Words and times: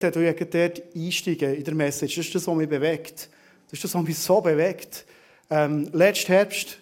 dort 0.00 0.82
einsteigen 0.96 1.54
in 1.54 1.64
der 1.64 1.74
Message. 1.74 2.16
Das 2.16 2.26
ist 2.26 2.34
das, 2.34 2.46
was 2.46 2.56
mich 2.56 2.68
bewegt. 2.68 3.28
Das 3.66 3.74
ist 3.74 3.84
das, 3.84 3.94
was 3.94 4.02
mich 4.02 4.18
so 4.18 4.40
bewegt. 4.40 5.04
Ähm, 5.50 5.88
letzten 5.92 6.32
Herbst 6.32 6.78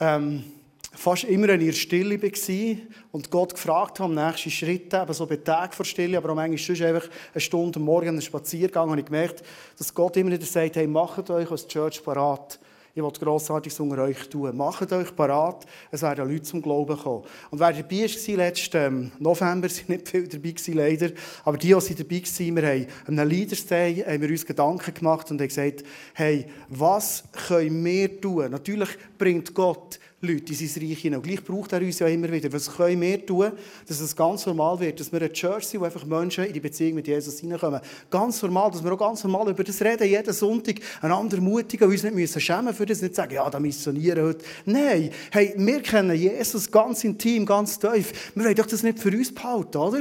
ähm, 0.00 0.44
fast 0.92 1.24
immer 1.24 1.50
in 1.50 1.60
ihrer 1.60 1.72
Stille 1.72 2.20
war 2.20 2.76
und 3.12 3.30
Gott 3.30 3.54
gefragt 3.54 4.00
habe, 4.00 4.12
am 4.12 4.26
nächsten 4.26 4.50
Schritt, 4.50 4.92
eben 4.92 5.12
so 5.12 5.26
bei 5.26 5.36
Tagen 5.36 5.72
vor 5.72 5.84
Stille, 5.84 6.18
aber 6.18 6.30
auch 6.30 6.34
manchmal 6.34 6.58
sonst 6.58 6.82
einfach 6.82 7.08
eine 7.32 7.40
Stunde 7.40 7.78
am 7.78 7.84
Morgen 7.84 8.08
einen 8.08 8.22
Spaziergang, 8.22 8.90
habe 8.90 9.00
ich 9.00 9.06
gemerkt, 9.06 9.42
dass 9.78 9.94
Gott 9.94 10.16
immer 10.16 10.32
wieder 10.32 10.44
sagt, 10.44 10.76
hey, 10.76 10.86
macht 10.86 11.30
euch 11.30 11.50
als 11.50 11.66
Church 11.68 12.02
parat. 12.02 12.58
Ich 12.92 13.02
will 13.02 13.10
Grossartiges 13.12 13.78
unter 13.78 14.02
euch 14.02 14.28
tun. 14.28 14.56
Macht 14.56 14.92
euch 14.92 15.14
parat, 15.14 15.64
es 15.92 16.02
werden 16.02 16.28
Leute 16.28 16.42
zum 16.42 16.60
Glauben 16.60 16.98
kommen. 16.98 17.24
Und 17.50 17.60
wer 17.60 17.72
dabei 17.72 18.02
war, 18.02 18.36
letzten 18.36 18.76
ähm, 18.76 19.12
November, 19.20 19.68
sind 19.70 19.88
nicht 19.90 20.08
viele 20.08 20.26
dabei 20.26 20.50
gewesen, 20.50 20.74
leider, 20.74 21.10
aber 21.44 21.56
die, 21.56 21.68
die 21.68 21.94
dabei 21.94 22.22
waren, 22.22 22.56
wir 22.56 22.68
haben 23.06 23.18
am 23.18 23.28
Leaders 23.28 23.66
Day 23.66 24.04
haben 24.06 24.22
wir 24.22 24.28
uns 24.28 24.44
Gedanken 24.44 24.92
gemacht 24.92 25.30
und 25.30 25.40
haben 25.40 25.48
gesagt, 25.48 25.84
hey, 26.14 26.46
was 26.68 27.24
können 27.46 27.84
wir 27.84 28.20
tun? 28.20 28.50
Natürlich 28.50 28.88
bringt 29.16 29.54
Gott 29.54 30.00
Leute 30.22 30.52
in 30.52 30.68
sein 30.68 30.82
Reich 30.86 30.98
hinein. 30.98 31.18
Und 31.18 31.26
gleich 31.26 31.42
braucht 31.42 31.72
er 31.72 31.80
uns 31.80 31.98
ja 31.98 32.06
immer 32.06 32.30
wieder. 32.30 32.52
Was 32.52 32.70
können 32.70 33.00
wir 33.00 33.24
tun, 33.24 33.52
dass 33.88 34.00
es 34.00 34.14
ganz 34.14 34.44
normal 34.44 34.78
wird, 34.78 35.00
dass 35.00 35.10
wir 35.10 35.18
eine 35.18 35.32
Church 35.32 35.64
sind, 35.64 35.80
wo 35.80 35.86
einfach 35.86 36.04
Menschen 36.04 36.44
in 36.44 36.52
die 36.52 36.60
Beziehung 36.60 36.96
mit 36.96 37.06
Jesus 37.06 37.40
hineinkommen. 37.40 37.80
Ganz 38.10 38.42
normal, 38.42 38.70
dass 38.70 38.84
wir 38.84 38.92
auch 38.92 38.98
ganz 38.98 39.24
normal 39.24 39.48
über 39.48 39.64
das 39.64 39.80
reden, 39.80 40.06
jeden 40.06 40.34
Sonntag 40.34 40.76
einander 41.00 41.40
mutigen, 41.40 41.88
uns 41.88 42.02
nicht 42.02 42.14
müssen 42.14 42.40
schämen 42.40 42.74
für 42.74 42.84
das, 42.84 43.00
nicht 43.00 43.14
sagen, 43.14 43.32
ja, 43.32 43.48
da 43.48 43.58
missionieren 43.58 44.26
heute. 44.26 44.44
Nein, 44.66 45.10
hey, 45.30 45.54
wir 45.56 45.80
kennen 45.80 46.14
Jesus 46.14 46.70
ganz 46.70 47.02
intim, 47.02 47.46
ganz 47.46 47.78
tief. 47.78 48.32
Wir 48.34 48.44
wollen 48.44 48.54
doch 48.54 48.66
das 48.66 48.82
nicht 48.82 48.98
für 48.98 49.10
uns 49.10 49.34
behalten, 49.34 49.78
oder? 49.78 50.00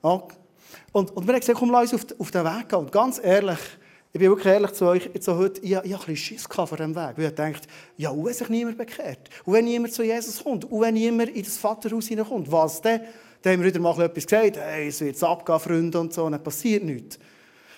Und, 0.00 1.10
und 1.10 1.26
wir 1.26 1.34
haben 1.34 1.40
gesagt, 1.40 1.58
komm, 1.58 1.70
lass 1.70 1.92
uns 1.92 2.04
auf, 2.04 2.20
auf 2.20 2.30
den 2.30 2.44
Weg 2.44 2.68
gehen. 2.70 2.78
Und 2.78 2.92
ganz 2.92 3.20
ehrlich, 3.22 3.58
ich 4.14 4.18
bin 4.18 4.28
wirklich 4.28 4.52
ehrlich 4.52 4.72
zu 4.72 4.84
euch, 4.86 5.08
jetzt 5.14 5.26
heute, 5.26 5.60
ich, 5.62 5.70
ich 5.70 5.76
habe 5.76 5.86
ein 5.88 5.92
bisschen 5.92 6.16
Schiss 6.16 6.46
vor 6.46 6.66
diesem 6.66 6.94
Weg. 6.94 7.12
Weil 7.16 7.24
ich 7.24 7.34
dachte, 7.34 7.68
ja, 7.96 8.10
und 8.10 8.26
wenn 8.26 8.34
sich 8.34 8.48
niemand 8.50 8.76
bekehrt? 8.76 9.30
Und 9.46 9.54
wenn 9.54 9.64
niemand 9.64 9.94
zu 9.94 10.02
Jesus 10.02 10.44
kommt? 10.44 10.70
Und 10.70 10.80
wenn 10.82 10.94
niemand 10.94 11.30
in 11.30 11.42
das 11.42 11.56
Vaterhaus 11.56 12.08
hineinkommt? 12.08 12.52
Was 12.52 12.82
denn? 12.82 13.00
Dann 13.40 13.54
haben 13.54 13.60
wir 13.62 13.68
wieder 13.68 13.80
mal 13.80 13.98
etwas 14.02 14.26
gesagt, 14.26 14.58
hey, 14.58 14.88
es 14.88 15.00
wird 15.00 15.20
abgehen, 15.22 15.58
Freunde 15.58 15.98
und 15.98 16.12
so, 16.12 16.24
und 16.24 16.32
dann 16.32 16.42
passiert 16.42 16.84
nichts. 16.84 17.18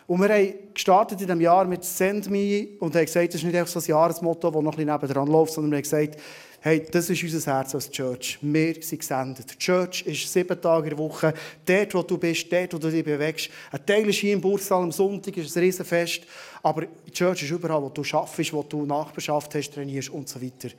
Und 0.07 0.21
wir 0.21 0.29
haben 0.29 0.55
gestartet 0.75 1.21
in 1.21 1.27
diesem 1.27 1.41
Jahr 1.41 1.65
mit 1.67 1.85
Send 1.85 2.29
Me 2.29 2.69
und 2.81 2.95
haben 2.95 3.05
gesagt, 3.05 3.29
das 3.29 3.37
ist 3.37 3.45
nicht 3.45 3.57
einfach 3.57 3.73
so 3.73 3.79
ein 3.79 3.87
Jahresmotto, 3.87 4.51
das 4.51 4.63
noch 4.63 4.73
ein 4.73 4.77
bisschen 4.77 4.93
nebendran 4.93 5.29
läuft, 5.29 5.53
sondern 5.53 5.71
wir 5.71 5.77
haben 5.77 5.83
gesagt, 5.83 6.21
Hey, 6.67 6.83
das 6.91 7.11
ist 7.11 7.23
unser 7.23 7.59
Herz 7.59 7.75
als 7.75 7.91
Church. 7.91 8.39
Wir 8.41 8.83
sind 8.83 8.99
gesendet. 8.99 9.53
Die 9.53 9.59
Church 9.59 10.01
ist 10.07 10.33
sieben 10.33 10.59
Tage 10.59 10.85
in 10.85 10.97
der 10.97 10.99
Woche. 10.99 11.35
Dort, 11.67 11.95
wo 11.95 12.01
du 12.01 12.17
bist, 12.17 12.51
dort, 12.51 12.73
wo 12.73 12.79
du 12.79 12.91
dich 12.91 13.05
bewegst. 13.05 13.51
Ein 13.71 13.85
Teil 13.85 14.09
ist 14.09 14.17
hier 14.17 14.33
im 14.33 14.41
Bursaal 14.41 14.83
am 14.83 14.91
Sonntag, 14.91 15.37
ist 15.37 15.55
ein 15.55 15.63
Riesenfest. 15.63 16.23
Aber 16.63 16.87
die 17.07 17.11
Church 17.11 17.43
ist 17.43 17.51
überall, 17.51 17.83
wo 17.83 17.91
du 17.91 18.03
arbeitest, 18.11 18.55
wo 18.55 18.63
du 18.63 18.87
Nachbarschaft 18.87 19.55
hast, 19.55 19.75
trainierst 19.75 20.09
und 20.09 20.27
so 20.27 20.41
weiter. 20.41 20.71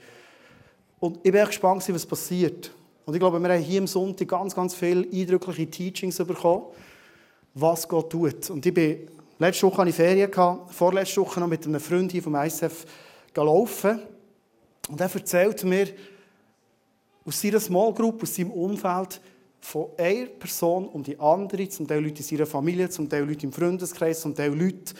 Und 0.99 1.17
ich 1.17 1.31
bin 1.31 1.35
echt 1.35 1.49
gespannt, 1.49 1.87
was 1.87 2.05
passiert. 2.07 2.71
Und 3.05 3.13
ich 3.13 3.19
glaube, 3.19 3.39
wir 3.39 3.47
haben 3.47 3.61
hier 3.61 3.81
am 3.81 3.85
Sonntag 3.85 4.27
ganz, 4.27 4.55
ganz 4.55 4.73
viele 4.73 5.07
eindrückliche 5.13 5.69
Teachings 5.69 6.17
bekommen, 6.17 6.63
was 7.53 7.87
Gott 7.87 8.09
tut. 8.09 8.49
Und 8.49 8.65
ich 8.65 8.73
bin, 8.73 9.07
letzte 9.37 9.67
Woche 9.67 9.77
hatte 9.77 9.89
ich 9.91 9.95
Ferien, 9.95 10.31
vorletzte 10.67 11.21
Woche 11.21 11.39
noch 11.39 11.47
mit 11.47 11.63
einem 11.63 11.79
Freund 11.79 12.11
hier 12.11 12.23
vom 12.23 12.33
ISF 12.33 12.87
gelaufen. 13.35 13.99
Und 14.87 15.01
er 15.01 15.13
erzählt 15.13 15.63
mir 15.63 15.87
aus 17.25 17.41
seiner 17.41 17.59
Small 17.59 17.93
Group, 17.93 18.21
aus 18.21 18.35
seinem 18.35 18.51
Umfeld, 18.51 19.19
von 19.59 19.87
einer 19.97 20.27
Person 20.27 20.87
um 20.89 21.01
die 21.01 21.19
andere, 21.19 21.67
zum 21.69 21.87
Teil 21.87 22.03
Leute 22.03 22.19
in 22.19 22.23
seiner 22.23 22.45
Familie, 22.45 22.87
zum 22.89 23.09
Teil 23.09 23.23
Leute 23.23 23.47
im 23.47 23.51
Freundeskreis, 23.51 24.21
zum 24.21 24.35
Teil 24.35 24.53
Leute, 24.53 24.93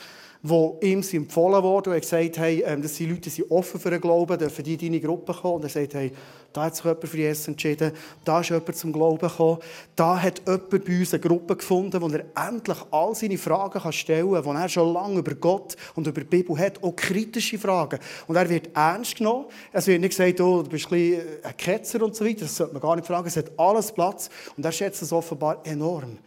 die 0.46 0.86
ihm 0.86 1.04
empfohlen 1.12 1.62
wurden 1.62 1.92
und 1.92 2.00
gesagt 2.00 2.38
hey, 2.38 2.62
ähm, 2.66 2.82
dass 2.82 2.94
die 2.94 3.06
Leute 3.06 3.30
sind 3.30 3.50
offen 3.50 3.80
für 3.80 3.90
den 3.90 4.00
Glauben, 4.00 4.38
dürfen 4.38 4.64
die 4.64 4.74
in 4.74 4.80
deine 4.80 5.00
Gruppe 5.00 5.32
kommen. 5.32 5.56
Und 5.56 5.64
er 5.64 5.68
sagt, 5.68 5.94
hey, 5.94 6.12
da 6.52 6.64
hat 6.64 6.76
sich 6.76 6.84
jemand 6.84 7.08
für 7.08 7.16
Jesus 7.16 7.48
entschieden, 7.48 7.92
da 8.24 8.40
ist 8.40 8.48
jemand 8.48 8.76
zum 8.76 8.92
Glauben 8.92 9.18
gekommen, 9.18 9.58
da 9.94 10.20
hat 10.20 10.40
jemand 10.46 10.70
bei 10.70 10.98
uns 10.98 11.12
eine 11.12 11.20
Gruppe 11.20 11.56
gefunden, 11.56 12.00
wo 12.00 12.08
er 12.08 12.24
endlich 12.48 12.78
all 12.90 13.14
seine 13.14 13.36
Fragen 13.36 13.92
stellen 13.92 14.32
kann, 14.32 14.44
wo 14.44 14.52
er 14.52 14.68
schon 14.68 14.92
lange 14.92 15.18
über 15.18 15.34
Gott 15.34 15.76
und 15.94 16.06
über 16.06 16.22
die 16.22 16.26
Bibel 16.26 16.58
hat, 16.58 16.82
auch 16.82 16.96
kritische 16.96 17.58
Fragen. 17.58 17.98
Und 18.26 18.36
er 18.36 18.48
wird 18.48 18.70
ernst 18.74 19.16
genommen. 19.16 19.46
Es 19.72 19.86
wird 19.86 20.00
nicht 20.00 20.16
gesagt, 20.16 20.40
oh, 20.40 20.62
du 20.62 20.70
bist 20.70 20.90
ein, 20.90 21.20
ein 21.42 21.56
Ketzer 21.56 22.02
und 22.02 22.16
so 22.16 22.24
weiter, 22.24 22.40
das 22.40 22.56
sollte 22.56 22.72
man 22.72 22.82
gar 22.82 22.96
nicht 22.96 23.06
fragen. 23.06 23.28
Es 23.28 23.36
hat 23.36 23.52
alles 23.58 23.92
Platz 23.92 24.30
und 24.56 24.64
er 24.64 24.72
schätzt 24.72 25.02
es 25.02 25.12
offenbar 25.12 25.60
enorm. 25.64 26.18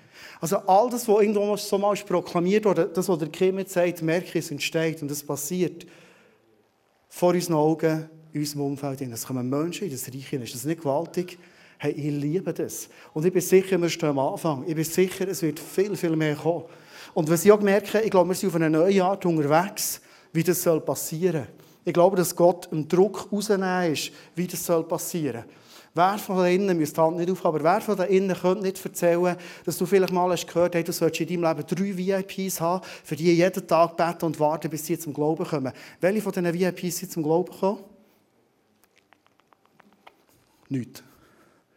Also 0.41 0.57
all 0.57 0.89
das, 0.89 1.07
was 1.07 1.21
irgendwo 1.21 1.55
so 1.57 1.77
mal 1.77 1.95
proklamiert 1.95 2.65
wurde, 2.65 2.89
das, 2.93 3.09
was 3.09 3.19
der 3.19 3.27
Kim 3.27 3.59
jetzt 3.59 3.73
sagt, 3.73 4.01
merke 4.01 4.27
ich, 4.27 4.35
es 4.45 4.51
entsteht 4.51 5.01
und 5.01 5.11
es 5.11 5.25
passiert 5.25 5.85
vor 7.09 7.33
unseren 7.33 7.55
Augen, 7.55 8.09
in 8.31 8.41
unserem 8.41 8.61
Umfeld. 8.61 9.01
Es 9.01 9.25
kommen 9.25 9.49
Menschen 9.49 9.85
in 9.85 9.91
das 9.91 10.07
Reich 10.07 10.27
hinein. 10.27 10.45
Ist 10.45 10.55
das 10.55 10.63
nicht 10.63 10.81
gewaltig? 10.81 11.37
Hey, 11.77 11.91
ich 11.91 12.11
liebe 12.11 12.53
das. 12.53 12.89
Und 13.13 13.25
ich 13.25 13.33
bin 13.33 13.41
sicher, 13.41 13.81
wir 13.81 13.89
stehen 13.89 14.09
am 14.09 14.19
Anfang. 14.19 14.63
Ich 14.67 14.75
bin 14.75 14.83
sicher, 14.83 15.27
es 15.27 15.41
wird 15.41 15.59
viel, 15.59 15.95
viel 15.95 16.15
mehr 16.15 16.35
kommen. 16.35 16.65
Und 17.13 17.29
was 17.29 17.43
ich 17.43 17.51
auch 17.51 17.61
merke, 17.61 17.99
ich 18.01 18.11
glaube, 18.11 18.29
wir 18.29 18.35
sind 18.35 18.49
auf 18.49 18.55
eine 18.55 18.69
neue 18.69 19.03
Art 19.03 19.25
unterwegs, 19.25 20.01
wie 20.31 20.43
das 20.43 20.63
passieren 20.85 21.45
soll. 21.45 21.53
Ich 21.85 21.93
glaube, 21.93 22.15
dass 22.15 22.35
Gott 22.35 22.71
einen 22.71 22.87
Druck 22.87 23.31
rausnehmen 23.31 23.91
ist, 23.91 24.11
wie 24.35 24.45
das 24.45 24.63
passieren 24.87 25.43
soll. 25.43 25.53
Wer 25.95 26.17
von 26.17 26.37
da 26.37 26.47
innen, 26.47 26.77
müsst 26.77 26.95
die 26.95 27.01
Hand 27.01 27.17
nicht 27.17 27.31
aufhaben, 27.31 27.59
aber 27.59 27.63
wer 27.63 27.81
von 27.81 27.97
da 27.97 28.03
innen 28.03 28.35
könnte 28.35 28.63
nicht 28.63 28.83
erzählen, 28.83 29.35
dass 29.65 29.77
du 29.77 29.85
vielleicht 29.85 30.13
mal 30.13 30.31
hast 30.31 30.47
gehört 30.47 30.75
hast, 30.75 30.87
du 30.87 30.91
solltest 30.91 31.21
in 31.21 31.41
deinem 31.41 31.57
Leben 31.57 31.67
drei 31.67 31.97
VIPs 31.97 32.61
haben, 32.61 32.85
für 33.03 33.15
die 33.15 33.33
jeden 33.33 33.67
Tag 33.67 33.97
beten 33.97 34.25
und 34.25 34.39
warten, 34.39 34.69
bis 34.69 34.85
sie 34.85 34.99
zum 34.99 35.13
Glauben 35.13 35.45
kommen. 35.45 35.73
Welche 35.99 36.21
von 36.21 36.31
diesen 36.31 36.53
VIPs 36.53 36.97
sind 36.97 37.11
zum 37.11 37.23
Glauben 37.23 37.51
gekommen? 37.51 37.79
Nicht. 40.69 41.03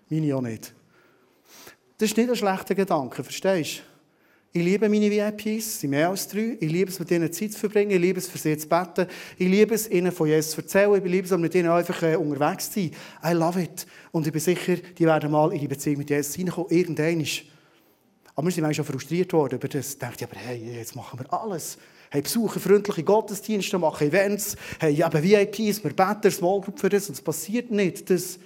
Meine 0.08 0.36
auch 0.36 0.42
nicht. 0.42 0.74
Das 1.96 2.10
ist 2.10 2.16
nicht 2.16 2.28
ein 2.28 2.36
schlechter 2.36 2.74
Gedanke, 2.74 3.24
verstehst 3.24 3.78
du? 3.78 3.91
Ich 4.54 4.62
liebe 4.62 4.86
meine 4.86 5.10
VIPs, 5.10 5.80
sind 5.80 5.90
mehr 5.90 6.10
als 6.10 6.28
drei. 6.28 6.58
Ich 6.60 6.70
liebe 6.70 6.90
es, 6.90 6.98
mit 6.98 7.10
ihnen 7.10 7.32
Zeit 7.32 7.52
zu 7.52 7.58
verbringen. 7.58 7.92
Ich 7.92 8.00
liebe 8.00 8.18
es, 8.18 8.28
für 8.28 8.36
sie 8.36 8.54
zu 8.58 8.68
beten. 8.68 9.06
Ich 9.38 9.48
liebe 9.48 9.74
es, 9.74 9.88
ihnen 9.90 10.12
von 10.12 10.28
Jesus 10.28 10.50
zu 10.50 10.60
erzählen. 10.60 10.94
Ich 10.94 11.10
liebe 11.10 11.26
es, 11.26 11.38
mit 11.38 11.54
ihnen 11.54 11.70
einfach 11.70 12.02
äh, 12.02 12.16
unterwegs 12.16 12.70
zu 12.70 12.80
sein. 12.80 12.90
I 13.24 13.32
love 13.32 13.62
it. 13.62 13.86
Und 14.10 14.26
ich 14.26 14.32
bin 14.32 14.42
sicher, 14.42 14.76
die 14.76 15.06
werden 15.06 15.30
mal 15.30 15.54
in 15.54 15.58
die 15.58 15.68
Beziehung 15.68 15.98
mit 15.98 16.10
Jesus 16.10 16.34
hineinkommen, 16.34 16.70
irgendwann. 16.70 17.26
Aber 18.34 18.46
wir 18.46 18.52
sind 18.52 18.62
manchmal 18.62 18.74
schon 18.74 18.84
frustriert 18.84 19.32
worden 19.32 19.54
über 19.54 19.68
das. 19.68 19.94
Ich 19.94 19.98
dachte, 19.98 20.26
aber 20.26 20.36
hey, 20.36 20.76
jetzt 20.76 20.96
machen 20.96 21.18
wir 21.18 21.32
alles. 21.32 21.78
Hey, 22.10 22.20
besuchen 22.20 22.60
freundliche 22.60 23.04
Gottesdienste, 23.04 23.78
machen 23.78 24.06
Events, 24.06 24.56
hey, 24.78 24.92
eben 24.92 25.22
VIPs, 25.22 25.82
wir 25.82 25.94
beten 25.94 26.30
Small 26.30 26.60
Group 26.60 26.78
für 26.78 26.90
das 26.90 27.08
und 27.08 27.14
es 27.14 27.22
passiert 27.22 27.70
nicht. 27.70 28.10
Das. 28.10 28.38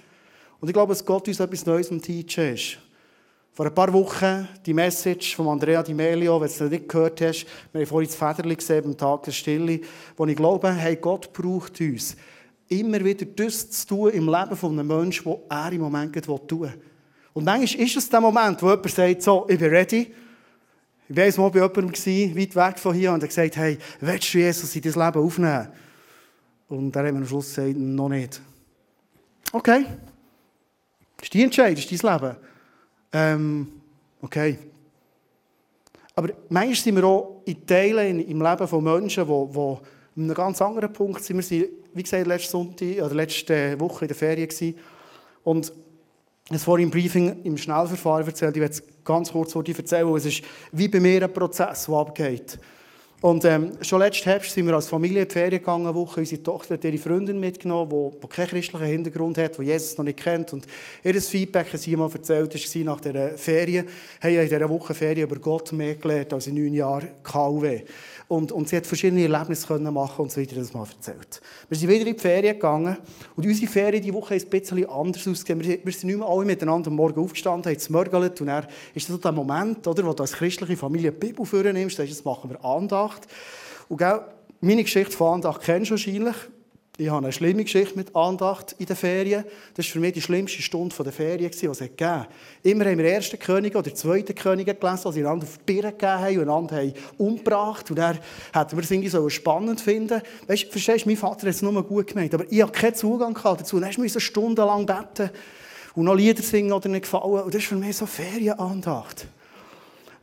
Und 0.61 0.69
ich 0.69 0.73
glaube, 0.73 0.93
dass 0.93 1.03
Gott 1.03 1.27
uns 1.27 1.41
etwas 1.41 1.65
Neues 1.65 1.91
am 1.91 2.01
Teachen 2.01 2.53
ist. 2.53 2.77
Vor 3.57 3.65
ein 3.65 3.73
paar 3.73 3.91
Wochen 3.91 4.47
die 4.63 4.71
Message 4.71 5.35
von 5.35 5.47
Andrea 5.47 5.81
Di 5.81 5.91
Melio, 5.91 6.39
wenn 6.39 6.47
du 6.47 6.53
es 6.63 6.71
nicht 6.71 6.87
gehört 6.87 7.19
hast, 7.21 7.47
wir 7.71 7.81
haben 7.81 7.87
vorhin 7.87 8.07
das 8.07 8.15
Federli 8.15 8.55
gesehen, 8.55 8.85
am 8.85 8.95
Tag 8.95 9.23
der 9.23 9.31
Stille, 9.31 9.81
wo 10.15 10.27
ich 10.27 10.35
glaube, 10.35 10.71
hey, 10.71 10.95
Gott 10.97 11.33
braucht 11.33 11.81
uns, 11.81 12.15
immer 12.67 13.03
wieder 13.03 13.25
das 13.25 13.67
zu 13.71 13.87
tun 13.87 14.11
im 14.11 14.29
Leben 14.29 14.55
von 14.55 14.73
einem 14.73 14.85
Menschen, 14.85 15.25
wo 15.25 15.43
er 15.49 15.71
im 15.71 15.81
Moment 15.81 16.13
tun 16.23 16.39
will. 16.61 16.73
Und 17.33 17.45
manchmal 17.45 17.83
ist 17.83 17.97
es 17.97 18.07
der 18.07 18.21
Moment, 18.21 18.61
wo 18.61 18.69
jemand 18.69 18.91
sagt, 18.91 19.23
so, 19.23 19.47
ich 19.49 19.57
bin 19.57 19.69
ready. 19.71 20.13
Ich 21.09 21.17
weiss 21.17 21.35
mal 21.39 21.49
bei 21.49 21.61
jemandem, 21.61 22.35
weit 22.37 22.55
weg 22.55 22.77
von 22.77 22.93
hier, 22.93 23.11
und 23.11 23.23
er 23.23 23.27
gesagt, 23.27 23.57
hey, 23.57 23.79
willst 24.01 24.35
du 24.35 24.37
Jesus 24.37 24.75
in 24.75 24.83
dein 24.83 24.93
Leben 24.93 25.25
aufnehmen? 25.25 25.67
Und 26.67 26.95
er 26.95 27.07
hat 27.07 27.11
mir 27.11 27.21
am 27.21 27.25
Schluss 27.25 27.55
gesagt, 27.55 27.75
noch 27.75 28.09
nicht. 28.09 28.39
Okay. 29.51 29.83
Das 31.15 31.23
ist 31.23 31.33
die 31.33 31.41
Entscheidung, 31.41 31.73
das 31.73 31.91
ist 31.91 32.03
dein 32.03 32.21
Leben. 32.21 32.37
Ähm, 33.11 33.67
okay. 34.21 34.57
Aber 36.15 36.29
manchmal 36.49 36.75
sind 36.75 36.95
wir 36.95 37.03
auch 37.03 37.41
in 37.45 37.65
Teilen 37.65 38.19
im 38.27 38.41
Leben 38.41 38.67
von 38.67 38.83
Menschen, 38.83 39.25
die, 39.27 39.53
die 39.53 39.59
an 39.59 39.77
einem 40.17 40.33
ganz 40.33 40.61
anderen 40.61 40.91
Punkt 40.91 41.23
sind. 41.23 41.49
Wir 41.49 41.61
waren, 41.61 41.69
wie 41.93 42.03
gesagt, 42.03 42.27
letzte, 42.27 42.51
Sonntag, 42.51 42.87
oder 43.03 43.15
letzte 43.15 43.79
Woche 43.79 44.05
in 44.05 44.07
der 44.07 44.15
Ferien. 44.17 44.47
Gewesen. 44.47 44.75
Und 45.43 45.71
es 46.49 46.63
vorhin 46.63 46.87
im 46.87 46.91
Briefing 46.91 47.43
im 47.43 47.57
Schnellverfahren 47.57 48.25
erzählt, 48.25 48.55
ich 48.55 48.61
werde 48.61 48.73
es 48.73 48.83
ganz 49.03 49.31
kurz 49.31 49.53
erzählen, 49.55 50.15
es 50.15 50.25
ist 50.25 50.43
wie 50.71 50.87
bei 50.87 50.99
mir 50.99 51.23
ein 51.23 51.33
Prozess, 51.33 51.85
der 51.85 51.95
abgeht. 51.95 52.59
Und 53.19 53.45
ähm, 53.45 53.71
schon 53.81 53.99
letzten 53.99 54.29
Herbst 54.29 54.51
sind 54.51 54.67
wir 54.67 54.75
als 54.75 54.87
Familie 54.87 55.23
in 55.23 55.27
die 55.27 55.33
Ferien 55.33 55.59
gegangen, 55.59 55.95
Woche. 55.95 56.19
Unsere 56.19 56.43
Tochter 56.43 56.75
hat 56.75 56.83
ihre 56.83 56.99
Freundin 56.99 57.39
mitgenommen, 57.39 57.89
die, 57.89 58.19
die 58.19 58.27
keinen 58.27 58.47
christlichen 58.47 58.85
Hintergrund 58.85 59.39
hat, 59.39 59.57
die 59.57 59.63
Jesus 59.63 59.97
noch 59.97 60.05
nicht 60.05 60.19
kennt. 60.19 60.53
Und 60.53 60.67
ihr 61.03 61.19
Feedback, 61.19 61.71
das 61.71 61.81
sie 61.81 61.95
mal 61.95 62.11
erzählt 62.13 62.53
war 62.53 62.83
nach 62.83 63.01
dieser 63.01 63.29
Ferien, 63.29 63.87
haben 64.21 64.35
in 64.35 64.41
dieser 64.41 64.69
Woche 64.69 64.93
Ferien 64.93 65.27
über 65.27 65.39
Gott 65.39 65.71
mehr 65.71 65.95
gelernt 65.95 66.31
als 66.31 66.45
in 66.45 66.55
neun 66.55 66.75
Jahren 66.75 67.09
KW. 67.23 67.81
Und, 68.27 68.51
und 68.51 68.67
sie 68.67 68.75
hat 68.75 68.85
verschiedene 68.85 69.23
Erlebnisse 69.23 69.65
können 69.65 69.93
machen 69.93 70.23
und 70.23 70.31
so 70.31 70.41
weiter, 70.41 70.55
das 70.55 70.73
mal 70.73 70.85
erzählt. 70.85 71.39
Wir 71.69 71.77
sind 71.77 71.89
wieder 71.89 72.05
in 72.05 72.13
die 72.13 72.19
Ferien 72.19 72.55
gegangen 72.55 72.97
und 73.37 73.45
unsere 73.45 73.71
Ferien 73.71 74.01
diese 74.01 74.13
Woche 74.13 74.35
ist 74.35 74.47
ein 74.47 74.49
bisschen 74.49 74.89
anders 74.89 75.25
ausgesehen. 75.25 75.63
Wir, 75.63 75.93
sind 75.93 76.03
nicht 76.05 76.17
mehr 76.17 76.27
alle 76.27 76.43
miteinander 76.43 76.89
am 76.89 76.95
Morgen 76.97 77.21
aufgestanden, 77.21 77.71
haben 77.71 77.81
gemörgelt 77.81 78.41
und 78.41 78.47
dann 78.47 78.67
ist 78.93 79.07
das 79.07 79.15
so 79.15 79.17
der 79.17 79.31
Moment, 79.31 79.87
oder, 79.87 80.05
wo 80.05 80.11
du 80.11 80.23
als 80.23 80.33
christliche 80.33 80.75
Familie 80.75 81.13
die 81.13 81.25
Bibel 81.25 81.45
vornimmst, 81.45 81.99
das 81.99 82.25
machen 82.25 82.49
wir 82.49 82.63
Andacht. 82.65 83.27
Und 83.87 83.97
gell, 83.97 84.19
meine 84.59 84.83
Geschichte 84.83 85.15
von 85.15 85.35
Andacht 85.35 85.61
kennst 85.61 85.91
du 85.91 85.93
wahrscheinlich. 85.93 86.35
Ich 86.99 87.09
habe 87.09 87.25
eine 87.25 87.31
schlimme 87.31 87.63
Geschichte 87.63 87.95
mit 87.95 88.15
Andacht 88.15 88.75
in 88.79 88.87
den 88.87 88.95
Ferien. 88.95 89.43
Das 89.75 89.85
war 89.85 89.93
für 89.93 89.99
mich 89.99 90.13
die 90.13 90.21
schlimmste 90.21 90.63
Stunde 90.63 90.95
der 91.03 91.13
Ferien, 91.13 91.51
die 91.51 91.65
es 91.67 91.77
gegeben. 91.77 92.25
Immer 92.63 92.85
haben 92.85 92.97
wir 92.97 93.05
ersten 93.05 93.37
Könige 93.37 93.77
oder 93.77 93.93
zweiten 93.93 94.33
Könige 94.33 94.73
gelesen, 94.73 95.03
die 95.05 95.13
sie 95.13 95.19
einander 95.19 95.45
auf 95.45 95.59
die 95.59 95.73
Birne 95.73 95.91
gegeben 95.91 96.11
haben 96.11 96.37
und 96.37 96.41
einander 96.41 96.75
haben 96.77 96.93
umgebracht. 97.19 97.87
Und 97.91 97.99
dann 97.99 98.17
hätten 98.51 98.77
wir 98.77 98.83
es 98.83 98.89
irgendwie 98.89 99.09
so 99.09 99.29
spannend 99.29 99.79
finden. 99.79 100.23
Weißt 100.47 100.63
du, 100.63 100.71
verstehst 100.71 101.05
du, 101.05 101.09
mein 101.09 101.17
Vater 101.17 101.45
hat 101.45 101.53
es 101.53 101.61
nur 101.61 101.83
gut 101.83 102.07
gemeint, 102.07 102.33
aber 102.33 102.45
ich 102.49 102.63
hatte 102.63 102.71
keinen 102.71 102.95
Zugang 102.95 103.37
dazu. 103.43 103.79
Dann 103.79 103.93
musste 103.95 104.17
ich 104.17 104.25
stundenlang 104.25 104.87
beten 104.87 105.29
und 105.93 106.05
noch 106.05 106.15
Lieder 106.15 106.41
singen 106.41 106.71
oder 106.71 106.89
nicht 106.89 107.03
gefallen. 107.03 107.43
Und 107.43 107.53
das 107.53 107.61
ist 107.61 107.67
für 107.67 107.75
mich 107.75 107.95
so 107.95 108.07
Ferienandacht. 108.07 109.27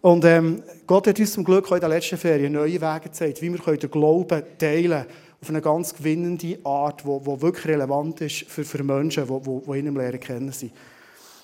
Und 0.00 0.24
ähm, 0.24 0.64
Gott 0.88 1.06
hat 1.06 1.20
uns 1.20 1.32
zum 1.34 1.44
Glück 1.44 1.70
auch 1.70 1.76
in 1.76 1.80
den 1.80 1.90
letzten 1.90 2.18
Ferien 2.18 2.52
neue 2.52 2.80
Wege 2.80 3.00
gezeigt, 3.04 3.40
wie 3.40 3.50
wir 3.50 3.76
den 3.76 3.90
Glauben 3.92 4.42
teilen 4.58 4.90
können 4.90 5.23
auf 5.44 5.50
eine 5.50 5.60
ganz 5.60 5.94
gewinnende 5.94 6.58
Art, 6.64 7.02
die, 7.02 7.06
wirklich 7.06 7.66
relevant 7.66 8.18
ist 8.22 8.44
für, 8.48 8.64
für 8.64 8.82
Menschen, 8.82 9.26
die, 9.26 9.60
die, 9.60 9.78
ihn 9.78 9.86
im 9.86 9.96
Lehren 9.98 10.18
kennen 10.18 10.52
sind. 10.52 10.72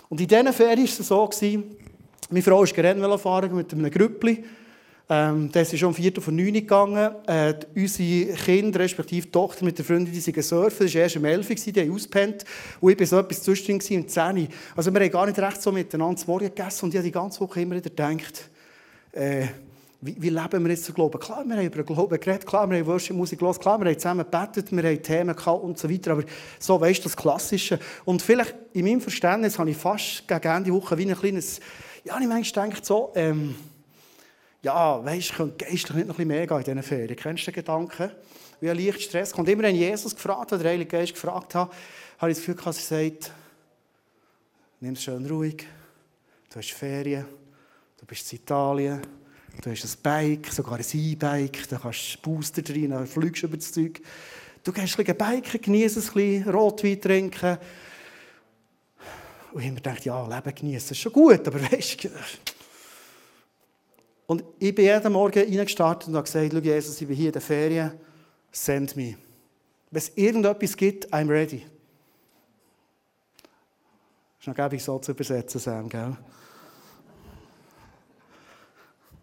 Und 0.08 0.18
in 0.22 0.26
diesen 0.26 0.52
Ferien 0.54 0.78
war 0.78 0.84
es 0.84 0.96
so, 0.96 1.26
gewesen, 1.26 1.76
meine 2.30 2.42
Frau 2.42 2.62
ist 2.62 2.76
Rennvelo 2.76 3.18
fahren 3.18 3.54
mit 3.54 3.70
einem 3.74 3.90
Grüppli. 3.90 4.42
Ähm, 5.10 5.50
das 5.52 5.70
ist 5.70 5.80
schon 5.80 5.90
um 5.90 5.94
4 5.94 6.12
vor 6.18 6.32
9 6.32 6.50
gegangen. 6.54 7.10
Äh, 7.26 7.54
unsere 7.74 8.32
Kinder, 8.36 8.80
respektive 8.80 9.26
die 9.26 9.32
Tochter 9.32 9.66
mit 9.66 9.76
der 9.76 9.84
Freundin, 9.84 10.14
die 10.14 10.20
sind 10.20 10.42
surfen. 10.42 10.86
Das 10.86 10.94
war 10.94 11.02
erst 11.02 11.16
um 11.16 11.24
11 11.26 11.50
Uhr, 11.50 11.56
die 11.56 11.80
haben 11.80 11.92
ausgepennt. 11.92 12.44
Und 12.80 12.92
ich 12.92 13.00
war 13.00 13.06
so 13.06 13.18
etwas 13.18 13.42
zwischendrin 13.42 14.00
um 14.00 14.08
10 14.08 14.38
Uhr. 14.38 14.48
Also 14.76 14.94
wir 14.94 15.00
haben 15.00 15.10
gar 15.10 15.26
nicht 15.26 15.38
recht 15.38 15.60
so 15.60 15.72
miteinander 15.72 16.16
zu 16.16 16.26
Morgen 16.26 16.46
gegessen. 16.46 16.86
Und 16.86 16.94
ich 16.94 16.96
habe 16.96 17.06
die 17.06 17.12
ganze 17.12 17.40
Woche 17.40 17.60
immer 17.60 17.76
wieder 17.76 17.90
gedacht, 17.90 18.48
äh, 19.12 19.48
wie, 20.02 20.16
wie, 20.18 20.30
leben 20.30 20.64
wir 20.64 20.70
jetzt 20.70 20.88
den 20.88 20.94
Glauben? 20.94 21.20
Klar, 21.20 21.44
wir 21.44 21.56
haben 21.56 21.66
über 21.66 21.82
Glauben 21.82 22.18
geredet, 22.18 22.46
klar, 22.46 22.68
wir 22.70 22.78
haben 22.78 22.86
Worship-Musik 22.86 23.38
gehört, 23.38 23.60
klar, 23.60 23.78
wir 23.78 23.86
haben 23.86 23.98
zusammen 23.98 24.24
gebetet, 24.24 24.72
wir 24.72 24.82
haben 24.82 25.02
Themen 25.02 25.36
gehabt 25.36 25.62
und 25.62 25.78
so 25.78 25.90
weiter, 25.90 26.12
aber 26.12 26.24
so, 26.58 26.80
weißt 26.80 27.00
du, 27.00 27.02
das 27.04 27.16
Klassische. 27.16 27.78
Und 28.06 28.22
vielleicht 28.22 28.54
in 28.72 28.86
meinem 28.86 29.02
Verständnis 29.02 29.58
habe 29.58 29.70
ich 29.70 29.76
fast 29.76 30.26
gegen 30.26 30.48
Ende 30.48 30.72
Woche 30.72 30.96
wie 30.96 31.10
ein 31.10 31.14
kleines, 31.14 31.60
ja, 32.04 32.18
ich 32.18 32.26
manchmal 32.26 32.68
denke 32.68 32.84
so, 32.84 33.12
ähm, 33.14 33.54
ja, 34.62 35.04
weißt 35.04 35.30
du, 35.30 35.34
könnte 35.34 35.64
geistlich 35.64 35.96
nicht 35.96 36.08
noch 36.08 36.18
ein 36.18 36.28
bisschen 36.28 36.28
mehr 36.28 36.46
gehen 36.46 36.56
in 36.56 36.64
diesen 36.64 36.82
Ferien. 36.82 37.16
Kennst 37.16 37.46
du 37.46 37.50
den 37.50 37.54
Gedanken? 37.56 38.10
Wie 38.60 38.70
ein 38.70 38.76
leicht 38.76 39.02
Stress 39.02 39.32
kommt. 39.32 39.48
Immer 39.48 39.64
wenn 39.64 39.76
Jesus 39.76 40.14
gefragt 40.14 40.52
hat, 40.52 40.62
der 40.62 40.70
Heilige 40.70 40.90
Geist 40.90 41.14
gefragt 41.14 41.54
hat, 41.54 41.70
habe 42.18 42.30
ich 42.30 42.38
das 42.38 42.46
Gefühl, 42.46 42.62
dass 42.62 42.90
er 42.90 43.04
sagt, 43.04 43.32
nimm 44.80 44.92
es 44.92 45.02
schön 45.02 45.26
ruhig, 45.26 45.66
du 46.50 46.58
hast 46.58 46.72
Ferien, 46.72 47.24
du 47.98 48.06
bist 48.06 48.30
in 48.32 48.38
Italien, 48.38 49.00
Du 49.62 49.70
hast 49.70 49.84
ein 49.84 50.02
Bike, 50.02 50.50
sogar 50.50 50.78
ein 50.78 50.84
E-Bike, 50.90 51.68
da 51.68 51.78
kannst 51.78 52.16
du 52.16 52.20
Booster 52.22 52.62
drin, 52.62 52.90
dann 52.90 53.06
fliegst 53.06 53.42
du 53.42 53.46
über 53.46 53.58
das 53.58 53.72
Zeug. 53.72 54.00
Du 54.64 54.72
gehst 54.72 54.98
ein 54.98 55.04
bisschen 55.04 55.18
Bike, 55.18 55.62
genießt 55.62 55.96
ein 55.98 56.02
bisschen, 56.02 56.48
Rotwein 56.48 57.00
trinken. 57.00 57.58
Und 59.52 59.60
ich 59.60 59.66
habe 59.66 59.74
mir 59.74 59.82
gedacht, 59.82 60.04
ja, 60.06 60.26
Leben 60.26 60.54
genießen 60.54 60.92
ist 60.92 60.98
schon 60.98 61.12
gut, 61.12 61.46
aber 61.46 61.60
weißt 61.72 62.04
du... 62.04 62.08
Und 64.28 64.44
ich 64.60 64.74
bin 64.74 64.84
jeden 64.84 65.12
Morgen 65.12 65.40
reingestartet 65.40 66.08
und 66.08 66.14
habe 66.14 66.24
gesagt, 66.24 66.52
schau 66.52 66.58
Jesus, 66.58 67.00
ich 67.00 67.06
bin 67.08 67.16
hier 67.16 67.26
in 67.26 67.32
der 67.32 67.42
Ferien, 67.42 67.92
send 68.52 68.96
me. 68.96 69.16
Wenn 69.90 69.98
es 69.98 70.12
irgendetwas 70.14 70.76
gibt, 70.76 71.12
I'm 71.12 71.28
ready. 71.28 71.66
Das 74.38 74.40
ist 74.40 74.46
noch 74.46 74.54
gäbig 74.54 74.82
so 74.82 74.98
zu 75.00 75.10
übersetzen, 75.10 75.60
Sam, 75.60 75.88
gell? 75.88 76.16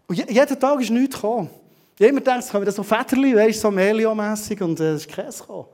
Und 0.08 0.16
jeden 0.16 0.58
Tag 0.58 0.80
ist 0.80 0.90
nichts 0.90 1.14
gekommen. 1.14 1.50
Immer 1.98 2.20
gedacht, 2.20 2.40
es 2.40 2.48
kommen 2.48 2.70
so 2.70 2.82
Federli, 2.82 3.36
weißt, 3.36 3.60
so 3.60 3.70
Melio-mässig, 3.70 4.60
und 4.62 4.80
äh, 4.80 4.92
es 4.92 5.02
ist 5.02 5.12
Käse 5.12 5.40
gekommen. 5.40 5.66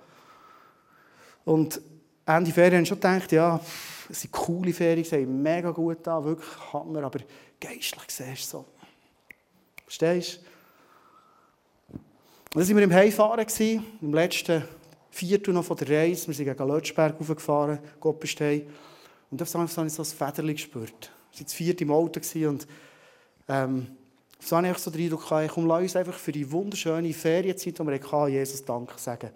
Und 1.44 1.80
Ende 2.26 2.50
Ferien 2.50 2.74
habe 2.74 2.82
ich 2.82 2.88
schon 2.88 2.98
gedacht, 2.98 3.30
ja, 3.30 3.60
es 4.10 4.22
sind 4.22 4.32
coole 4.32 4.72
Ferien, 4.72 5.04
sie 5.04 5.16
haben 5.16 5.42
mega 5.42 5.70
gut 5.70 6.06
an, 6.08 6.24
wirklich 6.24 6.72
Hammer, 6.72 7.04
aber 7.04 7.20
geistlich 7.60 8.02
siehst 8.08 8.52
du 8.52 8.58
so. 8.58 8.64
Verstehst 9.84 10.40
du? 10.40 11.98
Dann 12.50 12.68
waren 12.68 12.76
wir 12.76 12.84
im 12.84 12.92
Heimfahren, 12.92 13.46
im 14.00 14.14
letzten 14.14 14.64
Viertel 15.10 15.54
noch 15.54 15.64
von 15.64 15.76
der 15.76 15.90
Reise. 15.90 16.26
Wir 16.26 16.34
sind 16.34 16.46
gegen 16.46 16.68
Lötschberg 16.68 17.20
hochgefahren, 17.20 17.78
Gottbestein. 18.00 18.62
Und 19.30 19.42
auf 19.42 19.54
einmal 19.54 19.68
habe 19.68 19.86
ich 19.86 19.92
so 19.92 20.02
ein 20.02 20.06
Federli 20.06 20.54
gespürt. 20.54 21.12
Wir 21.32 21.40
waren 21.40 21.46
zu 21.46 21.56
viert 21.56 21.80
im 21.80 21.90
Auto 21.90 22.20
und 22.48 22.66
ähm, 23.48 23.86
so 24.44 24.56
habe 24.56 24.68
ich 24.68 24.78
so 24.78 24.90
den 24.90 25.02
Eindruck, 25.02 25.24
komm, 25.48 25.66
lass 25.66 25.82
uns 25.82 25.96
einfach 25.96 26.14
für 26.14 26.32
die 26.32 26.50
wunderschöne 26.50 27.12
Ferienzeit, 27.12 27.78
die 27.78 27.86
wir 27.86 27.94
hatten, 27.94 28.32
Jesus 28.32 28.64
Dank 28.64 28.90
sagen. 28.98 29.30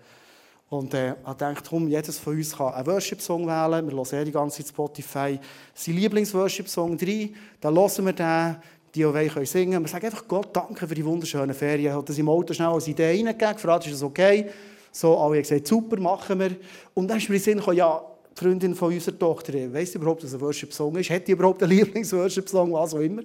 Und 0.70 0.93
äh, 0.93 1.12
ich 1.12 1.34
dachte, 1.38 1.62
komm, 1.69 1.88
jedes 1.88 2.19
von 2.19 2.37
uns 2.37 2.55
kann 2.55 2.75
einen 2.75 2.87
Worship-Song 2.87 3.46
wählen. 3.46 3.88
Wir 3.88 3.96
hören 3.96 4.25
die 4.26 4.32
ganze 4.32 4.58
Zeit 4.58 4.69
Spotify. 4.69 5.40
Sein 5.72 5.94
Lieblings-Worship-Song 5.94 6.99
3, 6.99 7.31
dann 7.60 7.75
hören 7.75 8.05
wir 8.05 8.12
den, 8.12 8.56
die 8.94 9.06
auch 9.06 9.12
können 9.12 9.46
singen 9.46 9.82
Wir 9.82 9.88
sagen 9.88 10.06
einfach 10.06 10.28
Gott 10.28 10.49
danke 10.52 10.87
für 10.87 10.94
die 10.94 11.05
wunderschönen 11.05 11.54
Ferien. 11.54 11.87
Ich 11.87 11.93
habe 11.93 12.04
das 12.04 12.19
im 12.19 12.28
Auto 12.28 12.52
schnell 12.52 12.69
als 12.69 12.87
Idee 12.87 13.08
reingegeben, 13.08 13.54
gefragt, 13.54 13.87
ist 13.87 13.94
das 13.94 14.02
okay? 14.02 14.50
So, 14.93 15.16
alle 15.16 15.37
haben 15.37 15.43
gesagt, 15.43 15.66
super, 15.66 15.99
machen 15.99 16.38
wir. 16.38 16.56
Und 16.93 17.08
dann 17.08 17.16
ist 17.16 17.31
mir 17.31 17.37
in 17.37 17.43
den 17.43 17.62
Sinn 17.62 17.75
ja, 17.75 18.02
die 18.37 18.44
Freundin 18.44 18.75
von 18.75 18.93
unserer 18.93 19.19
Tochter, 19.19 19.54
weiss 19.72 19.94
überhaupt, 19.94 20.22
dass 20.22 20.34
ein 20.34 20.40
Worship-Song 20.40 20.96
ist? 20.96 21.08
Hat 21.08 21.26
die 21.26 21.32
überhaupt 21.32 21.62
einen 21.62 21.72
Lieblings-Worship-Song, 21.78 22.72
was 22.75 22.93
auch 22.93 23.00
immer? 23.00 23.22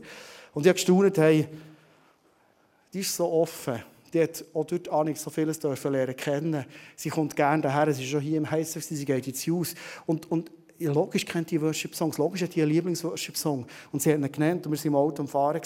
Und 0.54 0.62
ich 0.62 0.70
habe 0.70 0.76
gestaunt, 0.76 1.18
hey, 1.18 1.48
die 2.94 3.00
ist 3.00 3.16
so 3.16 3.32
offen. 3.32 3.84
Die 4.14 4.22
hat 4.22 4.46
auch 4.54 4.66
dort 4.66 5.06
nicht 5.06 5.20
so 5.20 5.32
vieles 5.32 5.62
lernen 5.62 6.16
kennen. 6.16 6.66
Sie 6.96 7.10
kommt 7.10 7.36
gerne 7.36 7.64
daher, 7.64 7.92
sie 7.92 8.04
ist 8.04 8.10
schon 8.10 8.22
hier 8.22 8.38
im 8.38 8.50
Heißen, 8.50 8.80
sie 8.82 9.06
geht 9.06 9.28
ins 9.28 9.48
Haus. 9.48 9.74
Und, 10.06 10.30
und 10.32 10.52
logisch 10.78 11.26
kennt 11.26 11.50
die 11.50 11.60
Worship-Songs, 11.60 12.20
logisch 12.20 12.44
hat 12.44 12.54
die 12.54 12.62
einen 12.62 12.72
Lieblings-Worship-Song. 12.72 13.66
Und 13.92 14.02
sie 14.02 14.14
hat 14.14 14.20
ihn 14.20 14.32
genannt 14.32 14.68
und 14.68 14.72
wir 14.72 14.78
waren 14.78 14.88
im 14.88 14.96
Auto 14.96 15.24
am 15.24 15.28
Fahren. 15.28 15.62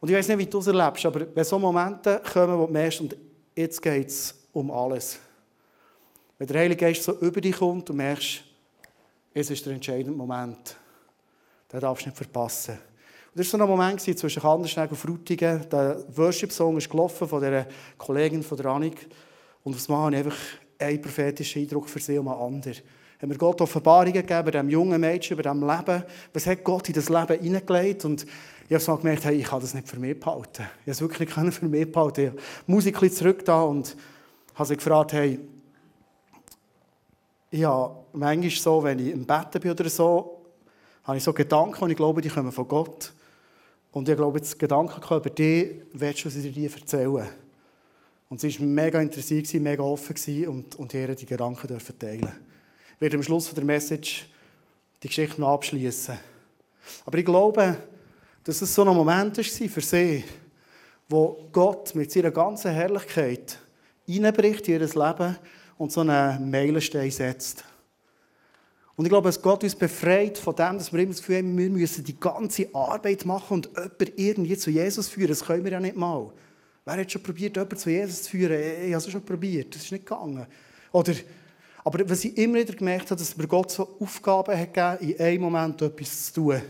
Und 0.00 0.08
ich 0.08 0.16
weiß 0.16 0.28
nicht, 0.28 0.38
wie 0.38 0.46
du 0.46 0.58
es 0.58 0.66
erlebst, 0.68 1.04
aber 1.06 1.26
wenn 1.34 1.44
so 1.44 1.58
Momente 1.58 2.22
kommen, 2.32 2.58
wo 2.58 2.66
du 2.66 2.72
merkst, 2.72 3.00
und 3.00 3.16
jetzt 3.54 3.82
geht 3.82 4.08
es 4.08 4.34
um 4.52 4.70
alles. 4.70 5.18
Wenn 6.38 6.46
der 6.46 6.60
Heilige 6.60 6.84
Geist 6.84 7.02
so 7.02 7.18
über 7.18 7.40
dich 7.40 7.56
kommt 7.56 7.90
und 7.90 7.96
merkst, 7.96 8.44
es 9.34 9.50
ist 9.50 9.64
der 9.64 9.74
entscheidende 9.74 10.12
Moment, 10.12 10.76
den 11.72 11.80
darfst 11.80 12.04
du 12.04 12.08
nicht 12.08 12.16
verpassen. 12.16 12.78
Und 13.34 13.38
das 13.38 13.50
war 13.50 13.60
so 13.60 13.64
ein 13.64 13.70
Moment 13.70 14.00
zwischen 14.00 14.42
Kandersteg 14.42 14.90
und 14.90 14.96
Frutigen. 14.98 15.66
Der 15.70 16.04
Worship-Song 16.14 16.76
ist 16.76 16.90
gelaufen 16.90 17.26
von 17.26 17.40
dieser 17.40 17.66
Kollegin 17.96 18.42
von 18.42 18.58
der 18.58 18.66
Annik. 18.66 19.08
Und 19.64 19.88
habe 19.88 20.10
ich 20.10 20.18
einfach 20.18 20.38
einen 20.78 21.00
prophetischen 21.00 21.62
Eindruck 21.62 21.88
für 21.88 21.98
sie 21.98 22.18
und 22.18 22.28
einen 22.28 22.38
anderen. 22.38 22.76
Haben 23.22 23.30
wir 23.30 23.38
Gott 23.38 23.60
Offenbarungen 23.62 24.12
gegeben 24.12 24.50
diesem 24.50 24.68
jungen 24.68 25.00
Mädchen, 25.00 25.38
über 25.38 25.42
diesem 25.42 25.66
Leben. 25.66 26.02
Was 26.34 26.46
hat 26.46 26.62
Gott 26.62 26.88
in 26.88 26.94
das 26.94 27.08
Leben 27.08 27.40
hineingelegt? 27.40 28.04
Und 28.04 28.26
ich 28.68 28.74
habe 28.74 28.80
so 28.80 28.96
gemerkt, 28.98 29.24
hey, 29.24 29.36
ich 29.36 29.46
kann 29.46 29.60
das 29.60 29.72
nicht 29.72 29.88
für 29.88 29.98
mich 29.98 30.20
behalten. 30.20 30.64
Ich 30.64 30.82
habe 30.82 30.90
es 30.90 31.00
wirklich 31.00 31.34
nicht 31.34 31.54
für 31.54 31.64
mich 31.64 31.90
behalten. 31.90 32.20
Ich 32.20 32.26
habe 32.28 32.40
Musik 32.66 33.14
zurück 33.14 33.44
da 33.46 33.62
und 33.62 33.96
habe 34.56 34.68
sie 34.68 34.76
gefragt, 34.76 35.14
hey, 35.14 35.40
ja, 37.50 37.90
manchmal 38.12 38.50
so, 38.50 38.82
wenn 38.82 38.98
ich 38.98 39.12
im 39.12 39.24
Bett 39.24 39.58
bin 39.58 39.70
oder 39.70 39.88
so, 39.88 40.42
habe 41.04 41.16
ich 41.16 41.24
so 41.24 41.32
Gedanken 41.32 41.84
und 41.84 41.90
ich 41.90 41.96
glaube, 41.96 42.20
die 42.20 42.28
kommen 42.28 42.52
von 42.52 42.68
Gott. 42.68 43.12
Und 43.92 44.08
ich 44.08 44.16
glaube, 44.16 44.40
das 44.40 44.56
Gedanken 44.56 45.00
über 45.14 45.30
dich, 45.30 45.82
willst 45.92 46.24
du 46.24 46.30
sie 46.30 46.50
dir 46.50 46.70
erzählen? 46.72 47.28
Und 48.30 48.40
sie 48.40 48.58
war 48.58 48.66
mega 48.66 49.00
interessiert, 49.00 49.52
mega 49.54 49.82
offen 49.82 50.48
und, 50.48 50.74
und 50.76 50.94
ihr 50.94 51.14
die 51.14 51.26
Gedanken 51.26 51.68
dürfen 51.68 51.98
teilen. 51.98 52.32
Ich 52.94 53.00
werde 53.00 53.18
am 53.18 53.22
Schluss 53.22 53.52
der 53.52 53.64
Message 53.64 54.26
die 55.02 55.08
Geschichte 55.08 55.38
noch 55.40 55.52
abschließen. 55.52 56.18
Aber 57.04 57.18
ich 57.18 57.24
glaube, 57.24 57.76
dass 58.42 58.62
es 58.62 58.74
so 58.74 58.82
ein 58.82 58.96
Moment 58.96 59.36
war 59.36 59.68
für 59.68 59.80
sie, 59.82 60.24
wo 61.08 61.48
Gott 61.52 61.94
mit 61.94 62.10
seiner 62.10 62.30
ganzen 62.30 62.70
Herrlichkeit 62.70 63.58
hineinbricht 64.06 64.66
in 64.68 64.80
ihr 64.80 64.86
Leben 64.86 65.36
und 65.76 65.92
so 65.92 66.00
einen 66.00 66.50
Meilenstein 66.50 67.10
setzt. 67.10 67.64
Und 69.02 69.06
ich 69.06 69.10
glaube, 69.10 69.28
dass 69.30 69.42
Gott 69.42 69.64
uns 69.64 69.74
befreit 69.74 70.38
von 70.38 70.54
dem, 70.54 70.78
dass 70.78 70.92
wir 70.92 71.00
immer 71.00 71.10
das 71.10 71.18
Gefühl 71.18 71.38
haben, 71.38 71.58
wir 71.58 71.68
müssen 71.70 72.04
die 72.04 72.20
ganze 72.20 72.72
Arbeit 72.72 73.24
machen 73.24 73.54
und 73.54 73.66
jemanden 73.66 74.12
irgendwie 74.14 74.56
zu 74.56 74.70
Jesus 74.70 75.08
führen. 75.08 75.30
Das 75.30 75.44
können 75.44 75.64
wir 75.64 75.72
ja 75.72 75.80
nicht 75.80 75.96
mal. 75.96 76.30
Wer 76.84 76.98
hat 76.98 77.10
schon 77.10 77.20
probiert, 77.20 77.56
jemanden 77.56 77.76
zu 77.76 77.90
Jesus 77.90 78.22
zu 78.22 78.30
führen? 78.30 78.56
Ich 78.60 78.94
habe 78.94 79.04
es 79.04 79.10
schon 79.10 79.24
probiert, 79.24 79.74
das 79.74 79.82
ist 79.82 79.90
nicht 79.90 80.06
gegangen. 80.06 80.46
Oder, 80.92 81.14
aber 81.82 82.08
was 82.08 82.24
ich 82.24 82.38
immer 82.38 82.58
wieder 82.58 82.74
gemerkt 82.74 83.10
habe, 83.10 83.18
dass 83.18 83.36
mir 83.36 83.48
Gott 83.48 83.72
so 83.72 83.88
Aufgaben 83.98 84.56
hat 84.56 84.72
gegeben, 84.72 85.12
in 85.12 85.20
einem 85.20 85.42
Moment 85.42 85.82
etwas 85.82 86.26
zu 86.26 86.34
tun. 86.34 86.62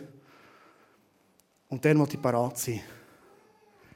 Und 1.69 1.85
dann 1.85 1.99
muss 1.99 2.15
ich 2.15 2.23
parat 2.23 2.59
sein. 2.59 2.81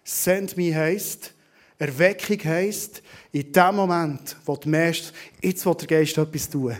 Send 0.05 0.59
me 0.59 0.75
heisst, 0.75 1.33
Erweckung 1.79 2.45
heisst, 2.45 3.03
in 3.33 3.51
dem 3.51 3.77
Moment, 3.77 4.37
wo 4.45 4.57
du 4.57 4.69
merkst, 4.69 5.15
jetzt 5.41 5.65
will 5.65 5.75
der 5.75 5.87
Geist 5.87 6.19
etwas 6.19 6.51
tun. 6.51 6.77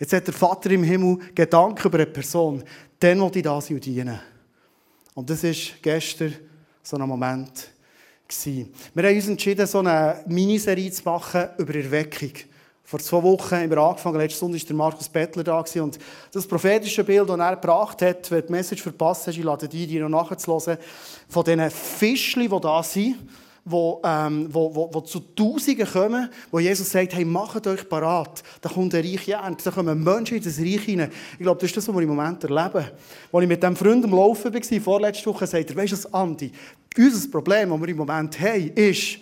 Jetzt 0.00 0.14
hat 0.14 0.26
der 0.26 0.34
Vater 0.34 0.70
im 0.70 0.82
Himmel 0.82 1.18
Gedanken 1.34 1.86
über 1.86 1.98
eine 1.98 2.06
Person, 2.06 2.64
dann 2.98 3.20
will 3.20 3.30
ich 3.34 3.42
da 3.42 3.60
sein 3.60 3.76
und 3.76 3.84
dienen. 3.84 4.18
Und 5.14 5.28
das 5.28 5.44
war 5.44 5.52
gestern 5.82 6.34
so 6.82 6.96
ein 6.96 7.06
Moment. 7.06 7.70
Gewesen. 8.26 8.72
Wir 8.94 9.08
haben 9.08 9.16
uns 9.16 9.28
entschieden, 9.28 9.66
so 9.66 9.80
eine 9.80 10.22
Miniserie 10.26 10.90
zu 10.90 11.02
machen 11.04 11.48
über 11.58 11.74
Erweckung. 11.74 12.30
Vor 12.84 13.00
zwei 13.00 13.22
Wochen 13.24 13.56
haben 13.56 13.70
wir 13.70 13.78
angefangen, 13.78 14.18
letzten 14.18 14.38
Sonntag 14.38 14.62
war 14.62 14.66
der 14.66 14.76
Markus 14.76 15.08
Bettler 15.08 15.44
da 15.44 15.64
und 15.82 15.98
das 16.32 16.46
prophetische 16.46 17.04
Bild, 17.04 17.28
das 17.28 17.38
er 17.38 17.56
gebracht 17.56 18.00
hat, 18.02 18.30
wenn 18.30 18.40
du 18.40 18.46
die 18.46 18.52
Message 18.52 18.82
verpasst 18.82 19.26
hast, 19.26 19.36
ich 19.36 19.44
lade 19.44 19.68
dich, 19.68 19.86
die 19.86 19.98
noch 19.98 20.08
nachzuhören, 20.08 20.78
von 21.28 21.44
diesen 21.44 21.70
Fischchen, 21.70 22.48
die 22.48 22.60
da 22.60 22.82
sind, 22.82 23.16
wo, 23.64 24.00
ähm, 24.04 24.48
wo, 24.50 24.74
wo, 24.74 24.90
wo 24.92 25.00
zu 25.00 25.20
Tausenden 25.20 25.86
kommen, 25.86 26.28
wo 26.50 26.58
Jesus 26.58 26.90
sagt, 26.90 27.14
hey, 27.14 27.24
macht 27.24 27.66
euch 27.66 27.88
parat, 27.88 28.42
da 28.60 28.68
kommt 28.68 28.94
ein 28.94 29.04
Reich 29.04 29.28
Ernte, 29.28 29.64
da 29.64 29.70
kommen 29.70 30.02
Menschen 30.02 30.36
in 30.36 30.42
das 30.42 30.58
Reich 30.58 30.82
hinein. 30.82 31.10
Ich 31.32 31.40
glaube, 31.40 31.60
das 31.60 31.70
ist 31.70 31.76
das, 31.76 31.88
was 31.88 31.94
wir 31.94 32.02
im 32.02 32.08
Moment 32.08 32.42
erleben. 32.44 32.86
Als 33.32 33.42
ich 33.42 33.48
mit 33.48 33.62
diesem 33.62 33.76
Freund 33.76 34.04
am 34.04 34.12
Laufen 34.12 34.52
war, 34.52 34.80
vorletzte 34.80 35.26
Woche, 35.26 35.46
sagt 35.46 35.70
er, 35.70 35.76
weißt 35.76 35.92
du 35.92 35.96
was, 35.96 36.14
Andi, 36.14 36.52
unser 36.96 37.28
Problem, 37.30 37.70
das 37.70 37.80
wir 37.80 37.88
im 37.88 37.96
Moment 37.96 38.40
haben, 38.40 38.70
ist, 38.74 39.18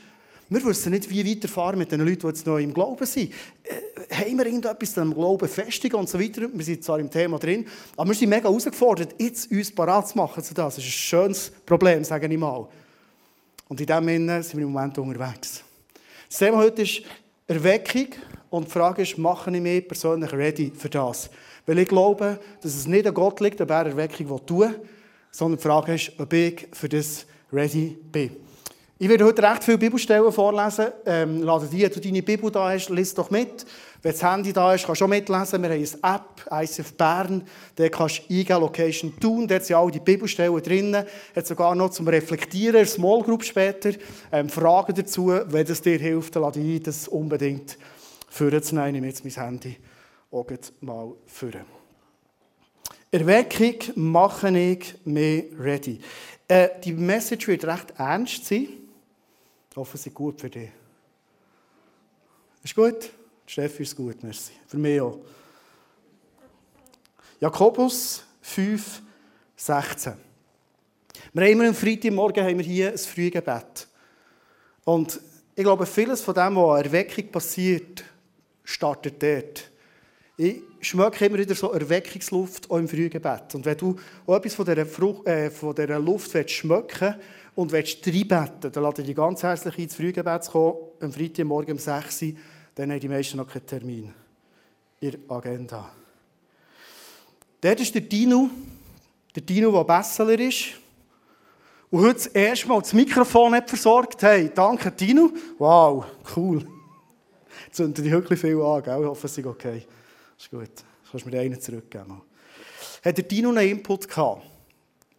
wir 0.51 0.65
wissen 0.65 0.93
nicht, 0.93 1.11
wie 1.11 1.31
weiterfahren 1.31 1.79
mit 1.79 1.93
den 1.93 2.01
Leuten, 2.01 2.21
die 2.21 2.27
jetzt 2.29 2.47
neu 2.47 2.63
im 2.63 2.73
Glauben 2.73 3.05
sind. 3.05 3.33
Äh, 3.65 4.15
haben 4.15 4.39
wir 4.39 4.47
irgendetwas 4.47 4.97
am 4.97 5.13
Glauben 5.13 5.47
festigen 5.47 5.97
und 5.97 6.09
so 6.09 6.19
weiter? 6.19 6.49
Wir 6.51 6.65
sind 6.65 6.83
zwar 6.83 6.99
im 6.99 7.11
Thema 7.11 7.39
drin, 7.39 7.67
aber 7.97 8.09
wir 8.09 8.15
sind 8.15 8.31
mega 8.31 8.49
herausgefordert, 8.49 9.15
jetzt 9.19 9.51
uns 9.51 9.71
parat 9.71 10.09
zu 10.09 10.17
machen 10.17 10.43
zu 10.43 10.55
das. 10.55 10.77
Das 10.77 10.85
ist 10.85 10.89
ein 10.89 10.93
schönes 10.93 11.53
Problem, 11.67 12.03
sage 12.03 12.27
ich 12.27 12.39
mal. 12.39 12.67
Und 13.69 13.81
in 13.81 13.87
diesem 13.87 14.07
Sinne 14.07 14.43
sind 14.43 14.59
wir 14.59 14.67
im 14.67 14.73
Moment 14.73 14.97
unterwegs. 14.99 15.63
Das 16.29 16.39
Thema 16.39 16.59
heute 16.59 16.83
ist 16.83 17.03
Erweckung 17.47 18.09
und 18.51 18.67
die 18.67 18.71
Frage 18.71 19.03
ist, 19.03 19.19
mache 19.19 19.51
ich 19.51 19.61
mich 19.61 19.87
persönlich 19.87 20.33
ready 20.33 20.73
für 20.77 20.89
das? 20.89 21.31
Weil 21.67 21.79
ich 21.81 21.89
glaube, 21.89 22.39
dass 22.63 22.75
es 22.75 22.87
nicht 22.87 23.07
an 23.07 23.15
Gott 23.15 23.41
liegt, 23.41 23.61
ob 23.61 23.71
er 23.71 23.87
Erweckung 23.87 24.47
tun 24.47 24.75
sondern 25.31 25.59
die 25.59 25.63
Frage 25.63 25.95
ist, 25.95 26.13
ob 26.19 26.33
ich 26.33 26.67
für 26.73 26.89
das 26.89 27.27
ready 27.53 27.97
bin. 28.11 28.37
Ich 28.99 29.09
werde 29.09 29.25
heute 29.25 29.43
recht 29.43 29.63
viele 29.63 29.79
Bibelstellen 29.79 30.33
vorlesen. 30.33 30.87
Ähm, 31.07 31.43
lade 31.43 31.69
die, 31.71 31.89
du 31.89 32.01
deine 32.01 32.23
Bibel 32.23 32.51
da 32.51 32.71
hast, 32.71 32.89
lies 32.89 33.15
doch 33.15 33.31
mit. 33.31 33.65
Wenn 34.01 34.13
das 34.13 34.23
Handy 34.23 34.53
da 34.53 34.75
ist, 34.75 34.87
kannst 34.87 35.01
du 35.01 35.07
auch 35.07 35.09
mitlesen. 35.09 35.61
Wir 35.61 35.71
haben 35.71 36.05
eine 36.05 36.15
App, 36.15 36.47
ICF 36.53 36.93
Bern. 36.93 37.43
Da 37.75 37.89
kannst 37.89 38.21
du 38.29 38.35
eingeben, 38.35 38.61
Location 38.61 39.19
tun. 39.19 39.49
Dort 39.49 39.65
sind 39.65 39.75
alle 39.75 39.91
die 39.91 39.99
Bibelstellen 39.99 40.63
drin. 40.63 40.97
Hat 41.35 41.47
sogar 41.47 41.75
noch 41.75 41.91
zum 41.91 42.07
Reflektieren, 42.07 42.87
Small 42.87 43.23
Group 43.23 43.45
später. 43.45 43.91
Ähm, 44.31 44.49
Fragen 44.49 44.95
dazu. 44.95 45.27
Wenn 45.47 45.67
das 45.67 45.83
dir 45.83 45.99
hilft, 45.99 46.37
dann 46.37 46.45
lade 46.45 46.61
ich 46.61 46.83
das 46.83 47.09
unbedingt 47.09 47.77
vorzunehmen. 48.29 48.87
Ich 48.87 48.93
nehme 48.93 49.07
jetzt 49.09 49.25
mein 49.25 49.35
Handy 49.35 49.77
auch 50.31 50.47
mal 50.81 51.13
vor. 51.27 51.51
Erweckung 53.11 53.77
mache 53.97 54.57
ich 54.57 54.95
mehr 55.05 55.45
ready. 55.59 55.99
Äh, 56.47 56.69
die 56.85 56.93
Message 56.93 57.49
wird 57.49 57.65
recht 57.65 57.95
ernst 57.97 58.45
sein. 58.45 58.69
Ich 59.71 59.77
hoffe, 59.77 59.97
sie 59.97 60.11
ist 60.11 60.15
gut 60.15 60.41
für 60.41 60.51
dich. 60.51 60.71
Ist 62.63 62.75
gut? 62.75 63.11
Steffi 63.49 63.83
ist 63.83 63.97
gut, 63.97 64.23
merci. 64.23 64.53
Für 64.67 64.77
mich 64.77 65.01
auch. 65.01 65.19
Jakobus 67.41 68.23
5, 68.43 69.03
16. 69.57 70.13
Wir 71.33 71.43
haben 71.43 71.53
immer 71.53 71.69
am 71.69 71.75
Freitagmorgen 71.75 72.45
haben 72.45 72.59
wir 72.59 72.65
hier 72.65 72.91
ein 72.91 72.99
Frühgebet. 72.99 73.89
Und 74.85 75.19
ich 75.55 75.65
glaube, 75.65 75.87
vieles 75.87 76.21
von 76.21 76.35
dem, 76.35 76.57
was 76.57 76.79
an 76.79 76.85
Erweckung 76.85 77.29
passiert, 77.31 78.05
startet 78.65 79.23
dort. 79.23 79.71
Ich 80.37 80.63
schmecke 80.81 81.25
immer 81.25 81.39
wieder 81.39 81.55
so 81.55 81.73
Erweckungsluft 81.73 82.71
auch 82.71 82.77
im 82.77 82.87
Frühgebet. 82.87 83.55
Und 83.55 83.65
wenn 83.65 83.79
du 83.79 83.97
auch 84.27 84.37
etwas 84.37 84.55
von 84.55 84.67
dieser, 84.67 84.85
Frucht, 84.85 85.27
äh, 85.27 85.51
von 85.51 85.75
dieser 85.75 85.99
Luft 85.99 86.35
willst 86.35 86.51
schmecken 86.51 87.15
und 87.55 87.73
willst 87.73 88.07
reinbeten, 88.07 88.71
dann 88.71 88.83
lade 88.83 89.01
ich 89.01 89.07
dich 89.09 89.17
ganz 89.17 89.43
herzlich 89.43 89.79
ein, 89.79 89.85
ins 89.85 89.95
Frühgebet 89.95 90.45
zu 90.45 90.51
kommen, 90.51 90.77
am 91.01 91.13
Freitagmorgen 91.13 91.73
um 91.73 91.79
6 91.79 92.23
Uhr. 92.23 92.33
Dann 92.79 92.93
haben 92.93 93.01
die 93.01 93.09
meisten 93.09 93.37
noch 93.39 93.49
keinen 93.49 93.67
Termin 93.67 94.15
in 95.01 95.29
Agenda. 95.29 95.91
Dort 97.61 97.81
ist 97.81 97.93
der 97.93 98.03
Dino, 98.03 98.51
der 99.35 99.43
Dino, 99.43 99.73
der 99.73 99.83
Besseler 99.83 100.39
ist. 100.39 100.67
Und 101.91 102.03
heute 102.03 102.15
das 102.15 102.27
erste 102.29 102.69
Mal 102.69 102.79
das 102.79 102.93
Mikrofon 102.93 103.51
nicht 103.51 103.69
versorgt. 103.69 104.23
Hey, 104.23 104.53
danke 104.55 104.93
Dino. 104.93 105.33
Wow, 105.59 106.05
cool. 106.37 106.65
Jetzt 107.67 107.79
zünden 107.79 108.05
die 108.05 108.13
wirklich 108.13 108.39
viel 108.39 108.63
an, 108.63 108.81
gell? 108.81 109.01
Ich 109.01 109.07
hoffe, 109.07 109.27
es 109.27 109.37
ist 109.37 109.45
okay. 109.45 109.85
Ist 110.39 110.49
gut. 110.49 110.71
Kannst 111.11 111.27
du 111.27 111.31
mir 111.31 111.41
einen 111.41 111.61
zurückgeben. 111.61 112.23
Hat 113.05 113.17
der 113.17 113.25
Dino 113.25 113.49
einen 113.49 113.71
Input 113.71 114.07
gehabt? 114.07 114.47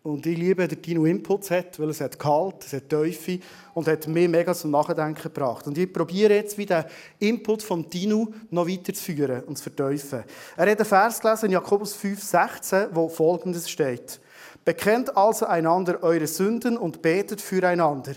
Und 0.01 0.25
ich 0.25 0.37
liebe, 0.37 0.65
dass 0.65 0.79
Dino 0.81 1.05
Inputs 1.05 1.51
hat, 1.51 1.77
weil 1.77 1.89
es 1.89 1.99
hat 1.99 2.17
kalt, 2.17 2.63
es 2.65 2.73
hat 2.73 2.89
Teufel 2.89 3.39
und 3.73 3.87
hat 3.87 4.07
mir 4.07 4.29
mega 4.29 4.53
zum 4.53 4.71
Nachdenken 4.71 5.21
gebracht. 5.21 5.67
Und 5.67 5.77
ich 5.77 5.91
probiere 5.91 6.35
jetzt, 6.35 6.57
wie 6.57 6.65
den 6.65 6.85
Input 7.19 7.61
von 7.61 7.89
Dino 7.89 8.33
noch 8.49 8.67
weiterzuführen 8.67 9.43
und 9.43 9.57
zu 9.57 9.63
verteufeln. 9.63 10.23
Er 10.55 10.71
hat 10.71 10.77
einen 10.77 10.85
Vers 10.85 11.19
gelesen 11.19 11.47
in 11.47 11.51
Jakobus 11.51 11.97
5,16, 11.97 12.89
wo 12.93 13.09
folgendes 13.09 13.69
steht. 13.69 14.21
Bekennt 14.63 15.17
also 15.17 15.45
einander 15.45 16.01
eure 16.01 16.27
Sünden 16.27 16.77
und 16.77 17.01
betet 17.01 17.41
füreinander, 17.41 18.13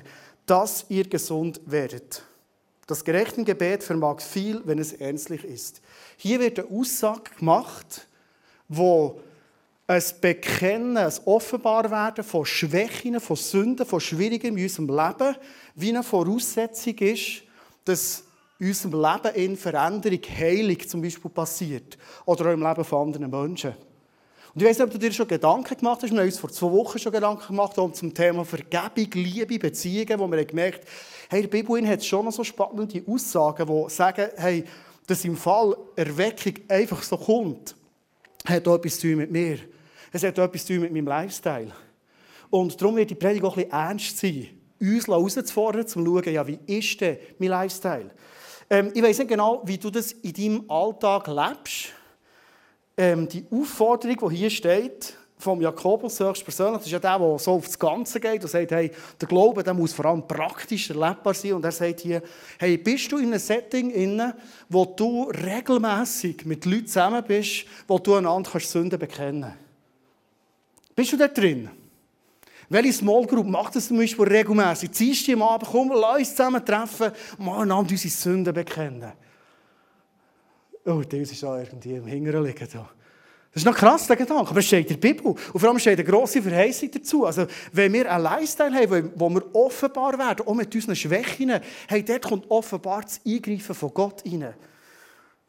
dass 0.46 0.86
ihr 0.88 1.08
gesund 1.08 1.60
werdet. 1.66 2.22
Das 2.86 3.04
gerechte 3.04 3.42
Gebet 3.42 3.82
vermag 3.82 4.20
viel, 4.20 4.60
wenn 4.64 4.78
es 4.78 4.92
ernstlich 4.92 5.44
ist. 5.44 5.80
Hier 6.16 6.38
wird 6.40 6.58
eine 6.58 6.68
Aussage 6.70 7.30
gemacht, 7.38 8.06
wo 8.68 9.20
ein 9.86 10.02
Bekennen, 10.20 10.96
ein 10.96 11.12
Offenbarwerden 11.24 12.24
von 12.24 12.46
Schwächen, 12.46 13.18
von 13.20 13.36
Sünden, 13.36 13.84
von 13.84 14.00
Schwierigen 14.00 14.56
in 14.56 14.62
unserem 14.62 14.88
Leben, 14.88 15.36
wie 15.74 15.88
eine 15.90 16.02
Voraussetzung 16.02 16.94
ist, 16.98 17.42
dass 17.84 18.24
in 18.58 18.68
unserem 18.68 19.02
Leben 19.02 19.34
in 19.34 19.56
Veränderung, 19.56 20.20
Heilung 20.38 20.78
zum 20.86 21.02
Beispiel 21.02 21.30
passiert. 21.30 21.98
Oder 22.24 22.46
auch 22.46 22.54
im 22.54 22.62
Leben 22.62 22.84
von 22.84 23.06
anderen 23.08 23.28
Menschen. 23.28 23.74
Und 24.54 24.60
ich 24.60 24.68
weiß 24.68 24.78
nicht, 24.78 24.86
ob 24.86 24.92
du 24.92 24.98
dir 24.98 25.12
schon 25.12 25.26
Gedanken 25.26 25.76
gemacht 25.76 26.02
hast. 26.02 26.12
Wir 26.12 26.18
haben 26.18 26.26
uns 26.26 26.38
vor 26.38 26.50
zwei 26.50 26.70
Wochen 26.70 26.98
schon 26.98 27.10
Gedanken 27.10 27.46
gemacht 27.46 27.76
um 27.78 27.92
zum 27.92 28.12
Thema 28.12 28.44
Vergebung, 28.44 29.10
Liebe, 29.14 29.58
Beziehungen, 29.58 30.20
wo 30.20 30.30
wir 30.30 30.44
gemerkt 30.44 30.84
haben, 30.84 30.90
hey, 31.30 31.42
die 31.42 31.48
Bibel 31.48 31.88
hat 31.88 32.04
schon 32.04 32.26
noch 32.26 32.32
so 32.32 32.44
spannende 32.44 33.02
Aussagen, 33.06 33.66
die 33.66 33.90
sagen, 33.90 34.28
hey, 34.36 34.64
dass 35.06 35.24
im 35.24 35.36
Fall 35.36 35.74
Erweckung 35.96 36.54
einfach 36.68 37.02
so 37.02 37.16
kommt, 37.16 37.74
hat 38.44 38.68
auch 38.68 38.76
etwas 38.76 39.00
zu 39.00 39.08
tun 39.08 39.16
mit 39.16 39.32
mir. 39.32 39.58
Es 40.12 40.22
hat 40.22 40.38
etwas 40.38 40.66
zu 40.66 40.74
tun 40.74 40.82
mit 40.82 40.92
meinem 40.92 41.06
Lifestyle. 41.06 41.72
Und 42.50 42.78
darum 42.80 42.96
wird 42.96 43.08
die 43.08 43.14
Predigt 43.14 43.44
auch 43.44 43.56
ein 43.56 43.64
bisschen 43.64 43.72
ernst 43.72 44.18
sein, 44.18 44.48
uns 44.78 45.06
herauszufordern, 45.06 45.82
um 45.82 45.88
zu 45.88 46.04
schauen, 46.04 46.34
ja, 46.34 46.46
wie 46.46 46.58
ist 46.66 47.00
denn 47.00 47.16
mein 47.38 47.48
Lifestyle? 47.48 48.10
Ähm, 48.68 48.90
ich 48.94 49.02
weiß 49.02 49.18
nicht 49.18 49.28
genau, 49.28 49.62
wie 49.64 49.78
du 49.78 49.90
das 49.90 50.12
in 50.12 50.34
deinem 50.34 50.70
Alltag 50.70 51.28
lebst. 51.28 51.94
Ähm, 52.94 53.26
die 53.26 53.46
Aufforderung, 53.50 54.28
die 54.28 54.36
hier 54.36 54.50
steht, 54.50 55.14
vom 55.38 55.60
Jakobus 55.62 56.20
höchstpersönlich, 56.20 56.78
das 56.78 56.86
ist 56.86 56.92
ja 56.92 56.98
der, 56.98 57.18
der 57.18 57.38
so 57.38 57.52
aufs 57.52 57.78
Ganze 57.78 58.20
geht 58.20 58.42
und 58.42 58.50
sagt, 58.50 58.70
hey, 58.70 58.90
der 59.20 59.28
Glaube 59.28 59.62
der 59.64 59.74
muss 59.74 59.94
vor 59.94 60.04
allem 60.04 60.26
praktisch 60.28 60.90
erlebbar 60.90 61.34
sein. 61.34 61.54
Und 61.54 61.64
er 61.64 61.72
sagt 61.72 62.00
hier, 62.00 62.22
hey, 62.58 62.76
bist 62.76 63.10
du 63.10 63.16
in 63.16 63.28
einem 63.28 63.38
Setting 63.38 63.90
inne, 63.90 64.36
wo 64.68 64.84
du 64.84 65.30
regelmäßig 65.30 66.44
mit 66.44 66.66
Leuten 66.66 66.86
zusammen 66.86 67.24
bist, 67.26 67.64
wo 67.88 67.98
du 67.98 68.14
einander 68.14 68.60
Sünden 68.60 68.98
bekennen 68.98 69.42
kannst? 69.42 69.71
Bist 70.94 71.12
du 71.12 71.16
da 71.16 71.28
drin? 71.28 71.70
Welche 72.68 72.92
Small 72.92 73.26
Group 73.26 73.46
macht 73.46 73.76
das 73.76 73.88
zum 73.88 73.98
Beispiel 73.98 74.24
regelmäßig? 74.26 74.92
Ziehst 74.92 75.28
du 75.28 75.32
am 75.34 75.42
Abend, 75.42 75.68
komm, 75.70 75.92
lass 75.94 76.18
uns 76.18 76.30
zusammen 76.30 76.64
treffen 76.64 77.12
mal 77.38 77.62
einander 77.62 77.90
unsere 77.90 78.08
Sünden 78.08 78.54
bekennen. 78.54 79.12
Oh, 80.84 81.02
das 81.02 81.30
ist 81.30 81.44
auch 81.44 81.58
irgendwie 81.58 81.94
im 81.94 82.06
Hinteren 82.06 82.44
liegen. 82.44 82.66
Da. 82.72 82.88
Das 83.52 83.62
ist 83.62 83.66
noch 83.66 83.76
krass, 83.76 84.06
der 84.06 84.16
Gedanke. 84.16 84.50
Aber 84.50 84.60
es 84.60 84.66
steht 84.66 84.90
in 84.90 84.98
der 84.98 85.08
Bibel. 85.08 85.26
Und 85.26 85.60
vor 85.60 85.68
allem 85.68 85.78
steht 85.78 85.98
eine 85.98 86.08
grosse 86.08 86.40
Verheißung 86.40 86.90
dazu. 86.90 87.26
Also, 87.26 87.46
wenn 87.72 87.92
wir 87.92 88.10
einen 88.10 88.24
Lifestyle 88.24 88.74
haben, 88.74 89.12
wo 89.14 89.28
wir 89.28 89.54
offenbar 89.54 90.18
werden, 90.18 90.46
auch 90.46 90.54
mit 90.54 90.74
unseren 90.74 90.96
Schwächen, 90.96 91.60
hey, 91.86 92.02
dort 92.02 92.22
kommt 92.22 92.50
offenbar 92.50 93.02
das 93.02 93.20
Eingreifen 93.26 93.74
von 93.74 93.92
Gott 93.92 94.24
rein. 94.24 94.54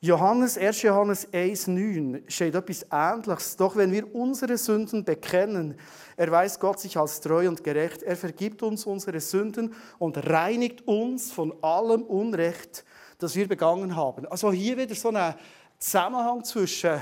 Johannes, 0.04 0.58
1. 0.58 0.82
Johannes 0.82 1.32
1,9 1.32 2.30
steht 2.30 2.56
etwas 2.56 2.86
Ähnliches. 2.92 3.56
Doch 3.56 3.78
wenn 3.78 3.90
wir 3.90 4.14
unsere 4.14 4.58
Sünden 4.58 5.06
bekennen, 5.06 5.76
erweist 6.18 6.60
Gott 6.60 6.82
sich 6.82 6.98
als 6.98 7.22
treu 7.22 7.48
und 7.48 7.64
gerecht. 7.64 8.04
Er 8.04 8.18
vergibt 8.18 8.62
uns 8.64 8.86
unsere 8.86 9.22
Sünden 9.22 9.74
und 10.00 10.18
reinigt 10.18 10.86
uns 10.86 11.32
von 11.32 11.54
allem 11.64 12.02
Unrecht, 12.04 12.84
das 13.18 13.34
wir 13.38 13.48
begangen 13.48 13.96
haben. 13.96 14.28
Also 14.28 14.52
hier 14.52 14.78
wieder 14.78 14.94
so 14.94 15.08
ein 15.08 15.36
Zusammenhang 15.80 16.44
zwischen 16.44 17.02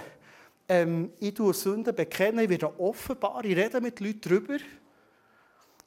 ähm, 0.70 1.12
ich 1.20 1.34
tue 1.34 1.56
Sünden 1.56 1.96
bekennen, 1.96 2.44
ich 2.44 2.50
werde 2.52 2.80
offenbar, 2.80 3.44
ich 3.44 3.58
rede 3.58 3.82
mit 3.82 4.00
Leuten 4.00 4.22
darüber. 4.22 4.58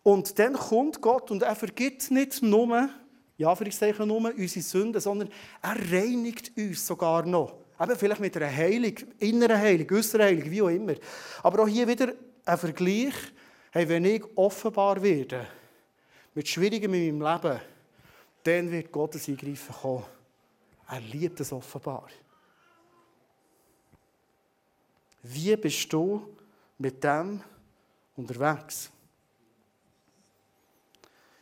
Und 0.03 0.37
dann 0.41 0.55
kommt 0.55 1.01
Gott 1.01 1.31
und 1.31 1.45
er 1.45 1.55
vergibt 1.55 2.11
nicht 2.11 2.43
nur 2.43 2.89
ja, 3.37 3.55
für 3.55 3.67
ich 3.67 3.77
sage 3.77 4.07
nur 4.07 4.33
unsere 4.33 4.63
Sünden, 4.63 5.01
sondern 5.01 5.31
er 5.61 5.77
reinigt 5.93 6.53
uns 6.57 6.87
sogar 6.87 7.27
noch. 7.27 7.55
Eben 7.81 7.97
vielleicht 7.97 8.21
mit 8.21 8.37
einer 8.37 8.55
Heilung, 8.55 8.95
inneren 9.19 9.59
Heilung, 9.59 9.91
äußeren 9.91 10.27
Heilung, 10.27 10.51
wie 10.51 10.63
auch 10.63 10.69
immer. 10.69 10.95
Aber 11.43 11.65
auch 11.65 11.69
hier 11.69 11.89
wieder 11.89 12.13
ein 12.45 12.59
Vergleich. 12.59 13.15
Hey, 13.73 13.89
wenn 13.89 14.05
ich 14.05 14.23
offenbar 14.37 15.03
werde, 15.03 15.47
mit 16.35 16.47
Schwierigem 16.47 16.95
in 16.95 17.19
meinem 17.19 17.43
Leben, 17.43 17.61
dann 18.45 18.71
wird 18.71 18.93
Gottes 18.93 19.29
Eingreifen 19.29 19.75
kommen. 19.75 20.05
Er 20.89 21.01
liebt 21.01 21.41
es 21.41 21.53
offenbar. 21.53 22.07
Wie 25.23 25.57
bist 25.57 25.93
du 25.93 26.37
mit 26.79 27.03
dem 27.03 27.41
unterwegs? 28.15 28.91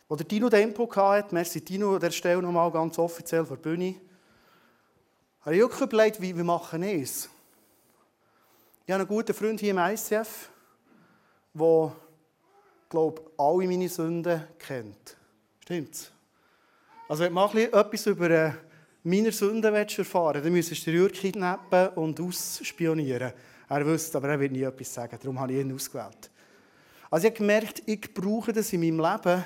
Wo 0.07 0.15
der 0.15 0.27
Tino 0.27 0.49
den 0.49 0.73
hatte, 0.73 1.33
merci 1.33 1.61
Tino 1.61 1.95
an 1.95 1.99
der 1.99 2.11
Stelle 2.11 2.41
nochmal 2.41 2.71
ganz 2.71 2.99
offiziell 2.99 3.45
vor 3.45 3.57
der 3.57 3.63
Bühne, 3.69 3.95
habe 5.41 5.55
ich 5.55 5.63
auch 5.63 5.81
überlegt, 5.81 6.21
wie 6.21 6.35
wir 6.35 6.43
machen 6.43 6.83
es. 6.83 7.29
Ich 8.85 8.91
habe 8.91 9.01
einen 9.01 9.07
guten 9.07 9.33
Freund 9.33 9.59
hier 9.59 9.71
im 9.71 9.77
ICF, 9.77 10.49
der, 11.53 11.91
glaube 12.89 13.31
alle 13.37 13.67
meine 13.67 13.89
Sünden 13.89 14.43
kennt. 14.59 15.17
Stimmt's? 15.61 16.11
Also 17.07 17.23
wenn 17.23 17.33
du 17.33 17.59
etwas 17.73 18.05
über 18.05 18.29
äh, 18.29 18.51
meine 19.03 19.31
Sünden 19.31 19.73
erfahren 19.73 20.43
dann 20.43 20.51
müsstest 20.51 20.87
du 20.87 20.91
den 20.91 21.01
Jürg 21.01 21.13
kidnappen 21.13 21.89
und 21.89 22.19
ausspionieren. 22.19 23.33
Er 23.69 23.85
wüsste, 23.85 24.17
aber 24.17 24.29
er 24.29 24.39
wird 24.39 24.51
nie 24.51 24.63
etwas 24.63 24.93
sagen. 24.93 25.17
Darum 25.21 25.39
habe 25.39 25.53
ich 25.53 25.59
ihn 25.59 25.73
ausgewählt. 25.73 26.29
Also 27.09 27.27
ich 27.27 27.31
habe 27.31 27.39
gemerkt, 27.39 27.83
ich 27.85 28.13
brauche 28.13 28.53
das 28.53 28.71
in 28.73 28.81
meinem 28.81 28.99
Leben, 28.99 29.43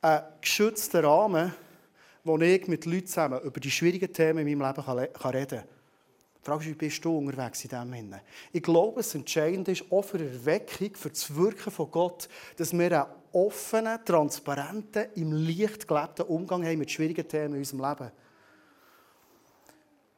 einen 0.00 0.24
geschützten 0.40 1.04
Rahmen, 1.04 1.54
wo 2.24 2.38
ich 2.38 2.66
mit 2.68 2.86
Leuten 2.86 3.06
zusammen 3.06 3.40
über 3.42 3.60
die 3.60 3.70
schwierigen 3.70 4.12
Themen 4.12 4.46
in 4.46 4.58
meinem 4.58 4.74
Leben 4.74 4.88
reden 4.88 5.48
kann. 5.48 5.64
Die 6.40 6.46
Frage 6.46 6.64
ist, 6.64 6.70
wie 6.70 6.74
bist 6.74 7.04
du 7.04 7.18
unterwegs 7.18 7.62
in 7.64 7.68
diesem 7.68 7.92
Sinne? 7.92 8.22
Ich 8.52 8.62
glaube, 8.62 9.00
das 9.00 9.14
Entscheidende 9.14 9.72
ist 9.72 9.84
auch 9.90 10.02
für 10.02 10.18
die 10.18 10.24
Erweckung, 10.24 10.94
für 10.94 11.10
das 11.10 11.34
Wirken 11.34 11.70
von 11.70 11.90
Gott, 11.90 12.28
dass 12.56 12.72
wir 12.72 12.86
einen 12.86 13.10
offenen, 13.32 14.02
transparenten, 14.04 15.06
im 15.16 15.32
Licht 15.32 15.86
gelebten 15.86 16.22
Umgang 16.22 16.64
haben 16.64 16.78
mit 16.78 16.90
schwierigen 16.90 17.28
Themen 17.28 17.54
in 17.54 17.58
unserem 17.58 17.80
Leben. 17.80 18.10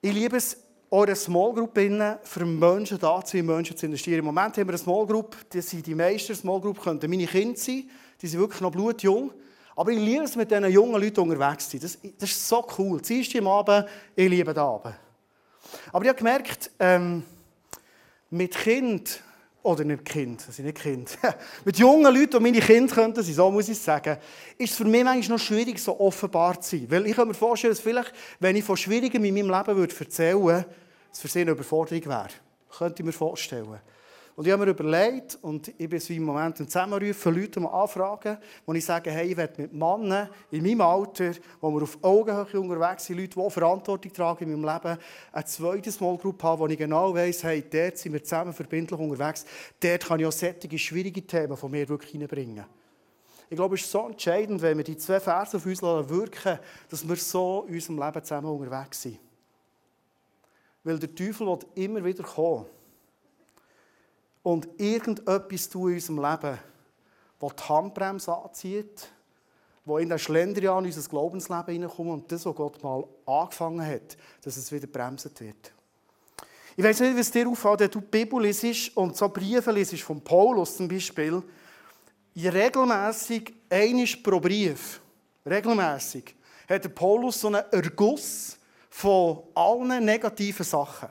Ich 0.00 0.12
liebe 0.12 0.36
es, 0.36 0.56
eure 0.90 1.16
Small 1.16 1.54
Group 1.54 1.78
für 2.22 2.44
Menschen 2.44 2.98
da 2.98 3.24
zu 3.24 3.36
sein, 3.36 3.46
Menschen 3.46 3.76
zu 3.76 3.86
investieren. 3.86 4.18
Im 4.18 4.26
Moment 4.26 4.56
haben 4.56 4.66
wir 4.66 4.74
eine 4.74 4.78
Small 4.78 5.06
Group, 5.06 5.36
das 5.48 5.70
sind 5.70 5.86
die 5.86 5.94
meisten 5.94 6.34
Small 6.36 6.60
Group 6.60 6.80
könnten 6.80 7.10
meine 7.10 7.26
Kinder 7.26 7.58
sein, 7.58 7.88
die 8.20 8.26
sind 8.26 8.38
wirklich 8.38 8.60
noch 8.60 8.70
blutjung. 8.70 9.32
Aber 9.74 9.90
ich 9.90 9.98
liebe 9.98 10.24
es, 10.24 10.36
mit 10.36 10.50
diesen 10.50 10.70
jungen 10.70 11.00
Leuten 11.00 11.20
unterwegs 11.20 11.68
zu 11.68 11.78
sein. 11.78 11.80
Das, 11.80 11.98
das 12.18 12.30
ist 12.30 12.48
so 12.48 12.66
cool. 12.78 13.00
Ziehst 13.02 13.32
du 13.34 13.38
am 13.38 13.46
Abend, 13.48 13.86
ich 14.14 14.28
liebe 14.28 14.52
den 14.52 14.62
Abend. 14.62 14.94
Aber 15.92 16.04
ich 16.04 16.08
habe 16.08 16.18
gemerkt, 16.18 16.70
ähm, 16.78 17.22
mit 18.30 18.54
Kind, 18.54 19.22
oder 19.62 19.84
nicht 19.84 20.04
Kind, 20.04 20.46
das 20.46 20.56
sind 20.56 20.66
nicht 20.66 20.80
Kind, 20.80 21.16
mit 21.64 21.78
jungen 21.78 22.12
Leuten, 22.12 22.30
die 22.32 22.40
meine 22.40 22.60
Kinder 22.60 22.94
könnten 22.94 23.22
sein, 23.22 23.34
so 23.34 23.50
muss 23.50 23.68
ich 23.68 23.78
sagen, 23.78 24.18
ist 24.58 24.72
es 24.72 24.76
für 24.76 24.84
mich 24.84 25.04
manchmal 25.04 25.38
noch 25.38 25.44
schwierig, 25.44 25.78
so 25.78 25.98
offenbar 26.00 26.60
zu 26.60 26.76
sein. 26.76 26.90
Weil 26.90 27.06
ich 27.06 27.16
kann 27.16 27.28
mir 27.28 27.34
vorstellen, 27.34 27.72
dass 27.72 27.80
vielleicht, 27.80 28.12
wenn 28.40 28.56
ich 28.56 28.64
von 28.64 28.76
Schwierigem 28.76 29.24
in 29.24 29.34
meinem 29.34 29.50
Leben 29.50 29.76
würde 29.76 29.94
erzählen 29.98 30.42
würde, 30.42 30.66
es 31.12 31.20
für 31.20 31.28
sie 31.28 31.42
eine 31.42 31.52
Überforderung 31.52 32.04
wäre. 32.06 32.28
Könnte 32.76 33.02
ich 33.02 33.06
mir 33.06 33.12
vorstellen. 33.12 33.78
Und 34.42 34.48
ich 34.48 34.52
habe 34.54 34.64
mir 34.64 34.72
überlegt, 34.72 35.38
und 35.40 35.68
ich 35.68 35.88
bin 35.88 36.00
so 36.00 36.12
im 36.12 36.24
Moment 36.24 36.58
im 36.58 36.66
Zusammenrufen, 36.66 37.32
Leute 37.32 37.60
mal 37.60 37.68
anfragen, 37.80 38.38
wo 38.66 38.72
ich 38.72 38.84
sage, 38.84 39.08
hey, 39.12 39.30
ich 39.30 39.36
werde 39.36 39.62
mit 39.62 39.72
Männern 39.72 40.28
in 40.50 40.64
meinem 40.64 40.80
Alter, 40.80 41.30
wo 41.60 41.70
wir 41.70 41.82
auf 41.84 41.96
Augenhöhe 42.02 42.60
unterwegs 42.60 43.04
sind, 43.04 43.18
Leute, 43.18 43.40
die 43.40 43.50
Verantwortung 43.50 44.12
tragen 44.12 44.50
in 44.50 44.60
meinem 44.60 44.74
Leben, 44.74 44.98
eine 45.30 45.44
zweite 45.44 45.92
Small 45.92 46.18
Group 46.18 46.42
haben, 46.42 46.58
wo 46.58 46.66
ich 46.66 46.76
genau 46.76 47.14
weiss, 47.14 47.44
hey, 47.44 47.62
dort 47.70 47.98
sind 47.98 48.14
wir 48.14 48.24
zusammen 48.24 48.52
verbindlich 48.52 48.98
unterwegs, 48.98 49.46
dort 49.78 50.04
kann 50.04 50.18
ich 50.18 50.26
auch 50.26 50.32
solche 50.32 50.76
schwierige 50.76 51.24
Themen 51.24 51.56
von 51.56 51.70
mir 51.70 51.88
wirklich 51.88 52.12
reinbringen. 52.12 52.64
Ich 53.48 53.54
glaube, 53.54 53.76
es 53.76 53.82
ist 53.82 53.92
so 53.92 54.08
entscheidend, 54.08 54.60
wenn 54.60 54.76
wir 54.76 54.82
die 54.82 54.96
zwei 54.96 55.20
Verse 55.20 55.56
auf 55.56 55.64
uns 55.64 55.80
wirken 55.80 56.58
dass 56.90 57.08
wir 57.08 57.14
so 57.14 57.64
in 57.68 57.74
unserem 57.74 58.00
Leben 58.00 58.24
zusammen 58.24 58.50
unterwegs 58.50 59.02
sind. 59.02 59.20
Weil 60.82 60.98
der 60.98 61.14
Teufel 61.14 61.46
wird 61.46 61.64
immer 61.76 62.04
wieder 62.04 62.24
kommen 62.24 62.66
und 64.42 64.68
irgendetwas 64.78 65.68
tun 65.68 65.90
in 65.90 65.94
unserem 65.94 66.18
Leben, 66.18 66.58
das 67.40 67.56
die 67.56 67.62
Handbremse 67.68 68.34
anzieht, 68.34 69.08
wo 69.84 69.98
in 69.98 70.08
den 70.08 70.18
Schlendrian 70.18 70.84
in 70.84 70.92
unser 70.92 71.08
Glaubensleben 71.08 71.72
hineinkommt 71.72 72.10
und 72.10 72.32
das, 72.32 72.46
was 72.46 72.54
Gott 72.54 72.82
mal 72.82 73.04
angefangen 73.26 73.84
hat, 73.84 74.16
dass 74.42 74.56
es 74.56 74.70
wieder 74.70 74.86
bremset 74.86 75.40
wird. 75.40 75.72
Ich 76.76 76.84
weiß 76.84 77.00
nicht, 77.00 77.16
wie 77.16 77.20
es 77.20 77.30
dir 77.30 77.48
auffällt, 77.48 77.80
wenn 77.80 77.90
du 77.90 78.00
die 78.00 78.06
Bibel 78.06 78.42
liest 78.42 78.96
und 78.96 79.16
so 79.16 79.28
Briefe 79.28 79.70
liest, 79.72 80.00
von 80.00 80.20
Paulus 80.22 80.76
zum 80.76 80.88
Beispiel, 80.88 81.42
regelmäßig, 82.34 83.52
einisch 83.68 84.16
pro 84.16 84.40
Brief, 84.40 85.00
regelmäßig, 85.44 86.34
hat 86.68 86.84
der 86.84 86.88
Paulus 86.88 87.40
so 87.40 87.48
einen 87.48 87.62
Erguss 87.70 88.56
von 88.88 89.42
allen 89.54 90.04
negativen 90.04 90.64
Sachen. 90.64 91.08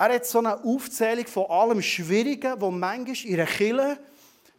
Er 0.00 0.14
hat 0.14 0.24
so 0.24 0.38
eine 0.38 0.64
Aufzählung 0.64 1.26
von 1.26 1.44
allem 1.50 1.82
Schwierigen, 1.82 2.54
was 2.58 2.72
manchmal 2.72 3.16
in 3.26 3.34
einer 3.34 3.44
Kille, 3.44 3.98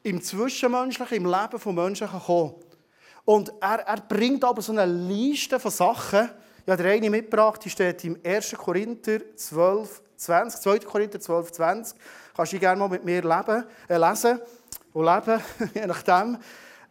im 0.03 0.21
Zwischenmenschlichen, 0.21 1.17
im 1.17 1.25
Leben 1.25 1.57
von 1.57 1.73
Menschen 1.73 2.07
kommen 2.07 2.53
Und 3.25 3.51
er, 3.59 3.79
er 3.79 4.01
bringt 4.01 4.43
aber 4.43 4.61
so 4.61 4.71
eine 4.71 4.85
Liste 4.85 5.59
von 5.59 5.71
Sachen. 5.71 6.29
Ich 6.63 6.71
habe 6.71 6.83
eine 6.87 7.09
mitgebracht, 7.09 7.65
die 7.65 7.71
steht 7.71 8.03
im 8.03 8.19
1. 8.23 8.51
Korinther 8.51 9.35
12, 9.35 10.03
20, 10.15 10.61
2. 10.61 10.79
Korinther 10.81 11.19
12, 11.19 11.51
20. 11.53 11.97
Kannst 12.35 12.53
du 12.53 12.59
gerne 12.59 12.79
mal 12.79 12.89
mit 12.89 13.03
mir 13.03 13.23
leben, 13.23 13.65
äh, 13.89 13.97
lesen 13.97 14.39
und 14.93 15.05
leben, 15.05 15.41
je 15.73 15.87
nachdem. 15.87 16.37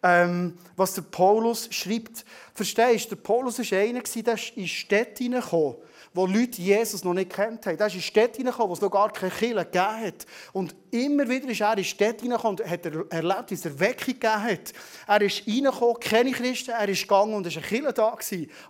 Ähm, 0.03 0.59
was 0.75 0.95
der 0.95 1.03
Paulus 1.03 1.69
schreibt. 1.73 2.25
Verstehst 2.53 3.13
du, 3.13 3.15
der 3.15 3.23
Paulus 3.23 3.61
war 3.61 3.79
einer, 3.79 4.01
der 4.01 4.39
in 4.57 4.67
Städte 4.67 5.23
hineingekommen 5.23 5.77
wo 6.13 6.27
Leute 6.27 6.61
Jesus 6.61 7.05
noch 7.05 7.15
nicht 7.15 7.31
kennt 7.31 7.65
haben. 7.67 7.79
Er 7.79 7.87
ist 7.87 7.95
in 7.95 8.01
Städte 8.01 8.39
hineingekommen, 8.39 8.71
wo 8.71 8.75
es 8.75 8.81
noch 8.81 8.91
gar 8.91 9.13
keine 9.13 9.31
Kirche 9.31 9.65
gegeben 9.65 10.07
hat. 10.07 10.27
Und 10.53 10.75
immer 10.91 11.29
wieder 11.29 11.49
ist 11.49 11.61
er 11.61 11.79
in 11.79 11.85
Städte 11.85 12.23
hineingekommen 12.23 12.61
und 12.61 12.69
hat 12.69 12.85
erlebt, 12.85 13.51
wie 13.51 13.55
es 13.55 13.65
Erweckung 13.65 14.15
gegeben 14.15 14.43
hat. 14.43 14.73
Er 15.07 15.23
ist 15.23 15.47
reingekommen, 15.47 16.01
keine 16.01 16.33
Christen, 16.33 16.71
er 16.71 16.89
ist 16.89 17.03
gegangen 17.03 17.35
und 17.35 17.47
es 17.47 17.55
war 17.55 17.63
eine 17.63 17.69
Kirche 17.69 17.93
da. 17.93 18.17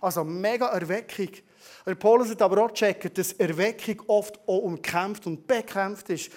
Also 0.01 0.23
mega 0.23 0.67
Erweckung. 0.67 1.29
Der 1.85 1.95
Paulus 1.95 2.29
hat 2.29 2.41
aber 2.41 2.63
auch 2.63 2.69
gecheckt, 2.69 3.17
dass 3.17 3.33
Erweckung 3.33 4.01
oft 4.07 4.39
auch 4.47 4.59
umkämpft 4.59 5.25
und 5.25 5.47
bekämpft 5.47 6.09
ist. 6.09 6.31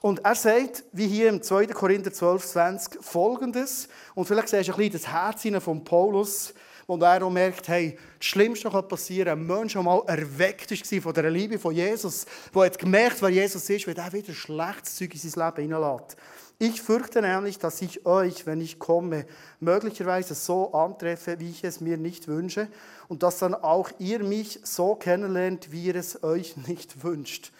Und 0.00 0.24
er 0.24 0.34
sagt, 0.34 0.84
wie 0.92 1.08
hier 1.08 1.28
im 1.28 1.42
2. 1.42 1.66
Korinther 1.68 2.12
12, 2.12 2.46
20, 2.46 3.04
folgendes. 3.04 3.88
Und 4.14 4.26
vielleicht 4.26 4.48
siehst 4.48 4.68
du 4.68 4.72
ein 4.72 4.78
bisschen 4.78 4.92
das 4.92 5.08
Herz 5.08 5.64
von 5.64 5.82
Paulus 5.82 6.54
und 6.88 7.02
er 7.02 7.22
auch 7.22 7.30
merkt, 7.30 7.68
hey, 7.68 7.98
das 8.18 8.26
Schlimmste 8.26 8.70
kann 8.70 8.88
passieren, 8.88 9.28
ein 9.28 9.46
Mensch, 9.46 9.74
der 9.74 9.82
mal 9.82 10.02
erweckt 10.06 10.70
war 10.70 11.00
von 11.02 11.12
der 11.12 11.30
Liebe 11.30 11.58
von 11.58 11.74
Jesus, 11.74 12.24
der 12.54 12.62
hat 12.62 12.78
gemerkt, 12.78 13.20
wer 13.20 13.28
Jesus 13.28 13.68
ist, 13.68 13.86
weil 13.86 13.98
er 13.98 14.10
wieder 14.10 14.32
schlechtes 14.32 14.96
Zeug 14.96 15.12
in 15.12 15.20
sein 15.20 15.44
Leben 15.44 15.68
hineinlässt. 15.68 16.16
Ich 16.58 16.80
fürchte 16.80 17.20
nämlich, 17.20 17.58
dass 17.58 17.82
ich 17.82 18.06
euch, 18.06 18.46
wenn 18.46 18.62
ich 18.62 18.78
komme, 18.78 19.26
möglicherweise 19.60 20.34
so 20.34 20.72
antreffe, 20.72 21.38
wie 21.38 21.50
ich 21.50 21.62
es 21.62 21.82
mir 21.82 21.98
nicht 21.98 22.26
wünsche, 22.26 22.68
und 23.06 23.22
dass 23.22 23.38
dann 23.38 23.54
auch 23.54 23.90
ihr 23.98 24.24
mich 24.24 24.58
so 24.62 24.94
kennenlernt, 24.94 25.70
wie 25.70 25.84
ihr 25.84 25.96
es 25.96 26.22
euch 26.24 26.56
nicht 26.66 27.04
wünscht. 27.04 27.52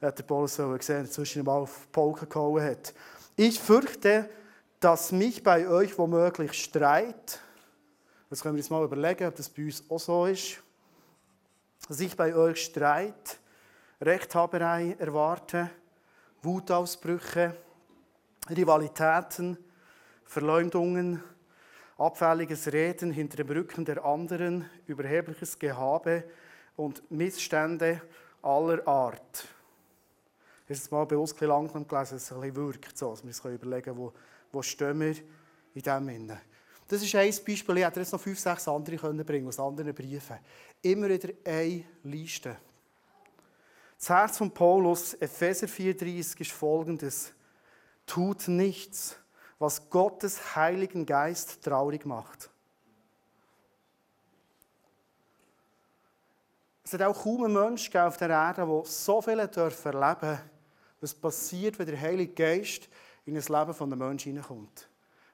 Hat 0.00 0.20
der 0.20 0.24
Paulus 0.24 0.54
so 0.54 0.70
gesehen, 0.70 1.10
zwischen 1.10 1.42
ihm 1.42 1.48
auf 1.48 1.90
Polka 1.90 2.26
gehauen 2.26 2.62
hat. 2.62 2.94
Ich 3.34 3.58
fürchte, 3.58 4.30
dass 4.78 5.10
mich 5.10 5.42
bei 5.42 5.66
euch 5.68 5.98
womöglich 5.98 6.52
Streit, 6.52 7.40
Jetzt 8.28 8.42
können 8.42 8.56
wir 8.56 8.60
uns 8.60 8.70
mal 8.70 8.82
überlegen, 8.82 9.28
ob 9.28 9.36
das 9.36 9.48
bei 9.48 9.66
uns 9.66 9.84
auch 9.88 10.00
so 10.00 10.26
ist. 10.26 10.60
Dass 11.86 12.00
ich 12.00 12.16
bei 12.16 12.34
euch 12.34 12.64
Streit, 12.64 13.38
Rechthaberei 14.00 14.96
erwarte, 14.98 15.70
Wutausbrüche, 16.42 17.56
Rivalitäten, 18.50 19.56
Verleumdungen, 20.24 21.22
abfälliges 21.98 22.72
Reden 22.72 23.12
hinter 23.12 23.36
dem 23.36 23.48
Rücken 23.48 23.84
der 23.84 24.04
anderen, 24.04 24.68
überhebliches 24.88 25.56
Gehabe 25.56 26.24
und 26.74 27.08
Missstände 27.08 28.02
aller 28.42 28.86
Art. 28.88 29.46
Es 30.66 30.90
mal 30.90 31.06
bewusst 31.06 31.40
ein 31.40 31.48
langsam 31.48 31.86
gelesen, 31.86 32.16
dass 32.16 32.22
es 32.24 32.32
ein 32.32 32.40
bisschen 32.40 32.56
wirkt, 32.56 32.98
so, 32.98 33.10
dass 33.10 33.22
wir 33.22 33.28
uns 33.28 33.44
überlegen 33.44 33.96
wo, 33.96 34.12
wo 34.50 34.62
stehen 34.62 34.98
wir 34.98 35.14
in 35.74 35.82
dem 35.82 36.08
Innen. 36.08 36.40
Das 36.88 37.02
ist 37.02 37.14
ein 37.14 37.28
Beispiel. 37.28 37.78
Ich 37.78 37.84
hätte 37.84 38.00
jetzt 38.00 38.12
noch 38.12 38.20
fünf, 38.20 38.38
sechs 38.38 38.68
andere 38.68 38.96
können 38.96 39.24
bringen 39.24 39.48
aus 39.48 39.58
anderen 39.58 39.92
Briefen. 39.92 40.38
Immer 40.82 41.08
wieder 41.08 41.30
eine 41.44 41.84
Liste. 42.04 42.56
Das 43.98 44.08
Herz 44.10 44.38
von 44.38 44.50
Paulus, 44.50 45.14
Epheser 45.14 45.66
4,30, 45.66 46.40
ist 46.40 46.52
folgendes: 46.52 47.32
Tut 48.06 48.46
nichts, 48.46 49.16
was 49.58 49.90
Gottes 49.90 50.54
Heiligen 50.54 51.06
Geist 51.06 51.62
traurig 51.62 52.06
macht. 52.06 52.50
Es 56.84 56.92
hat 56.92 57.02
auch 57.02 57.20
kaum 57.20 57.44
einen 57.44 57.54
Menschen 57.54 57.96
auf 57.96 58.16
der 58.16 58.30
Erde, 58.30 58.64
der 58.64 58.82
so 58.84 59.20
viel 59.20 59.40
erleben 59.40 59.52
darf, 59.52 60.42
was 61.00 61.14
passiert, 61.14 61.80
wenn 61.80 61.86
der 61.86 62.00
Heilige 62.00 62.32
Geist 62.32 62.88
in 63.24 63.34
das 63.34 63.48
Leben 63.48 63.74
von 63.74 63.92
einem 63.92 64.06
Menschen 64.06 64.32
hineinkommt. 64.32 64.88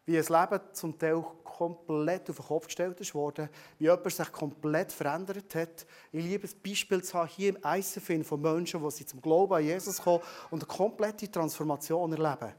Wie 0.04 0.18
ein 0.18 0.24
Leben 0.24 0.60
zum 0.72 0.98
Teil 0.98 1.24
komplett 1.44 2.28
auf 2.28 2.36
den 2.36 2.46
Kopf 2.46 2.66
gestellt 2.66 3.00
ist 3.00 3.14
wie 3.14 3.48
jemand 3.78 4.10
sich 4.10 4.32
komplett 4.32 4.90
verändert 4.90 5.54
hat. 5.54 5.86
Ich 6.10 6.24
liebe 6.24 6.48
ein 6.48 6.54
Beispiel 6.64 7.02
zu 7.02 7.18
haben, 7.18 7.28
hier 7.28 7.50
im 7.50 7.58
ICF 7.64 8.26
von 8.26 8.40
Menschen, 8.40 8.82
die 8.88 9.06
zum 9.06 9.20
Glauben 9.20 9.54
an 9.54 9.64
Jesus 9.64 10.02
kommen 10.02 10.22
und 10.50 10.62
eine 10.62 10.76
komplette 10.76 11.30
Transformation 11.30 12.12
erleben. 12.12 12.52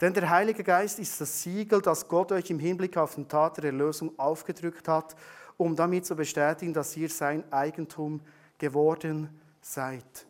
Denn 0.00 0.14
der 0.14 0.30
Heilige 0.30 0.62
Geist 0.62 0.98
ist 0.98 1.20
das 1.20 1.42
Siegel, 1.42 1.82
das 1.82 2.06
Gott 2.06 2.32
euch 2.32 2.50
im 2.50 2.58
Hinblick 2.58 2.96
auf 2.96 3.16
den 3.16 3.28
Tat 3.28 3.58
der 3.58 3.64
Erlösung 3.64 4.16
aufgedrückt 4.18 4.86
hat 4.88 5.16
um 5.58 5.74
damit 5.76 6.06
zu 6.06 6.16
bestätigen, 6.16 6.72
dass 6.72 6.96
ihr 6.96 7.10
sein 7.10 7.44
Eigentum 7.52 8.20
geworden 8.56 9.28
seid. 9.60 10.26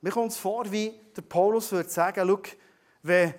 Mir 0.00 0.10
kommt 0.10 0.30
es 0.30 0.36
vor, 0.36 0.70
wie 0.70 0.92
der 1.16 1.22
Paulus 1.22 1.72
würde 1.72 1.88
sagen, 1.88 2.28
schau, 2.28 2.40
wenn 3.02 3.34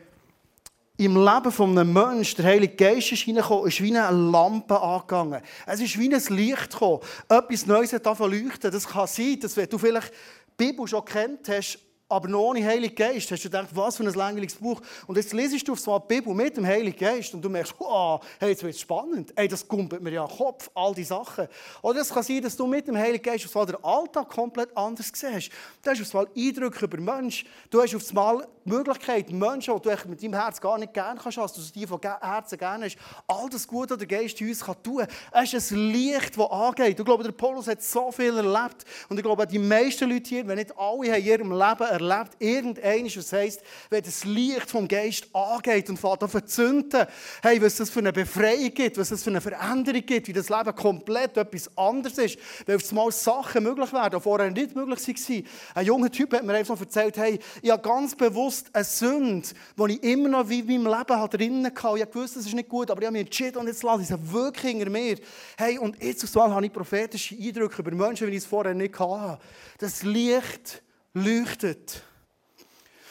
im 0.99 1.15
Leben 1.15 1.51
von 1.51 1.77
einem 1.77 1.93
Menschen 1.93 2.35
der 2.35 2.51
Heilige 2.51 2.75
Geist 2.75 3.13
ist 3.13 3.25
reingekommen, 3.25 3.67
ist 3.67 3.81
wie 3.81 3.97
eine 3.97 4.11
Lampe 4.11 4.77
angegangen. 4.81 5.41
Es 5.65 5.79
ist 5.79 5.97
wie 5.97 6.13
ein 6.13 6.35
Licht 6.35 6.71
gekommen. 6.71 6.99
Etwas 7.29 7.65
Neues 7.65 7.93
hat 7.93 8.05
leuchten. 8.05 8.69
Das 8.69 8.85
kann 8.85 9.07
sein, 9.07 9.39
dass 9.39 9.55
wenn 9.55 9.69
du 9.69 9.77
vielleicht 9.77 10.11
die 10.59 10.65
Bibel 10.65 10.85
schon 10.85 11.05
kennt 11.05 11.47
hast, 11.47 11.79
aber 12.09 12.27
noch 12.27 12.39
ohne 12.39 12.65
Heiligen 12.65 12.95
Geist 12.95 13.31
hast 13.31 13.43
du 13.43 13.49
gedacht, 13.49 13.69
was 13.71 13.95
für 13.95 14.03
ein 14.03 14.13
langweiliges 14.13 14.55
Buch. 14.55 14.81
Und 15.05 15.15
jetzt 15.15 15.31
lesest 15.31 15.67
du 15.67 15.73
auf 15.73 15.79
so 15.79 15.97
die 15.99 16.15
Bibel 16.15 16.33
mit 16.33 16.57
dem 16.57 16.65
Heiligen 16.65 16.97
Geist 16.97 17.33
und 17.35 17.41
du 17.41 17.49
merkst, 17.49 17.75
oh, 17.77 18.19
hey, 18.39 18.49
jetzt 18.49 18.63
wird 18.63 18.73
es 18.73 18.81
spannend. 18.81 19.31
Ey, 19.35 19.47
das 19.47 19.65
kumpelt 19.65 20.01
mir 20.01 20.11
ja 20.11 20.25
den 20.25 20.35
Kopf, 20.35 20.71
all 20.73 20.93
die 20.95 21.03
Sachen. 21.03 21.47
Oder 21.83 22.01
es 22.01 22.09
kann 22.09 22.23
sein, 22.23 22.41
dass 22.41 22.57
du 22.57 22.65
mit 22.65 22.87
dem 22.87 22.97
Heiligen 22.97 23.23
Geist 23.23 23.55
auf 23.55 23.65
den 23.65 23.81
Alltag 23.83 24.27
komplett 24.27 24.75
anders 24.75 25.11
siehst. 25.13 25.51
Du 25.83 25.91
hast 25.91 26.01
auf 26.01 26.15
einmal 26.15 26.31
Eindrücke 26.35 26.85
über 26.85 26.97
Menschen. 26.97 27.47
Du 27.69 27.79
hast 27.79 27.95
auf 27.95 28.09
einmal 28.09 28.47
Möglichkeit, 28.69 29.31
Menschen, 29.31 29.75
die 29.75 29.89
du 29.89 30.09
mit 30.09 30.23
deinem 30.23 30.33
Herz 30.33 30.61
gar 30.61 30.77
nicht 30.77 30.93
gerne 30.93 31.19
kannst, 31.21 31.37
dass 31.37 31.53
du 31.53 31.61
die 31.73 31.85
von 31.85 31.99
Herzen 32.01 32.57
gerne 32.57 32.85
hast, 32.85 32.97
all 33.27 33.49
das 33.49 33.67
Gute, 33.67 33.91
was 33.91 33.97
der 33.97 34.07
Geist 34.07 34.39
uns 34.41 34.63
kann 34.63 34.81
tun 34.83 34.99
kann. 34.99 35.43
Es 35.43 35.53
ist 35.53 35.71
ein 35.71 35.91
Licht, 35.91 36.37
das 36.37 36.49
angeht. 36.49 36.99
Ich 36.99 37.05
glaube, 37.05 37.23
der 37.23 37.31
Paulus 37.31 37.67
hat 37.67 37.81
so 37.81 38.11
viel 38.11 38.35
erlebt. 38.35 38.85
Und 39.09 39.17
ich 39.17 39.23
glaube, 39.23 39.45
die 39.47 39.59
meisten 39.59 40.09
Leute 40.09 40.29
hier, 40.29 40.47
wenn 40.47 40.57
nicht 40.57 40.77
alle 40.77 41.17
in 41.17 41.25
ihrem 41.25 41.51
Leben 41.51 41.83
erlebt, 41.83 42.31
irgendeines, 42.39 43.17
was 43.17 43.33
heisst, 43.33 43.61
wenn 43.89 44.03
das 44.03 44.23
Licht 44.23 44.69
vom 44.69 44.87
Geist 44.87 45.27
angeht 45.33 45.89
und 45.89 45.97
fährt 45.97 46.23
an 46.23 46.29
verzünden, 46.29 47.05
hey, 47.41 47.61
was 47.61 47.77
das 47.77 47.89
für 47.89 47.99
eine 47.99 48.13
Befreiung 48.13 48.73
gibt, 48.73 48.97
was 48.97 49.09
das 49.09 49.23
für 49.23 49.29
eine 49.29 49.41
Veränderung 49.41 50.05
gibt, 50.05 50.27
wie 50.27 50.33
das 50.33 50.49
Leben 50.49 50.75
komplett 50.75 51.37
etwas 51.37 51.69
anderes 51.77 52.17
ist, 52.17 52.37
weil 52.65 52.75
auf 52.75 52.89
einmal 52.89 53.11
Sachen 53.11 53.63
möglich 53.63 53.91
werden, 53.91 54.17
die 54.17 54.21
vorher 54.21 54.51
nicht 54.51 54.75
möglich 54.75 55.07
waren. 55.07 55.45
Ein 55.75 55.85
junger 55.85 56.11
Typ 56.11 56.33
hat 56.33 56.43
mir 56.43 56.53
einfach 56.53 56.79
erzählt, 56.79 57.17
hey, 57.17 57.39
ich 57.61 57.71
habe 57.71 57.81
ganz 57.81 58.15
bewusst 58.15 58.58
eine 58.73 58.83
Sünde, 58.83 59.47
die 59.77 59.93
ich 59.93 60.03
immer 60.03 60.29
noch 60.29 60.49
in 60.49 60.65
meinem 60.65 60.85
Leben 60.87 61.29
drinnen 61.29 61.65
hatte. 61.65 61.99
Ich 61.99 62.15
wusste, 62.15 62.39
das 62.39 62.47
ist 62.47 62.53
nicht 62.53 62.69
gut, 62.69 62.91
aber 62.91 63.01
ich 63.01 63.07
habe 63.07 63.17
mich 63.17 63.25
entschieden 63.25 63.57
und 63.57 63.67
jetzt 63.67 63.83
lasse 63.83 64.03
ich 64.03 64.09
es 64.09 64.31
wirklich 64.31 64.71
hinter 64.71 64.89
mir. 64.89 65.17
Hey, 65.57 65.77
und 65.77 66.01
jetzt 66.03 66.23
auf 66.23 66.43
einmal 66.43 66.55
habe 66.55 66.65
ich 66.65 66.73
prophetische 66.73 67.35
Eindrücke 67.35 67.81
über 67.81 67.91
Menschen, 67.91 68.27
wie 68.27 68.31
ich 68.31 68.37
es 68.37 68.45
vorher 68.45 68.73
nicht 68.73 68.99
hatte. 68.99 69.39
Das 69.77 70.03
Licht 70.03 70.81
leuchtet. 71.13 72.03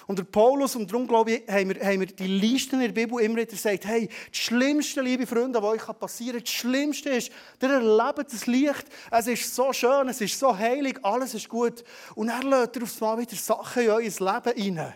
Und 0.08 0.18
der 0.18 0.24
Paulus, 0.24 0.74
und 0.74 0.90
darum 0.90 1.06
glaube 1.06 1.32
ich, 1.32 1.48
haben 1.48 1.68
wir, 1.68 1.84
haben 1.84 2.00
wir 2.00 2.06
die 2.06 2.26
Listen 2.26 2.76
in 2.76 2.94
der 2.94 2.98
Bibel 2.98 3.20
immer 3.20 3.36
wieder 3.36 3.50
gesagt, 3.50 3.84
hey, 3.84 4.08
das 4.30 4.38
Schlimmste, 4.38 5.02
liebe 5.02 5.26
Freunde, 5.26 5.62
was 5.62 5.86
euch 5.86 5.98
passieren 5.98 6.36
kann, 6.36 6.44
das 6.44 6.54
Schlimmste 6.54 7.10
ist, 7.10 7.30
ihr 7.60 7.68
erlebt 7.68 8.32
das 8.32 8.46
Licht, 8.46 8.86
es 9.10 9.26
ist 9.26 9.54
so 9.54 9.70
schön, 9.70 10.08
es 10.08 10.22
ist 10.22 10.38
so 10.38 10.56
heilig, 10.56 10.98
alles 11.02 11.34
ist 11.34 11.46
gut. 11.50 11.84
Und 12.14 12.30
er 12.30 12.42
lädt 12.42 12.74
er 12.76 12.84
aufs 12.84 12.98
Mal 13.02 13.18
wieder 13.18 13.36
Sachen 13.36 13.82
in 13.82 13.90
euer 13.90 14.00
Leben 14.00 14.78
rein, 14.78 14.94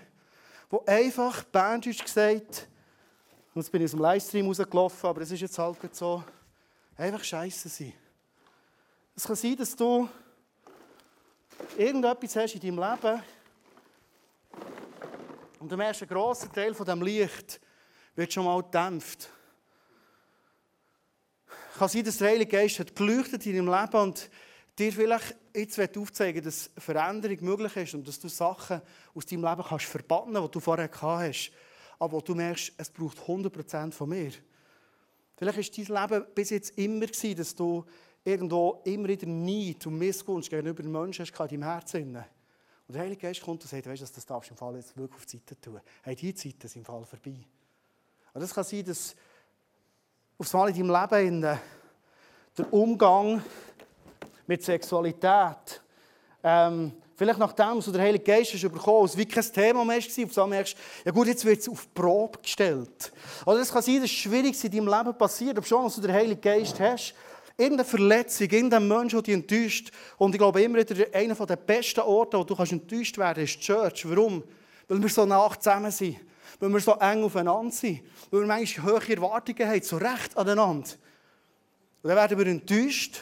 wo 0.73 0.83
einfach, 0.87 1.45
Bandage 1.45 2.03
gesagt, 2.03 2.67
und 3.55 3.61
jetzt 3.61 3.71
bin 3.71 3.83
ich 3.83 3.85
aus 3.85 3.91
dem 3.91 4.01
Livestream 4.01 4.47
rausgelaufen, 4.47 5.11
aber 5.11 5.21
es 5.21 5.31
ist 5.31 5.43
jetzt 5.43 5.59
halt 5.59 5.95
so, 5.95 6.25
einfach 6.97 7.23
scheiße 7.23 7.69
sein. 7.69 7.93
Es 9.15 9.25
kann 9.25 9.37
sein, 9.37 9.55
dass 9.55 9.77
du 9.77 10.09
irgendetwas 11.77 12.37
hast 12.37 12.55
in 12.55 12.61
deinem 12.61 12.91
Leben, 12.91 13.23
und 15.61 15.71
du 15.71 15.77
merkst, 15.77 16.03
ein 16.03 16.09
grosser 16.09 16.51
Teil 16.51 16.73
von 16.73 16.87
dem 16.87 17.03
Licht 17.03 17.61
wird 18.17 18.33
schon 18.33 18.47
mal 18.47 18.63
gedämpft. 18.63 19.29
Es 21.73 21.79
kann 21.79 21.89
sein, 21.91 22.05
dass 22.05 22.17
der 22.17 22.31
Heilige 22.31 22.51
Geist 22.51 22.79
hat 22.79 22.97
geleuchtet 22.97 23.45
in 23.45 23.57
deinem 23.57 23.79
Leben 23.79 23.97
und 24.03 24.31
dir 24.79 24.91
vielleicht 24.91 25.37
jetzt 25.55 25.99
aufzeigen 25.99 26.43
dass 26.43 26.71
Veränderung 26.79 27.39
möglich 27.43 27.77
ist 27.77 27.95
und 27.95 28.07
dass 28.07 28.21
du 28.21 28.29
Sachen 28.29 28.81
aus 29.15 29.27
deinem 29.27 29.45
Leben 29.45 29.63
kannst 29.63 29.87
verbannen, 29.87 30.43
die 30.43 30.51
du 30.51 30.61
vorher 30.61 30.89
gehabt 30.89 31.29
hast. 31.29 31.53
Aber 31.99 32.21
du 32.21 32.35
merkst, 32.35 32.73
es 32.77 32.91
braucht 32.91 33.19
100% 33.19 33.93
von 33.93 34.09
mir. 34.09 34.33
Vielleicht 35.37 35.89
war 35.89 35.97
dein 35.97 36.11
Leben 36.11 36.27
bis 36.35 36.51
jetzt 36.51 36.79
immer, 36.79 37.07
gewesen, 37.07 37.37
dass 37.37 37.55
du 37.55 37.85
irgendwo 38.25 38.81
immer 38.85 39.09
wieder 39.09 39.27
Neid 39.27 39.87
und 39.87 39.99
Missgunst 39.99 40.51
gegenüber 40.51 40.83
Menschen 40.85 41.25
hast 41.25 41.53
in 41.53 41.61
deinem 41.61 41.63
Herzen. 41.63 42.17
Und 42.17 42.95
der 42.95 43.03
Heilige 43.03 43.23
Geist 43.23 43.43
kommt 43.43 43.63
und 43.63 43.69
sagt, 43.69 43.87
weißt 43.87 44.03
du, 44.03 44.07
das 44.07 44.27
darfst 44.27 44.51
du 44.51 44.55
im 44.55 44.59
Fall 44.59 44.77
jetzt 44.77 44.97
wirklich 44.97 45.17
auf 45.17 45.27
die 45.27 45.39
Seite 45.39 45.61
tun. 45.61 45.81
Hey, 46.03 46.15
die 46.15 46.35
Zeit 46.35 46.63
ist 46.63 46.77
im 46.77 46.85
Fall 46.85 47.05
vorbei. 47.05 47.37
Und 48.35 48.43
es 48.43 48.55
kann 48.55 48.65
sein, 48.65 48.85
dass 48.85 49.15
aufs 50.39 50.53
Mal 50.53 50.71
in 50.71 50.89
deinem 50.89 51.11
Leben 51.11 51.29
in 51.29 51.41
der 51.41 52.73
Umgang 52.73 53.43
mit 54.53 54.63
Sexualität, 54.63 55.81
ähm, 56.45 56.93
vielleicht 57.17 57.39
nachdem 57.39 57.81
du 57.81 57.91
der 57.91 58.03
Heilige 58.03 58.25
Geist 58.25 58.53
hast 58.53 58.63
bekommen 58.63 59.05
hast, 59.05 59.17
wie 59.17 59.25
kein 59.25 59.45
Thema 59.45 59.85
mehr 59.85 59.97
war, 59.97 60.25
auf 60.25 60.39
einmal 60.39 60.49
merkst 60.49 60.77
ja 61.05 61.11
gut, 61.11 61.27
jetzt 61.27 61.45
wird 61.45 61.61
es 61.61 61.69
auf 61.69 61.93
Probe 61.95 62.39
gestellt. 62.39 63.13
Oder 63.47 63.61
es 63.61 63.73
kann 63.73 63.83
sein, 63.83 64.01
dass 64.01 64.11
Schwieriges 64.11 64.63
in 64.65 64.73
deinem 64.73 64.89
Leben 64.89 65.17
passiert, 65.17 65.57
ob 65.59 65.67
schon, 65.67 65.85
dass 65.85 65.95
du 65.95 66.03
den 66.03 66.13
Heiligen 66.13 66.41
Geist 66.41 66.79
hast, 66.79 67.15
Irgendeine 67.55 67.85
Verletzung, 67.85 68.49
irgendein 68.49 68.89
Mensch, 68.89 69.13
der 69.13 69.23
dich 69.23 69.35
enttäuscht. 69.35 69.91
Und 70.17 70.35
ich 70.35 70.39
glaube 70.39 70.63
immer 70.63 70.79
wieder, 70.79 71.07
einer 71.13 71.35
der 71.35 71.57
besten 71.57 72.01
Orte, 72.01 72.39
wo 72.39 72.45
du 72.45 72.55
enttäuscht 72.55 73.19
werden 73.19 73.45
kannst, 73.45 73.55
ist 73.55 73.61
die 73.61 73.73
Church. 73.73 74.09
Warum? 74.09 74.43
Weil 74.89 75.03
wir 75.03 75.09
so 75.11 75.27
nah 75.27 75.51
zusammen 75.61 75.91
sind. 75.91 76.17
Weil 76.59 76.71
wir 76.71 76.81
so 76.81 76.95
eng 76.95 77.23
aufeinander 77.23 77.71
sind. 77.71 78.01
Weil 78.31 78.41
wir 78.41 78.47
manchmal 78.47 78.95
hohe 78.95 79.15
Erwartungen 79.15 79.69
haben, 79.69 79.83
so 79.83 79.99
recht 79.99 80.37
aneinander. 80.37 80.89
Und 82.03 82.09
dann 82.09 82.17
werden 82.17 82.39
wir 82.39 82.47
enttäuscht. 82.47 83.21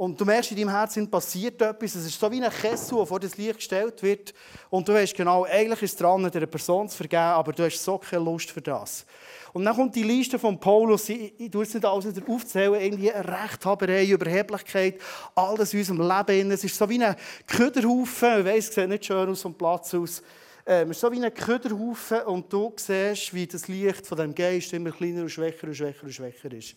Und 0.00 0.18
du 0.18 0.24
merkst, 0.24 0.50
in 0.52 0.56
deinem 0.56 0.70
Herzen 0.70 1.10
passiert 1.10 1.60
etwas. 1.60 1.94
Es 1.94 2.06
ist 2.06 2.18
so 2.18 2.30
wie 2.30 2.42
ein 2.42 2.50
Kessel, 2.50 2.96
der 2.96 3.04
vor 3.04 3.20
das 3.20 3.36
Licht 3.36 3.56
gestellt 3.56 4.02
wird. 4.02 4.32
Und 4.70 4.88
du 4.88 4.94
weißt 4.94 5.14
genau, 5.14 5.44
eigentlich 5.44 5.82
ist 5.82 5.92
es 5.92 5.96
dran, 5.98 6.22
der 6.22 6.46
Person 6.46 6.88
zu 6.88 6.96
vergeben, 6.96 7.20
aber 7.20 7.52
du 7.52 7.64
hast 7.64 7.84
so 7.84 7.98
keine 7.98 8.24
Lust 8.24 8.50
für 8.50 8.62
das. 8.62 9.04
Und 9.52 9.62
dann 9.62 9.76
kommt 9.76 9.94
die 9.94 10.02
Liste 10.02 10.38
von 10.38 10.58
Paulus, 10.58 11.06
ich, 11.10 11.38
ich 11.38 11.50
tue 11.50 11.64
es 11.64 11.74
nicht 11.74 11.84
alles 11.84 12.16
wieder 12.16 12.26
aufzählen, 12.32 12.80
irgendwie 12.80 13.08
Rechthaberei, 13.08 14.06
Überheblichkeit, 14.06 15.02
alles 15.34 15.74
in 15.74 15.80
unserem 15.80 16.00
Leben. 16.00 16.50
Es 16.50 16.64
ist 16.64 16.78
so 16.78 16.88
wie 16.88 17.04
ein 17.04 17.14
Köderhaufen, 17.46 18.38
ich 18.38 18.44
weiss, 18.46 18.68
es 18.70 18.74
sieht 18.74 18.88
nicht 18.88 19.04
schön 19.04 19.28
aus 19.28 19.42
vom 19.42 19.52
Platz 19.52 19.92
aus. 19.92 20.22
Ähm, 20.64 20.92
es 20.92 20.96
ist 20.96 21.00
so 21.02 21.12
wie 21.12 21.22
ein 21.22 21.34
Köderhaufen 21.34 22.22
und 22.22 22.50
du 22.50 22.72
siehst, 22.74 23.34
wie 23.34 23.46
das 23.46 23.68
Licht 23.68 24.06
von 24.06 24.16
dem 24.16 24.34
Geist 24.34 24.72
immer 24.72 24.92
kleiner 24.92 25.20
und 25.20 25.28
schwächer 25.28 25.66
und 25.66 25.74
schwächer 25.74 26.04
und 26.04 26.14
schwächer 26.14 26.50
ist. 26.52 26.74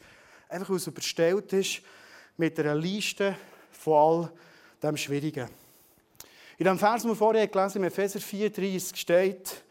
Einfach 0.50 0.70
weil 0.70 0.76
es 0.76 0.88
überstellt 0.88 1.54
ist 1.54 1.82
mit 2.38 2.60
einer 2.60 2.76
Liste 2.76 3.36
von 3.72 3.94
all 3.94 4.32
dem 4.82 4.98
Schwierigen. 4.98 5.48
In 6.58 6.66
dem 6.66 6.80
Vers, 6.80 7.02
den 7.02 7.12
wir 7.12 7.16
vorher 7.16 7.48
gelesen 7.48 7.76
haben, 7.76 7.84
im 7.84 7.88
Epheser 7.88 8.20
4,30 8.20 8.96
steht, 8.96 9.64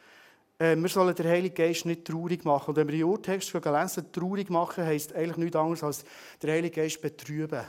äh, 0.58 0.76
wir 0.76 0.88
sollen 0.88 1.14
den 1.14 1.26
Heiligen 1.26 1.54
Geist 1.54 1.86
nicht 1.86 2.04
traurig 2.04 2.44
machen. 2.44 2.70
Und 2.70 2.76
wenn 2.76 2.88
wir 2.88 2.96
den 2.96 3.04
Urtext 3.04 3.52
lesen, 3.52 4.12
traurig 4.12 4.50
machen 4.50 4.84
heisst 4.84 5.14
eigentlich 5.14 5.36
nichts 5.36 5.56
anderes 5.56 5.82
als 5.82 6.04
den 6.42 6.50
Heiligen 6.50 6.74
Geist 6.74 7.00
betrüben. 7.00 7.62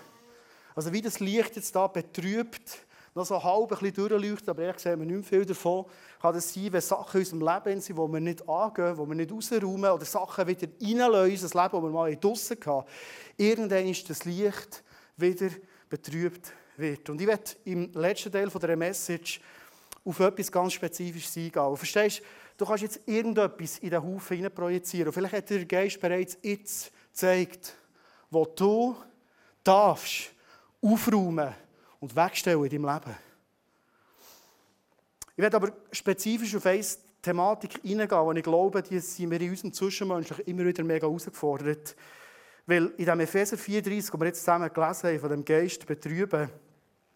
Also 0.75 0.91
wie 0.91 1.01
das 1.01 1.19
Licht 1.19 1.56
jetzt 1.56 1.75
da 1.75 1.88
betrübt, 1.88 2.86
noch 3.15 3.25
so 3.25 3.43
halb 3.43 3.71
ein 3.71 3.77
bisschen 3.77 4.10
durchleuchtet, 4.10 4.49
aber 4.49 4.63
ehrlich 4.63 4.79
sehen 4.79 4.99
wir 4.99 5.06
nicht 5.06 5.29
viel 5.29 5.45
davon, 5.45 5.86
kann 6.23 6.36
es 6.36 6.53
sein, 6.53 6.71
wenn 6.71 6.79
Sachen 6.79 7.19
in 7.19 7.27
unserem 7.27 7.41
Leben 7.41 7.81
sind, 7.81 7.97
die 7.97 8.01
wir 8.01 8.19
nicht 8.21 8.47
angehen, 8.47 8.95
die 8.95 9.09
wir 9.09 9.15
nicht 9.15 9.31
rausräumen 9.33 9.91
oder 9.91 10.05
Sachen 10.05 10.47
wieder 10.47 10.67
reinlösen, 10.81 11.49
das 11.49 11.53
Leben, 11.53 11.69
das 11.73 11.83
wir 11.83 11.89
mal 11.89 12.15
draussen 12.15 12.57
hatten. 12.65 12.88
Irgendwann 13.36 13.88
ist 13.89 14.09
das 14.09 14.23
Licht 14.23 14.83
wieder 15.17 15.49
betrübt 15.89 16.53
wird. 16.77 17.09
Und 17.09 17.19
ich 17.19 17.27
werde 17.27 17.51
im 17.65 17.91
letzten 17.91 18.31
Teil 18.31 18.47
dieser 18.47 18.75
Message 18.77 19.41
auf 20.05 20.17
etwas 20.21 20.49
ganz 20.49 20.71
Spezifisches 20.71 21.36
eingehen. 21.36 21.75
Verstehst 21.75 22.19
du, 22.19 22.23
du 22.59 22.65
kannst 22.67 22.83
jetzt 22.83 23.01
irgendetwas 23.05 23.79
in 23.79 23.89
den 23.89 24.01
Haufen 24.01 24.38
hinein 24.38 24.53
projizieren. 24.53 25.07
Und 25.07 25.13
vielleicht 25.13 25.33
hat 25.33 25.49
dir 25.49 25.57
der 25.57 25.65
Geist 25.65 25.99
bereits 25.99 26.38
jetzt 26.41 26.89
gezeigt, 27.12 27.75
wo 28.29 28.45
du 28.45 28.95
darfst 29.62 30.31
aufräumen 30.81 31.53
und 31.99 32.15
wegstellen 32.15 32.63
in 32.63 32.69
deinem 32.69 32.93
Leben. 32.93 33.33
Ich 35.36 35.41
werde 35.41 35.58
aber 35.58 35.72
spezifisch 35.91 36.56
auf 36.56 36.65
eine 36.65 36.84
Thematik 37.22 37.80
eingehen, 37.84 38.12
und 38.12 38.38
ich 38.38 38.43
glaube, 38.43 38.84
die 38.84 39.00
sind 39.00 39.32
wir 39.32 39.41
in 39.41 39.50
unserem 39.50 39.74
Zwischenmenschlichen 39.74 40.46
immer 40.46 40.65
wieder 40.65 40.84
mega 40.84 41.08
herausgefordert. 41.08 41.96
Weil 42.65 42.93
in 42.98 43.06
dem 43.06 43.19
Epheser 43.19 43.58
34, 43.58 44.13
wo 44.13 44.19
wir 44.19 44.28
jetzt 44.28 44.39
zusammen 44.39 44.72
gelesen 44.72 45.10
haben, 45.10 45.19
von 45.19 45.30
dem 45.30 45.46
Geist 45.46 45.86
betrüben, 45.86 46.50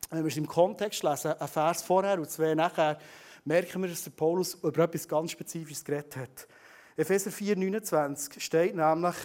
wenn 0.10 0.24
wir 0.24 0.28
es 0.32 0.38
im 0.38 0.48
Kontext 0.48 1.04
lesen, 1.04 1.34
ein 1.34 1.48
Vers 1.48 1.84
vorher 1.84 2.18
und 2.18 2.30
zwei 2.30 2.56
nachher, 2.56 2.98
merken 3.46 3.82
wir, 3.82 3.90
dass 3.90 4.04
der 4.04 4.12
Paulus 4.12 4.56
über 4.56 4.84
etwas 4.84 5.08
ganz 5.08 5.32
Spezifisches 5.32 5.86
geredet 5.86 6.18
hat. 6.18 6.48
Epheser 6.96 7.32
4, 7.32 7.56
29 7.56 8.44
steht 8.44 8.76
nämlich, 8.76 9.16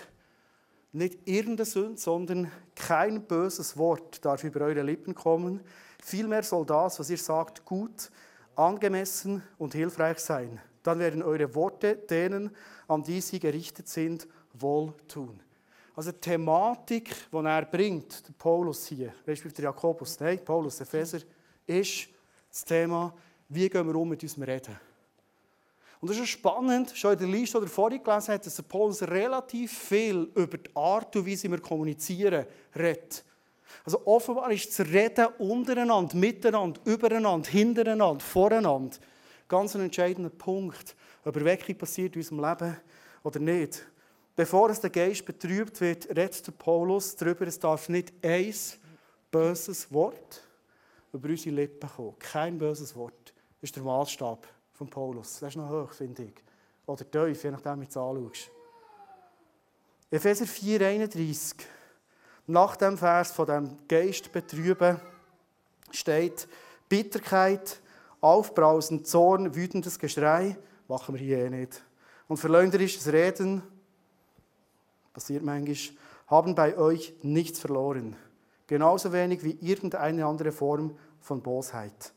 nicht 0.92 1.26
irgendeine 1.26 1.64
Sünde, 1.64 1.98
sondern 1.98 2.52
kein 2.74 3.22
böses 3.22 3.78
Wort 3.78 4.22
darf 4.24 4.44
über 4.44 4.60
eure 4.66 4.82
Lippen 4.82 5.14
kommen. 5.14 5.60
Vielmehr 6.04 6.42
soll 6.42 6.66
das, 6.66 6.98
was 7.00 7.08
ihr 7.08 7.16
sagt, 7.16 7.64
gut, 7.64 8.10
angemessen 8.56 9.42
und 9.58 9.74
hilfreich 9.74 10.18
sein. 10.18 10.60
Dann 10.82 10.98
werden 10.98 11.22
eure 11.22 11.54
Worte 11.54 11.96
denen, 11.96 12.54
an 12.88 13.02
die 13.02 13.20
sie 13.20 13.38
gerichtet 13.38 13.88
sind, 13.88 14.26
wohltun. 14.52 15.40
Also 15.94 16.10
die 16.10 16.18
Thematik, 16.18 17.14
die 17.30 17.36
er 17.36 17.64
bringt, 17.66 18.26
der 18.26 18.32
Paulus 18.32 18.86
hier, 18.86 19.14
respektive 19.26 19.54
der 19.54 19.64
Jakobus, 19.66 20.18
nein, 20.20 20.42
Paulus, 20.44 20.80
Epheser, 20.80 21.20
ist 21.66 22.08
das 22.50 22.64
Thema, 22.64 23.14
wie 23.48 23.68
gehen 23.68 23.86
wir 23.86 23.94
um 23.94 24.08
mit 24.08 24.22
unserem 24.22 24.44
Reden. 24.44 24.78
Und 26.00 26.10
das 26.10 26.18
ist 26.18 26.30
spannend, 26.30 26.92
schon 26.96 27.12
in 27.12 27.18
der 27.18 27.28
Liste, 27.28 27.58
die 27.58 27.66
er 27.66 27.70
vorhin 27.70 28.02
gelesen 28.02 28.34
hat, 28.34 28.44
dass 28.44 28.56
der 28.56 28.64
Paulus 28.64 29.02
relativ 29.02 29.78
viel 29.78 30.28
über 30.34 30.58
die 30.58 30.74
Art 30.74 31.14
und 31.14 31.26
Weise, 31.26 31.44
wie 31.44 31.52
wir 31.52 31.60
kommunizieren, 31.60 32.46
redet. 32.74 33.24
Also 33.84 34.06
offenbar 34.06 34.50
ist 34.52 34.78
das 34.78 34.86
Reden 34.86 35.26
untereinander, 35.38 36.16
miteinander, 36.16 36.80
übereinander, 36.84 37.48
hintereinander, 37.48 38.20
voreinander 38.20 38.96
ganz 39.52 39.76
ein 39.76 39.82
entscheidender 39.82 40.30
Punkt, 40.30 40.96
ob 41.26 41.36
Erweckung 41.36 41.76
passiert 41.76 42.16
in 42.16 42.22
unserem 42.22 42.40
Leben 42.40 42.76
oder 43.22 43.38
nicht. 43.38 43.86
Bevor 44.34 44.70
es 44.70 44.80
der 44.80 44.88
Geist 44.88 45.26
betrübt 45.26 45.78
wird, 45.82 46.08
redet 46.08 46.46
der 46.46 46.52
Paulus 46.52 47.14
darüber, 47.16 47.46
es 47.46 47.58
darf 47.58 47.90
nicht 47.90 48.14
ein 48.22 48.54
böses 49.30 49.92
Wort 49.92 50.42
über 51.12 51.28
unsere 51.28 51.54
Lippen 51.54 51.86
kommen. 51.86 52.18
Kein 52.18 52.56
böses 52.56 52.96
Wort. 52.96 53.34
Das 53.60 53.68
ist 53.68 53.76
der 53.76 53.82
Maßstab 53.82 54.48
von 54.72 54.88
Paulus. 54.88 55.40
Das 55.40 55.50
ist 55.50 55.56
noch 55.56 55.68
hoch, 55.68 55.92
finde 55.92 56.22
ich. 56.22 56.34
Oder 56.86 57.10
tief, 57.10 57.44
je 57.44 57.50
nachdem, 57.50 57.82
wie 57.82 57.84
du 57.84 57.90
es 57.90 57.96
anschaust. 57.98 58.50
Epheser 60.10 60.46
4, 60.46 60.80
31. 60.80 61.58
Nach 62.46 62.74
dem 62.74 62.98
Vers 62.98 63.30
von 63.30 63.46
dem 63.46 63.78
Geist 63.86 64.32
betrüben 64.32 65.00
steht 65.92 66.48
Bitterkeit, 66.88 67.80
Aufbrausen, 68.20 69.04
Zorn, 69.04 69.54
wütendes 69.54 69.98
Geschrei. 69.98 70.56
Machen 70.88 71.14
wir 71.14 71.20
hier 71.20 71.38
eh 71.38 71.50
nicht. 71.50 71.82
Und 72.26 72.38
verleumderisches 72.38 73.12
Reden, 73.12 73.62
passiert 75.12 75.44
manchmal, 75.44 75.96
haben 76.26 76.54
bei 76.54 76.76
euch 76.76 77.14
nichts 77.22 77.60
verloren. 77.60 78.16
Genauso 78.66 79.12
wenig 79.12 79.44
wie 79.44 79.58
irgendeine 79.60 80.26
andere 80.26 80.50
Form 80.50 80.96
von 81.20 81.42
Bosheit. 81.42 82.12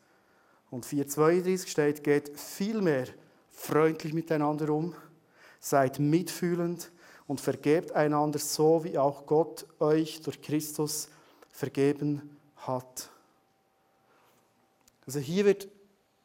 Und 0.72 0.86
4,32 0.86 1.68
steht, 1.68 2.04
geht 2.04 2.40
vielmehr 2.40 3.08
freundlich 3.52 4.14
miteinander 4.14 4.70
um, 4.70 4.96
seid 5.60 6.00
mitfühlend 6.00 6.92
und 7.28 7.42
vergebt 7.42 7.92
einander 7.92 8.40
so, 8.40 8.84
wie 8.84 8.98
auch 8.98 9.26
Gott 9.26 9.66
euch 9.80 10.22
durch 10.22 10.42
Christus 10.42 11.10
vergeben 11.50 12.38
hat. 12.58 13.10
Also 15.06 15.20
hier 15.20 15.46
wird 15.46 15.68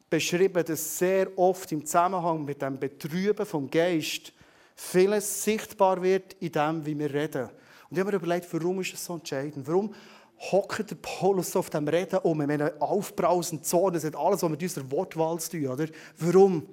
beschrieben, 0.09 0.63
dass 0.65 0.97
sehr 0.97 1.37
oft 1.37 1.71
im 1.71 1.85
Zusammenhang 1.85 2.43
mit 2.43 2.61
dem 2.61 2.77
Betrüben 2.79 3.45
vom 3.45 3.69
Geist 3.69 4.33
vieles 4.75 5.43
sichtbar 5.43 6.01
wird 6.01 6.33
in 6.39 6.51
dem, 6.51 6.85
wie 6.85 6.97
wir 6.97 7.13
reden. 7.13 7.43
Und 7.43 7.97
ich 7.97 7.99
habe 7.99 8.11
mir 8.11 8.17
überlegt, 8.17 8.51
warum 8.53 8.81
ist 8.81 8.93
das 8.93 9.05
so 9.05 9.13
entscheidend? 9.15 9.67
Warum 9.67 9.93
hockt 10.51 10.89
der 10.89 10.95
Paulus 10.95 11.55
auf 11.55 11.69
dem 11.69 11.87
Reden 11.87 12.19
um? 12.19 12.39
Wir 12.39 12.65
haben 12.65 12.81
aufbrausend 12.81 13.65
Zorn, 13.65 13.93
das 13.93 14.03
hat 14.03 14.15
alles, 14.15 14.41
was 14.41 14.49
mit 14.49 14.61
unserer 14.61 14.89
Wortwahl 14.91 15.39
zu 15.39 15.51
tun 15.51 15.67
oder? 15.67 15.87
Warum? 16.17 16.67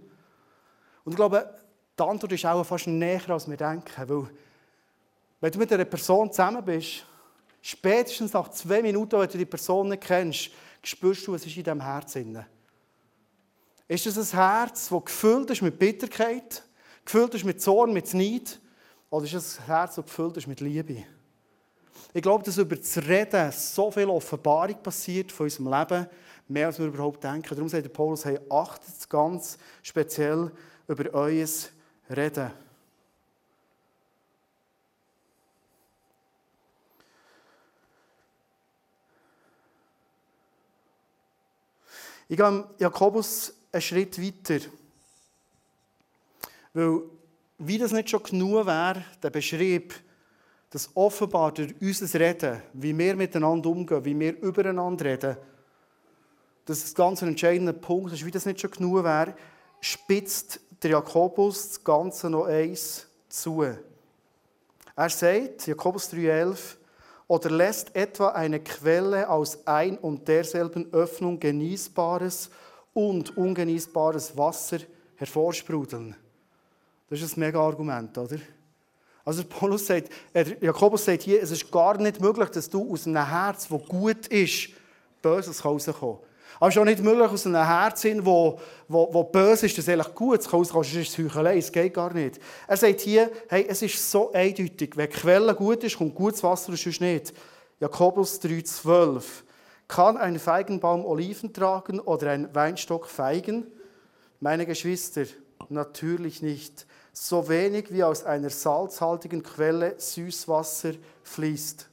Und 1.04 1.12
ich 1.12 1.16
glaube, 1.16 1.48
die 1.98 2.04
Antwort 2.04 2.32
ist 2.32 2.46
auch 2.46 2.64
fast 2.64 2.86
näher, 2.86 3.28
als 3.28 3.48
wir 3.48 3.56
denken. 3.56 4.08
Weil, 4.08 4.28
wenn 5.40 5.52
du 5.52 5.58
mit 5.58 5.72
einer 5.72 5.84
Person 5.84 6.30
zusammen 6.30 6.64
bist, 6.64 7.04
spätestens 7.60 8.32
nach 8.32 8.48
zwei 8.50 8.82
Minuten, 8.82 9.18
wenn 9.18 9.28
du 9.28 9.38
die 9.38 9.44
Person 9.44 9.88
nicht 9.88 10.02
kennst, 10.02 10.50
spürst 10.82 11.26
du, 11.26 11.32
was 11.32 11.44
ist 11.44 11.56
in 11.56 11.64
diesem 11.64 11.80
Herz. 11.80 12.16
Ist 13.88 14.06
das 14.06 14.18
ein 14.18 14.38
Herz, 14.38 14.88
das 14.88 15.04
gefüllt 15.04 15.50
ist 15.50 15.62
mit 15.62 15.78
Bitterkeit, 15.78 16.62
gefüllt 17.04 17.34
ist 17.34 17.44
mit 17.44 17.60
Zorn, 17.60 17.92
mit 17.92 18.12
Neid? 18.14 18.60
Oder 19.10 19.24
ist 19.24 19.34
es 19.34 19.58
ein 19.58 19.66
Herz, 19.66 19.94
das 19.96 20.04
gefüllt 20.04 20.36
ist 20.36 20.46
mit 20.46 20.60
Liebe? 20.60 21.04
Ich 22.14 22.22
glaube, 22.22 22.44
dass 22.44 22.58
über 22.58 22.76
das 22.76 22.96
Reden 22.98 23.52
so 23.52 23.90
viel 23.90 24.08
Offenbarung 24.08 24.82
passiert 24.82 25.32
von 25.32 25.44
unserem 25.44 25.72
Leben, 25.72 26.06
mehr 26.48 26.66
als 26.66 26.78
wir 26.78 26.86
überhaupt 26.86 27.22
denken. 27.22 27.48
Darum 27.48 27.68
sagt 27.68 27.84
der 27.84 27.90
Paulus, 27.90 28.24
hey, 28.24 28.38
achtet 28.48 29.08
ganz 29.08 29.58
speziell 29.82 30.50
über 30.86 31.12
euer 31.12 31.46
Reden. 32.10 32.50
Ich 42.30 42.36
gehe 42.36 42.64
Jakobus 42.78 43.54
einen 43.72 43.82
Schritt 43.82 44.20
weiter. 44.20 44.64
Weil, 46.74 47.02
wie 47.58 47.78
das 47.78 47.92
nicht 47.92 48.10
schon 48.10 48.22
genug 48.22 48.66
wäre, 48.66 49.04
der 49.22 49.30
Beschrieb, 49.30 49.94
dass 50.70 50.90
offenbar 50.94 51.52
durch 51.52 51.74
unser 51.80 52.20
Reden, 52.20 52.62
wie 52.74 52.96
wir 52.96 53.16
miteinander 53.16 53.70
umgehen, 53.70 54.04
wie 54.04 54.18
wir 54.18 54.38
übereinander 54.40 55.06
reden, 55.06 55.36
dass 56.66 56.82
das 56.82 56.94
ganz 56.94 57.22
ein 57.22 57.30
entscheidender 57.30 57.72
Punkt 57.72 58.12
ist, 58.12 58.26
wie 58.26 58.30
das 58.30 58.44
nicht 58.44 58.60
schon 58.60 58.70
genug 58.70 59.04
wäre, 59.04 59.34
spitzt 59.80 60.60
der 60.82 60.90
Jakobus 60.92 61.68
das 61.68 61.84
Ganze 61.84 62.30
noch 62.30 62.46
eins 62.46 63.06
zu. 63.28 63.62
Er 63.62 65.10
sagt, 65.10 65.66
Jakobus 65.66 66.12
3,11, 66.12 66.76
oder 67.26 67.50
lässt 67.50 67.94
etwa 67.94 68.28
eine 68.28 68.60
Quelle 68.60 69.28
aus 69.28 69.66
ein 69.66 69.98
und 69.98 70.26
derselben 70.26 70.92
Öffnung 70.92 71.38
genießbares 71.38 72.50
und 72.94 73.36
ungenießbares 73.36 74.36
Wasser 74.36 74.78
hervorsprudeln. 75.16 76.16
Das 77.10 77.20
ist 77.20 77.36
ein 77.36 77.40
mega 77.40 77.60
Argument, 77.60 78.16
oder? 78.16 78.38
Also 79.24 79.44
Paulus 79.44 79.86
sagt, 79.86 80.10
Jakobus 80.60 81.04
sagt 81.04 81.22
hier, 81.22 81.42
es 81.42 81.50
ist 81.50 81.70
gar 81.70 81.98
nicht 81.98 82.18
möglich, 82.18 82.48
dass 82.48 82.70
du 82.70 82.90
aus 82.90 83.06
einem 83.06 83.28
Herz, 83.28 83.68
das 83.68 83.88
gut 83.88 84.26
ist, 84.28 84.70
Böses 85.20 85.62
rauskommen 85.64 86.18
aber 86.58 86.68
es 86.68 86.74
ist 86.74 86.80
auch 86.80 86.84
nicht 86.84 87.02
möglich, 87.02 87.30
aus 87.30 87.46
einem 87.46 87.64
Herz 87.64 88.04
wo, 88.20 88.58
wo, 88.88 89.08
wo 89.12 89.24
böse 89.24 89.66
ist, 89.66 89.78
das 89.78 89.88
eigentlich 89.88 90.14
gut 90.14 90.42
zu 90.42 90.50
rauskommen, 90.50 90.84
sonst 90.84 91.08
ist 91.08 91.18
Heuchelei, 91.18 91.58
es 91.58 91.70
geht 91.70 91.94
gar 91.94 92.12
nicht. 92.12 92.40
Er 92.66 92.76
sagt 92.76 93.00
hier, 93.00 93.30
hey, 93.48 93.66
es 93.68 93.80
ist 93.82 94.10
so 94.10 94.32
eindeutig, 94.32 94.96
wenn 94.96 95.08
die 95.08 95.16
Quelle 95.16 95.54
gut 95.54 95.84
ist, 95.84 95.96
kommt 95.96 96.14
gutes 96.14 96.42
Wasser 96.42 96.70
und 96.70 96.78
sonst 96.78 97.00
nicht. 97.00 97.32
Jakobus 97.78 98.40
3,12 98.42 99.22
Kann 99.86 100.16
ein 100.16 100.38
Feigenbaum 100.38 101.04
Oliven 101.04 101.52
tragen 101.52 102.00
oder 102.00 102.32
ein 102.32 102.52
Weinstock 102.54 103.06
Feigen? 103.06 103.66
Meine 104.40 104.66
Geschwister, 104.66 105.24
natürlich 105.68 106.42
nicht. 106.42 106.86
So 107.12 107.48
wenig 107.48 107.92
wie 107.92 108.02
aus 108.02 108.24
einer 108.24 108.50
salzhaltigen 108.50 109.42
Quelle 109.42 109.94
Süßwasser 109.98 110.94
fließt. 111.22 111.88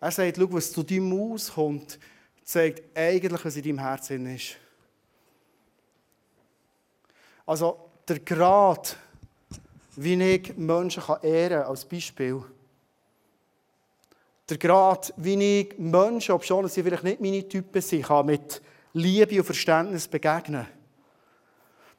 Er 0.00 0.10
sagt, 0.10 0.36
schau, 0.36 0.52
was 0.52 0.72
zu 0.72 0.82
deinem 0.82 1.08
Maus 1.08 1.52
kommt, 1.54 1.98
zeigt 2.46 2.96
eigentlich, 2.96 3.44
was 3.44 3.56
in 3.56 3.62
deinem 3.62 3.78
Herzen 3.80 4.34
ist. 4.34 4.56
Also 7.44 7.90
der 8.08 8.20
Grad, 8.20 8.96
wie 9.96 10.22
ich 10.22 10.56
Menschen 10.56 11.02
ehren 11.22 11.60
kann, 11.60 11.68
als 11.68 11.84
Beispiel. 11.84 12.42
Der 14.48 14.58
Grad, 14.58 15.12
wie 15.16 15.60
ich 15.60 15.78
Menschen, 15.78 16.32
obwohl 16.32 16.68
sie 16.68 16.82
vielleicht 16.84 17.02
nicht 17.02 17.20
meine 17.20 17.48
Typen 17.48 17.82
sind, 17.82 18.06
kann 18.06 18.26
mit 18.26 18.62
Liebe 18.92 19.38
und 19.38 19.44
Verständnis 19.44 20.06
begegnen. 20.06 20.66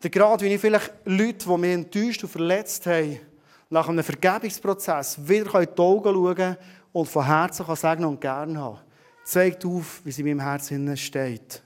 Der 0.02 0.10
Grad, 0.10 0.42
wie 0.42 0.54
ich 0.54 0.62
vielleicht 0.62 0.94
Leute, 1.04 1.46
die 1.46 1.58
mich 1.58 1.74
enttäuscht 1.74 2.24
und 2.24 2.30
verletzt 2.30 2.86
haben, 2.86 3.20
nach 3.70 3.90
einem 3.90 4.04
Vergebungsprozess 4.04 5.18
wieder 5.28 5.60
in 5.60 5.68
die 5.76 5.82
Augen 5.82 6.14
schauen 6.14 6.58
und 6.94 7.10
von 7.10 7.26
Herzen 7.26 7.66
kann 7.66 7.76
segnen 7.76 8.06
und 8.06 8.22
gerne 8.22 8.62
haben. 8.62 8.87
Zeigt 9.28 9.66
auf, 9.66 10.00
wie 10.06 10.12
sie 10.12 10.22
in 10.22 10.28
meinem 10.28 10.40
Herzen 10.40 10.96
steht. 10.96 11.62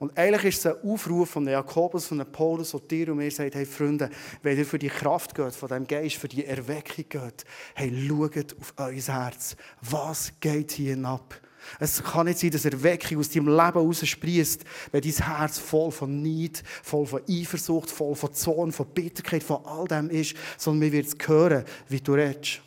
Und 0.00 0.18
eigentlich 0.18 0.46
ist 0.46 0.66
es 0.66 0.66
ein 0.66 0.82
Aufruf 0.90 1.30
von 1.30 1.46
Jakobus, 1.46 2.06
von 2.06 2.18
Paulus 2.32 2.74
und 2.74 2.90
dir 2.90 3.08
und 3.12 3.18
mir 3.18 3.30
sagt, 3.30 3.54
hey 3.54 3.64
Freunde, 3.64 4.10
wenn 4.42 4.58
ihr 4.58 4.66
für 4.66 4.80
die 4.80 4.88
Kraft 4.88 5.32
geht, 5.32 5.54
von 5.54 5.68
dem 5.68 5.86
Geist, 5.86 6.16
für 6.16 6.26
die 6.26 6.44
Erweckung 6.44 7.04
geht, 7.08 7.44
hey, 7.76 8.08
schaut 8.08 8.56
auf 8.58 8.74
euer 8.78 8.94
Herz. 8.94 9.54
Was 9.80 10.32
geht 10.40 10.72
hier 10.72 10.98
ab? 11.04 11.40
Es 11.78 12.02
kann 12.02 12.26
nicht 12.26 12.40
sein, 12.40 12.50
dass 12.50 12.64
Erweckung 12.64 13.18
aus 13.18 13.30
deinem 13.30 13.46
Leben 13.46 13.78
raussprießt, 13.78 14.64
wenn 14.90 15.02
dein 15.02 15.12
Herz 15.12 15.60
voll 15.60 15.92
von 15.92 16.20
Neid, 16.20 16.64
voll 16.82 17.06
von 17.06 17.22
Eifersucht, 17.28 17.88
voll 17.88 18.16
von 18.16 18.34
Zorn, 18.34 18.72
von 18.72 18.88
Bitterkeit, 18.88 19.44
von 19.44 19.64
all 19.64 19.86
dem 19.86 20.10
ist, 20.10 20.34
sondern 20.58 20.80
wir 20.80 20.92
werden 20.94 21.12
es 21.16 21.28
hören, 21.28 21.64
wie 21.88 22.00
du 22.00 22.14
redest. 22.14 22.60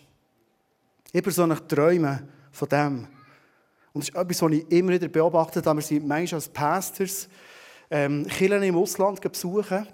Ich 1.12 1.22
persönlich 1.22 1.60
träume 1.68 2.26
von 2.54 2.70
dem. 2.70 3.15
Und 3.96 4.02
das 4.02 4.10
ist 4.10 4.16
etwas, 4.16 4.42
was 4.42 4.52
ich 4.52 4.72
immer 4.72 4.92
wieder 4.92 5.08
beobachtet 5.08 5.66
habe. 5.66 5.80
Wir 5.80 5.84
sind 5.84 6.06
manchmal 6.06 6.40
als 6.40 6.50
Pastors 6.50 7.30
ähm, 7.90 8.28
Kirchen 8.28 8.62
im 8.62 8.76
Ausland 8.76 9.22
besuchen. 9.22 9.88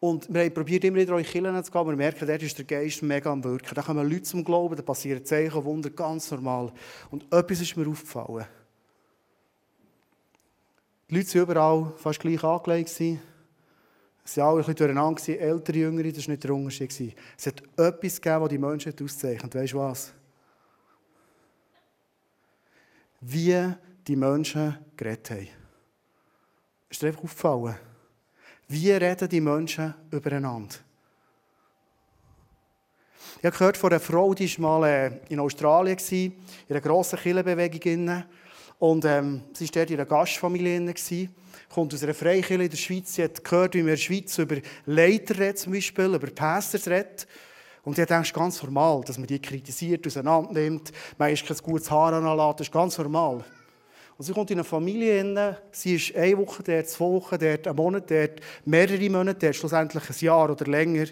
Und 0.00 0.32
wir 0.34 0.42
haben 0.42 0.52
probiert, 0.52 0.82
immer 0.82 0.96
wieder 0.96 1.16
in 1.16 1.24
Kirchen 1.24 1.62
zu 1.62 1.70
gehen, 1.70 1.86
wir 1.86 1.96
merken, 1.96 2.26
dort 2.26 2.42
ist 2.42 2.58
der 2.58 2.64
Geist 2.64 3.00
mega 3.04 3.30
am 3.30 3.44
Wirken. 3.44 3.76
Da 3.76 3.82
kommen 3.82 4.10
Leute 4.10 4.24
zum 4.24 4.44
Glauben, 4.44 4.74
da 4.74 4.82
passieren 4.82 5.24
Zeichen, 5.24 5.64
Wunder, 5.64 5.90
ganz 5.90 6.32
normal. 6.32 6.72
Und 7.12 7.32
etwas 7.32 7.60
ist 7.60 7.76
mir 7.76 7.88
aufgefallen. 7.88 8.46
Die 11.08 11.14
Leute 11.14 11.34
waren 11.34 11.42
überall 11.42 11.92
fast 11.96 12.18
gleich 12.18 12.42
angelegt. 12.42 12.88
Sie 12.88 13.20
waren 14.34 14.48
alle 14.48 14.56
ein 14.56 14.66
bisschen 14.66 14.74
durcheinander, 14.74 15.40
ältere, 15.40 15.78
jüngere, 15.78 16.10
das 16.10 16.26
war 16.26 16.32
nicht 16.32 16.42
der 16.42 16.50
Unterschied. 16.52 17.14
Es 17.38 17.46
hat 17.46 17.62
etwas 17.76 18.20
gegeben, 18.20 18.40
das 18.40 18.48
die 18.48 18.58
Menschen 18.58 18.94
auszeichnet. 19.00 19.54
Weißt 19.54 19.72
du 19.74 19.78
was? 19.78 20.12
Wie 23.20 23.72
die 24.06 24.16
Menschen 24.16 24.76
geredet 24.96 25.30
haben. 25.30 25.48
Ist 26.90 27.02
dir 27.02 27.08
einfach 27.08 27.24
aufgefallen? 27.24 27.76
Wie 28.68 28.90
reden 28.90 29.28
die 29.28 29.40
Menschen 29.40 29.94
übereinander? 30.10 30.76
Ich 33.38 33.44
habe 33.44 33.56
gehört 33.56 33.76
von 33.76 33.90
einer 33.90 34.00
Frau, 34.00 34.34
die 34.34 34.58
war 34.60 34.80
mal 34.80 34.88
äh, 34.88 35.10
in 35.28 35.38
Australien, 35.38 35.98
in 36.10 36.32
einer 36.68 36.80
grossen 36.80 37.18
Kirchenbewegung. 37.18 38.24
Und 38.78 39.04
ähm, 39.04 39.42
sie 39.52 39.66
war 39.66 39.72
dort 39.74 39.90
in 39.90 39.96
einer 39.96 40.06
Gastfamilie. 40.06 40.94
Kommt 41.68 41.94
aus 41.94 42.02
einer 42.02 42.14
Freikirche 42.14 42.54
in 42.64 42.70
der 42.70 42.76
Schweiz. 42.76 43.14
Sie 43.14 43.22
hat 43.22 43.44
gehört, 43.44 43.74
wie 43.74 43.78
man 43.78 43.88
in 43.88 43.94
der 43.94 44.02
Schweiz 44.02 44.38
über 44.38 44.56
Leiter 44.86 45.38
redet, 45.38 45.58
zum 45.58 45.72
Beispiel, 45.72 46.14
über 46.14 46.26
Pastors 46.30 46.88
redet. 46.88 47.26
Und 47.88 47.98
ich 47.98 48.04
denke, 48.04 48.30
ganz 48.34 48.62
normal, 48.62 49.00
dass 49.06 49.16
man 49.16 49.26
die 49.26 49.40
kritisiert, 49.40 50.06
auseinandernimmt, 50.06 50.92
man 51.16 51.32
ist 51.32 51.46
kein 51.46 51.56
gutes 51.56 51.90
Haar 51.90 52.12
anlässt, 52.12 52.60
das 52.60 52.66
ist 52.66 52.72
ganz 52.72 52.98
normal. 52.98 53.42
Und 54.18 54.24
sie 54.26 54.34
kommt 54.34 54.50
in 54.50 54.58
eine 54.58 54.64
Familie 54.64 55.24
rein, 55.24 55.56
sie 55.72 55.94
ist 55.94 56.14
eine 56.14 56.36
Woche 56.36 56.62
dort, 56.62 56.86
zwei 56.86 57.06
Wochen 57.06 57.38
dort, 57.38 57.66
einen 57.66 57.76
Monat 57.76 58.10
dort, 58.10 58.40
mehrere 58.66 59.08
Monate 59.08 59.38
dort, 59.38 59.56
schlussendlich 59.56 60.02
ein 60.06 60.16
Jahr 60.18 60.50
oder 60.50 60.66
länger. 60.66 61.06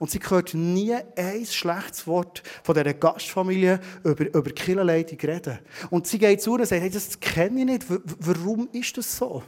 Und 0.00 0.10
sie 0.10 0.18
hört 0.28 0.52
nie 0.52 0.96
ein 1.14 1.46
schlechtes 1.46 2.04
Wort 2.08 2.42
von 2.64 2.74
dieser 2.74 2.92
Gastfamilie 2.92 3.78
über, 4.02 4.26
über 4.34 4.50
Killerleitung 4.50 5.20
reden. 5.20 5.60
Und 5.90 6.08
sie 6.08 6.18
geht 6.18 6.42
zu 6.42 6.54
und 6.54 6.66
sagt, 6.66 6.82
hey, 6.82 6.90
das 6.90 7.20
kenne 7.20 7.60
ich 7.60 7.66
nicht, 7.66 7.86
warum 8.18 8.68
ist 8.72 8.96
das 8.98 9.16
so? 9.16 9.44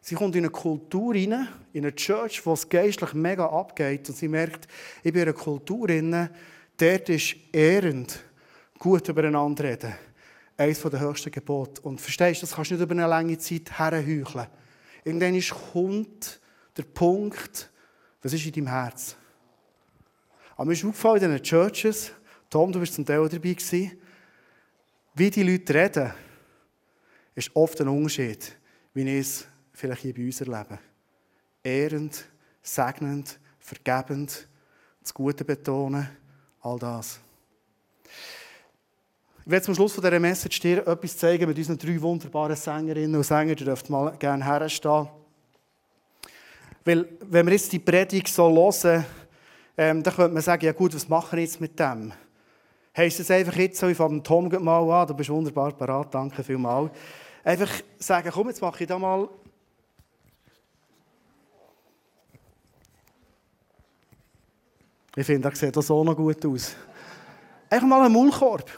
Sie 0.00 0.14
kommt 0.14 0.36
in 0.36 0.44
eine 0.44 0.50
Kultur 0.50 1.14
rein, 1.14 1.48
in 1.72 1.84
eine 1.84 1.94
Church, 1.94 2.44
wo 2.44 2.52
es 2.52 2.68
geistlich 2.68 3.14
mega 3.14 3.46
abgeht. 3.46 4.08
Und 4.08 4.16
sie 4.16 4.28
merkt, 4.28 4.68
ich 5.02 5.12
bin 5.12 5.22
in 5.22 5.28
einer 5.28 5.36
Kultur 5.36 5.88
rein, 5.88 6.30
dort 6.76 7.08
ist 7.08 7.36
ehrend, 7.52 8.20
gut 8.78 9.08
übereinander 9.08 9.64
reden. 9.64 9.94
Eines 10.56 10.82
der 10.82 11.00
höchsten 11.00 11.30
Gebote. 11.30 11.80
Und 11.82 12.00
verstehst 12.00 12.42
du, 12.42 12.46
das 12.46 12.54
kannst 12.54 12.70
du 12.70 12.74
nicht 12.74 12.82
über 12.82 12.92
eine 12.92 13.06
lange 13.06 13.38
Zeit 13.38 13.78
herheucheln. 13.78 14.46
Irgendwann 15.04 15.40
kommt 15.72 16.40
der 16.76 16.84
Punkt, 16.84 17.70
was 18.22 18.32
ist 18.32 18.46
in 18.46 18.52
deinem 18.52 18.68
Herz? 18.68 19.16
Aber 20.56 20.66
mir 20.66 20.72
ist 20.72 20.84
aufgefallen 20.84 21.22
in 21.22 21.30
diesen 21.30 21.42
Churches, 21.42 22.12
Tom, 22.48 22.72
du 22.72 22.78
bist 22.78 22.94
zum 22.94 23.04
Teil 23.04 23.28
dabei 23.28 23.52
gewesen, 23.54 23.92
wie 25.14 25.30
die 25.30 25.42
Leute 25.42 25.74
reden, 25.74 26.12
ist 27.34 27.50
oft 27.54 27.80
ein 27.80 27.88
Unterschied, 27.88 28.56
wie 28.94 29.02
ich 29.02 29.26
es 29.26 29.46
vielleicht 29.74 30.02
hier 30.02 30.14
bei 30.14 30.24
uns 30.24 30.40
erleben. 30.40 30.78
Ehrend, 31.62 32.24
segnend, 32.62 33.38
vergebend, 33.58 34.48
das 35.02 35.12
Gute 35.12 35.44
betonen, 35.44 36.08
all 36.62 36.78
das. 36.78 37.20
Ich 39.44 39.50
werde 39.50 39.66
zum 39.66 39.74
Schluss 39.74 39.92
von 39.92 40.02
dieser 40.02 40.18
Message 40.18 40.58
dir 40.60 40.86
etwas 40.86 41.18
zeigen 41.18 41.46
mit 41.46 41.58
unseren 41.58 41.76
drei 41.76 42.00
wunderbaren 42.00 42.56
Sängerinnen 42.56 43.16
und 43.16 43.24
Sängern. 43.24 43.58
Ihr 43.58 43.66
dürft 43.66 43.90
mal 43.90 44.16
gerne 44.16 44.42
herstehen. 44.42 45.08
Weil, 46.84 47.08
wenn 47.20 47.46
wir 47.46 47.52
jetzt 47.52 47.72
die 47.72 47.78
Predigt 47.78 48.28
so 48.28 48.50
hören, 48.50 49.04
ähm, 49.76 50.02
dann 50.02 50.14
könnte 50.14 50.32
man 50.32 50.42
sagen, 50.42 50.64
ja 50.64 50.72
gut, 50.72 50.94
was 50.94 51.08
machen 51.08 51.36
wir 51.36 51.42
jetzt 51.42 51.60
mit 51.60 51.78
dem? 51.78 52.12
Heißt 52.96 53.20
es 53.20 53.30
einfach 53.30 53.56
jetzt 53.56 53.78
so, 53.78 53.88
ich 53.88 53.96
fange 53.96 54.22
Tom 54.22 54.48
mal 54.62 55.02
an, 55.02 55.08
du 55.08 55.14
bist 55.14 55.28
wunderbar 55.28 55.72
parat, 55.72 56.14
danke 56.14 56.44
vielmals. 56.44 56.92
Einfach 57.42 57.70
sagen, 57.98 58.30
komm, 58.32 58.48
jetzt 58.48 58.62
mache 58.62 58.84
ich 58.84 58.88
da 58.88 58.98
mal 58.98 59.28
Ich 65.16 65.26
finde, 65.26 65.48
das 65.48 65.58
sieht 65.58 65.74
so 65.74 66.02
noch 66.02 66.16
gut 66.16 66.44
aus. 66.44 66.74
Einfach 67.70 67.86
mal 67.86 68.04
einen 68.04 68.12
Maulkorb. 68.12 68.68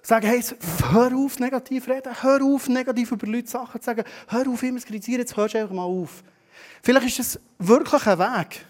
Sagen, 0.00 0.26
hey, 0.26 0.42
hör 0.90 1.14
auf, 1.14 1.38
negativ 1.38 1.88
reden. 1.88 2.12
Hör 2.22 2.42
auf, 2.42 2.68
negativ 2.68 3.12
über 3.12 3.26
Leute 3.26 3.48
Sachen 3.48 3.80
zu 3.80 3.84
sagen. 3.84 4.04
Hör 4.28 4.48
auf, 4.48 4.62
immer 4.62 4.80
zu 4.80 4.86
kritisieren. 4.86 5.20
Jetzt 5.20 5.36
hörst 5.36 5.54
du 5.54 5.58
einfach 5.58 5.74
mal 5.74 5.84
auf. 5.84 6.24
Vielleicht 6.82 7.06
ist 7.06 7.18
es 7.18 7.40
wirklich 7.58 8.06
ein 8.06 8.18
Weg, 8.18 8.64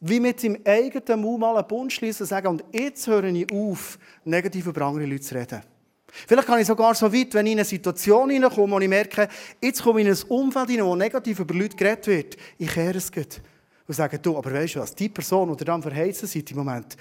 wie 0.00 0.20
mit 0.20 0.38
seinem 0.38 0.58
eigenen 0.64 1.20
Mund 1.20 1.40
mal 1.40 1.56
einen 1.56 1.66
Bund 1.66 1.92
schließen 1.92 2.26
sagen, 2.26 2.46
und 2.48 2.64
jetzt 2.72 3.06
höre 3.06 3.24
ich 3.24 3.50
auf, 3.50 3.98
negativ 4.24 4.66
über 4.66 4.82
andere 4.82 5.06
Leute 5.06 5.22
zu 5.22 5.34
reden. 5.34 5.62
Vielleicht 6.06 6.46
kann 6.46 6.60
ich 6.60 6.66
sogar 6.66 6.94
so 6.94 7.12
weit, 7.12 7.34
wenn 7.34 7.46
ich 7.46 7.52
in 7.52 7.58
eine 7.58 7.64
Situation 7.64 8.30
hineinkomme 8.30 8.76
und 8.76 8.82
ich 8.82 8.88
merke, 8.88 9.28
jetzt 9.60 9.82
komme 9.82 10.00
ich 10.00 10.06
in 10.06 10.12
ein 10.12 10.22
Umfeld 10.28 10.70
hinein, 10.70 10.86
wo 10.86 10.94
negativ 10.94 11.40
über 11.40 11.54
Leute 11.54 11.76
geredet 11.76 12.06
wird. 12.06 12.36
Ich 12.58 12.72
kehre 12.72 12.96
es 12.96 13.10
gut 13.10 13.40
und 13.86 13.94
sagen, 13.94 14.18
du, 14.20 14.36
aber 14.36 14.52
weißt 14.52 14.76
du 14.76 14.80
was, 14.80 14.94
die 14.94 15.08
Person, 15.08 15.56
die 15.56 15.64
dann 15.64 15.82
verheizen 15.82 16.26
seid 16.26 16.50
im 16.50 16.58
Moment, 16.58 16.96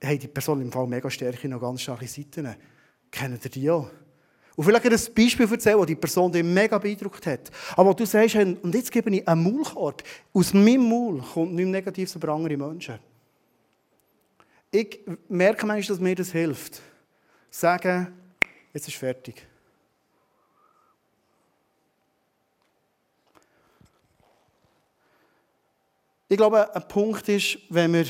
hey, 0.00 0.18
die 0.18 0.28
Person 0.28 0.60
im 0.60 0.70
Fall 0.70 0.86
mega 0.86 1.10
Stärke, 1.10 1.48
noch 1.48 1.60
ganz 1.60 1.82
starke 1.82 2.06
Seiten. 2.06 2.54
Kennt 3.10 3.44
ihr 3.44 3.50
die 3.50 3.70
auch? 3.70 3.90
Und 4.56 4.64
vielleicht 4.64 4.84
ein 4.84 5.14
Beispiel 5.14 5.50
erzählen, 5.50 5.78
das 5.78 5.86
die 5.86 5.96
Person 5.96 6.30
dich 6.30 6.44
mega 6.44 6.78
beeindruckt 6.78 7.26
hat. 7.26 7.50
Aber 7.76 7.92
du 7.92 8.06
sagst, 8.06 8.36
und 8.36 8.72
jetzt 8.72 8.92
gebe 8.92 9.10
ich 9.10 9.26
einen 9.26 9.42
Maulkorb. 9.42 10.02
Aus 10.32 10.54
meinem 10.54 10.88
Maul 10.88 11.20
kommt 11.22 11.54
nichts 11.54 11.70
Negatives 11.70 12.14
über 12.14 12.28
andere 12.28 12.56
Menschen. 12.56 12.98
Ich 14.70 15.00
merke 15.28 15.66
manchmal, 15.66 15.96
dass 15.96 16.00
mir 16.00 16.14
das 16.14 16.30
hilft. 16.30 16.80
Sagen, 17.50 18.12
jetzt 18.72 18.86
ist 18.86 18.96
fertig. 18.96 19.44
Ich 26.26 26.36
glaube, 26.38 26.74
ein 26.74 26.88
Punkt 26.88 27.28
ist, 27.28 27.58
wenn 27.68 27.92
wir. 27.92 28.06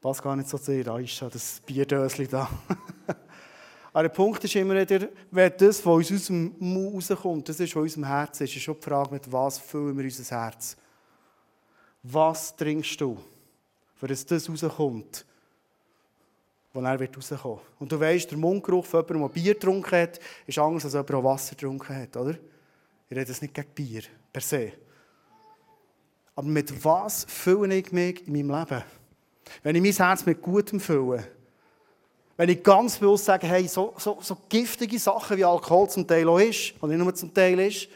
Passt 0.00 0.22
gar 0.22 0.36
nicht 0.36 0.48
so 0.48 0.56
zu 0.56 0.82
da 0.84 0.98
ist 0.98 1.20
das 1.20 1.60
Bierdöschen 1.66 2.28
da. 2.28 2.48
Aber 3.92 4.02
der 4.02 4.14
Punkt 4.14 4.44
ist 4.44 4.54
immer 4.54 4.76
wieder, 4.76 5.08
wenn 5.32 5.52
das, 5.56 5.84
was 5.84 5.86
aus 5.86 6.10
unserem 6.12 6.54
Mund 6.60 7.10
rauskommt, 7.10 7.48
das 7.48 7.58
ist, 7.58 7.74
was 7.74 7.80
aus 7.80 7.82
unserem 7.82 8.04
Herzen 8.04 8.44
ist, 8.44 8.54
ist 8.54 8.62
schon 8.62 8.76
die 8.76 8.84
Frage, 8.84 9.10
mit 9.10 9.32
was 9.32 9.58
füllen 9.58 9.96
wir 9.96 10.04
unser 10.04 10.40
Herz? 10.40 10.76
Was 12.04 12.54
trinkst 12.54 13.00
du, 13.00 13.18
für 13.96 14.06
das 14.06 14.24
rauskommt, 14.30 15.26
wo 16.72 16.80
er 16.80 17.00
wird 17.00 17.16
rauskommen 17.16 17.58
Und 17.80 17.90
du 17.90 17.98
weißt, 17.98 18.30
der 18.30 18.38
Mundgeruch 18.38 18.86
von 18.86 19.00
jemandem, 19.00 19.34
der 19.34 19.40
Bier 19.40 19.54
getrunken 19.54 20.00
hat, 20.00 20.20
ist 20.46 20.58
anders 20.58 20.84
als 20.84 20.94
jemand, 20.94 21.10
der 21.10 21.24
Wasser 21.24 21.56
getrunken 21.56 21.96
hat, 21.96 22.16
oder? 22.16 22.38
Ich 23.10 23.16
rede 23.16 23.32
jetzt 23.32 23.42
nicht 23.42 23.54
gegen 23.54 23.74
Bier, 23.74 24.02
per 24.32 24.42
se. 24.42 24.74
Aber 26.38 26.46
mit 26.46 26.84
was 26.84 27.26
fülle 27.28 27.74
ich 27.74 27.90
mich 27.90 28.24
in 28.28 28.32
meinem 28.32 28.60
Leben? 28.60 28.84
Wenn 29.64 29.74
ich 29.74 29.82
mein 29.82 30.06
Herz 30.06 30.24
mit 30.24 30.40
Gutem 30.40 30.78
fülle, 30.78 31.26
wenn 32.36 32.48
ich 32.48 32.62
ganz 32.62 32.96
bewusst 32.96 33.24
sage, 33.24 33.48
hey, 33.48 33.66
so, 33.66 33.92
so, 33.96 34.18
so 34.20 34.36
giftige 34.48 35.00
Sachen 35.00 35.36
wie 35.36 35.44
Alkohol 35.44 35.90
zum 35.90 36.06
Teil 36.06 36.28
auch 36.28 36.38
ist, 36.38 36.74
und 36.80 36.90
nicht 36.90 36.98
nur 37.00 37.12
zum 37.12 37.34
Teil 37.34 37.58
ist, 37.58 37.88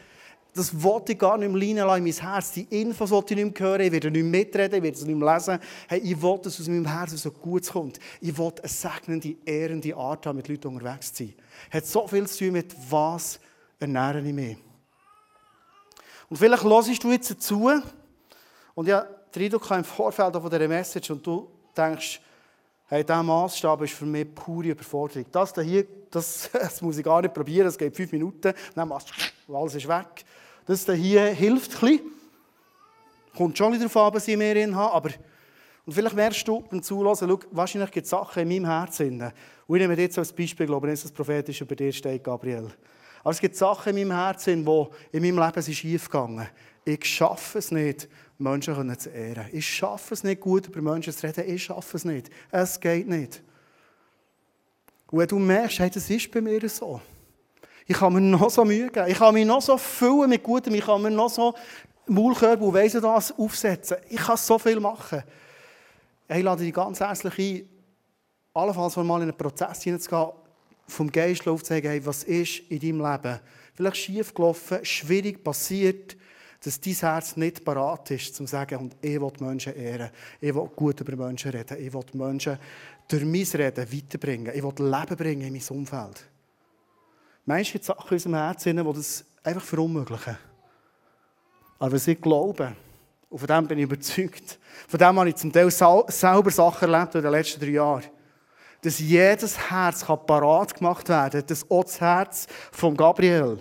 das 0.55 0.83
wollte 0.83 1.12
ich 1.12 1.20
gar 1.20 1.38
nicht 1.38 1.52
mehr 1.52 1.87
reinlassen 1.87 2.05
in 2.05 2.14
mein 2.16 2.33
Herz. 2.33 2.50
Die 2.50 2.62
Infos 2.81 3.11
wollte 3.12 3.35
ich 3.35 3.44
nicht 3.44 3.61
mehr 3.61 3.68
hören, 3.68 3.81
ich 3.83 3.92
werde 3.92 4.11
nicht 4.11 4.24
mehr 4.24 4.40
mitreden, 4.40 4.74
ich 4.74 4.83
werde 4.83 4.96
es 4.96 5.07
nicht 5.07 5.16
mehr 5.16 5.35
lesen. 5.35 5.59
Hey, 5.87 6.00
ich 6.00 6.20
wollte, 6.20 6.42
dass 6.42 6.59
aus 6.59 6.66
meinem 6.66 6.87
Herzen 6.87 7.18
so 7.18 7.31
gut 7.31 7.68
kommt. 7.70 8.00
Ich 8.20 8.37
wollte 8.37 8.64
eine 8.64 8.68
segnende, 8.68 9.37
ehrende 9.44 9.94
Art 9.94 10.26
haben, 10.26 10.38
mit 10.38 10.48
Leuten 10.48 10.66
unterwegs 10.66 11.12
zu 11.12 11.27
sein. 11.27 11.35
Hat 11.71 11.87
so 11.87 12.08
viel 12.08 12.27
zu 12.27 12.38
tun 12.38 12.54
mit, 12.54 12.75
was 12.90 13.38
ernähre 13.79 14.21
ich 14.21 14.35
mich. 14.35 14.56
Und 16.29 16.38
vielleicht 16.38 16.64
hörst 16.64 17.04
du 17.04 17.12
jetzt 17.12 17.40
zu, 17.40 17.71
und 18.75 18.88
ja, 18.88 19.06
den 19.35 19.42
Eindruck 19.44 19.70
im 19.70 19.85
Vorfeld 19.85 20.35
von 20.35 20.50
dieser 20.50 20.68
Message, 20.68 21.10
und 21.10 21.27
du 21.27 21.48
denkst, 21.77 22.20
hey, 22.87 23.04
dieser 23.04 23.23
Maßstab 23.23 23.83
ist 23.83 23.94
für 23.94 24.04
mich 24.04 24.35
pure 24.35 24.68
Überforderung. 24.68 25.27
Das 25.31 25.54
hier, 25.54 25.87
das, 26.10 26.50
das 26.52 26.83
muss 26.83 26.98
ich 26.98 27.04
gar 27.04 27.23
nicht 27.23 27.35
probieren, 27.35 27.66
das 27.66 27.79
geht 27.79 27.96
fünf 27.96 28.12
Minuten, 28.12 28.52
dann 28.75 28.88
machst 28.88 29.10
du, 29.46 29.54
alles 29.54 29.75
ist 29.75 29.88
weg. 29.88 30.25
Das 30.66 30.85
hier 30.85 31.27
hilft 31.27 31.75
ein 31.75 31.81
bisschen. 31.81 32.00
Kommt 33.37 33.56
schon 33.56 33.73
wieder 33.73 33.88
darauf 33.88 34.08
an, 34.08 34.14
was 34.14 34.29
ich 34.29 34.37
mehr 34.37 34.54
drin 34.54 34.77
habe, 34.77 34.94
aber 34.94 35.10
und 35.85 35.94
vielleicht 35.94 36.14
merkst 36.14 36.46
du 36.46 36.60
beim 36.60 36.83
Zuhören, 36.83 37.16
schau, 37.16 37.38
wahrscheinlich 37.50 37.90
gibt 37.90 38.04
es 38.04 38.10
Sachen 38.10 38.42
in 38.42 38.48
meinem 38.48 38.66
Herzen. 38.66 39.20
Und 39.66 39.77
ich 39.77 39.83
nehme 39.83 40.00
jetzt 40.00 40.16
als 40.16 40.33
Beispiel, 40.33 40.66
glaube 40.66 40.87
ich, 40.87 40.92
dass 40.92 41.02
das 41.02 41.12
prophetisch 41.12 41.60
über 41.60 41.75
dir 41.75 41.92
steht, 41.92 42.23
Gabriel. 42.23 42.70
Aber 43.23 43.31
es 43.31 43.40
gibt 43.40 43.56
Sachen 43.56 43.96
in 43.96 44.06
meinem 44.06 44.16
Herzen, 44.16 44.64
die 44.64 44.87
in 45.16 45.23
meinem 45.23 45.38
Leben 45.38 46.00
gegangen 46.04 46.48
Ich 46.85 47.04
schaffe 47.04 47.58
es 47.58 47.73
nicht, 47.73 48.08
Menschen 48.42 48.98
zu 48.98 49.10
ehren. 49.10 49.46
Ich 49.52 49.66
schaffe 49.66 50.14
es 50.14 50.24
nicht, 50.24 50.40
gut 50.40 50.68
über 50.68 50.82
Menschen 50.82 51.12
zu 51.12 51.26
reden. 51.26 51.48
Ich 51.48 51.64
schaffe 51.64 51.96
es 51.96 52.04
nicht. 52.04 52.30
Es 52.50 52.80
geht 52.80 53.08
nicht. 53.08 53.42
Und 55.10 55.18
wenn 55.18 55.28
du 55.28 55.38
merkst, 55.38 55.78
hey, 55.78 55.90
das 55.90 56.08
ist 56.08 56.30
bei 56.30 56.40
mir 56.40 56.68
so. 56.68 57.00
Ich 57.86 57.96
kann 57.96 58.12
mir 58.12 58.20
noch 58.20 58.50
so 58.50 58.64
Mühe 58.64 58.90
geben. 58.90 59.08
Ich 59.08 59.18
kann 59.18 59.34
mich 59.34 59.46
noch 59.46 59.62
so 59.62 59.76
füllen 59.76 60.30
mit 60.30 60.42
Gutem. 60.42 60.74
Ich 60.74 60.84
kann 60.84 61.02
mir 61.02 61.10
noch 61.10 61.30
so 61.30 61.54
Maulkörper 62.06 62.62
und 62.62 62.74
weiss 62.74 62.92
das 62.92 63.32
aufsetzen. 63.32 63.98
Ich 64.08 64.20
kann 64.20 64.36
so 64.36 64.58
viel 64.58 64.80
machen. 64.80 65.22
Ich 66.28 66.42
lade 66.42 66.62
dich 66.62 66.72
ganz 66.72 67.00
herzlich 67.00 67.38
ein, 67.38 67.68
allenfalls 68.54 68.96
mal 68.96 69.16
in 69.16 69.22
einen 69.22 69.36
Prozess 69.36 69.82
hineinzugehen, 69.82 70.30
vom 70.86 71.10
Geist 71.10 71.46
aufzuzeigen, 71.46 71.90
hey, 71.90 72.04
was 72.04 72.24
ist 72.24 72.60
in 72.70 72.80
deinem 72.80 73.12
Leben 73.12 73.40
vielleicht 73.74 73.96
schief 73.96 74.34
gelaufen, 74.34 74.84
schwierig 74.84 75.42
passiert, 75.42 76.16
dass 76.65 76.81
dein 76.81 76.94
Herz 76.94 77.37
nicht 77.37 77.65
parat 77.65 78.10
ist, 78.13 78.38
um 78.40 78.46
zu 78.46 78.50
sagen, 78.50 78.79
und 78.79 78.96
ich 79.00 79.21
will 79.21 79.33
Menschen 79.40 79.75
ehren, 79.75 80.10
ich 80.40 80.54
will 80.54 80.71
gut 80.77 81.00
über 81.00 81.17
Menschen 81.17 81.50
reden, 81.50 81.77
ich 81.81 81.92
will 81.92 82.04
Menschen 82.13 82.58
durch 83.08 83.25
mein 83.25 83.42
Reden 83.42 83.92
weiterbringen, 83.92 84.52
ich 84.54 84.63
will 84.63 84.73
Leben 84.79 85.17
bringen 85.17 85.42
in 85.42 85.52
mein 85.52 85.79
Umfeld. 85.79 86.25
Manchmal 87.44 87.73
gibt 87.73 87.85
Sachen 87.85 88.08
in 88.08 88.15
unserem 88.15 88.35
Herzen, 88.35 88.77
die 88.77 88.92
das 88.92 89.25
einfach 89.42 89.63
verunmöglichen. 89.65 90.38
Aber 91.81 91.92
was 91.92 92.06
ich 92.06 92.21
glaube, 92.21 92.77
und 93.29 93.38
von 93.38 93.48
dem 93.48 93.67
bin 93.67 93.79
ich 93.79 93.85
überzeugt, 93.85 94.58
von 94.87 94.98
dem 94.98 95.19
habe 95.19 95.29
ich 95.31 95.37
zum 95.37 95.52
Teil 95.52 95.71
selber 95.71 96.50
Sachen 96.50 96.92
erlebt 96.92 97.15
in 97.17 97.23
den 97.23 97.33
letzten 97.33 97.60
drei 97.60 97.71
Jahren, 97.71 98.04
dass 98.83 99.00
jedes 99.00 99.71
Herz 99.71 100.04
parat 100.04 100.75
gemacht 100.75 101.08
werden 101.08 101.40
kann, 101.40 101.46
dass 101.46 101.69
auch 101.69 101.83
das 101.83 102.00
Herz 102.00 102.46
von 102.71 102.96
Gabriel 102.96 103.58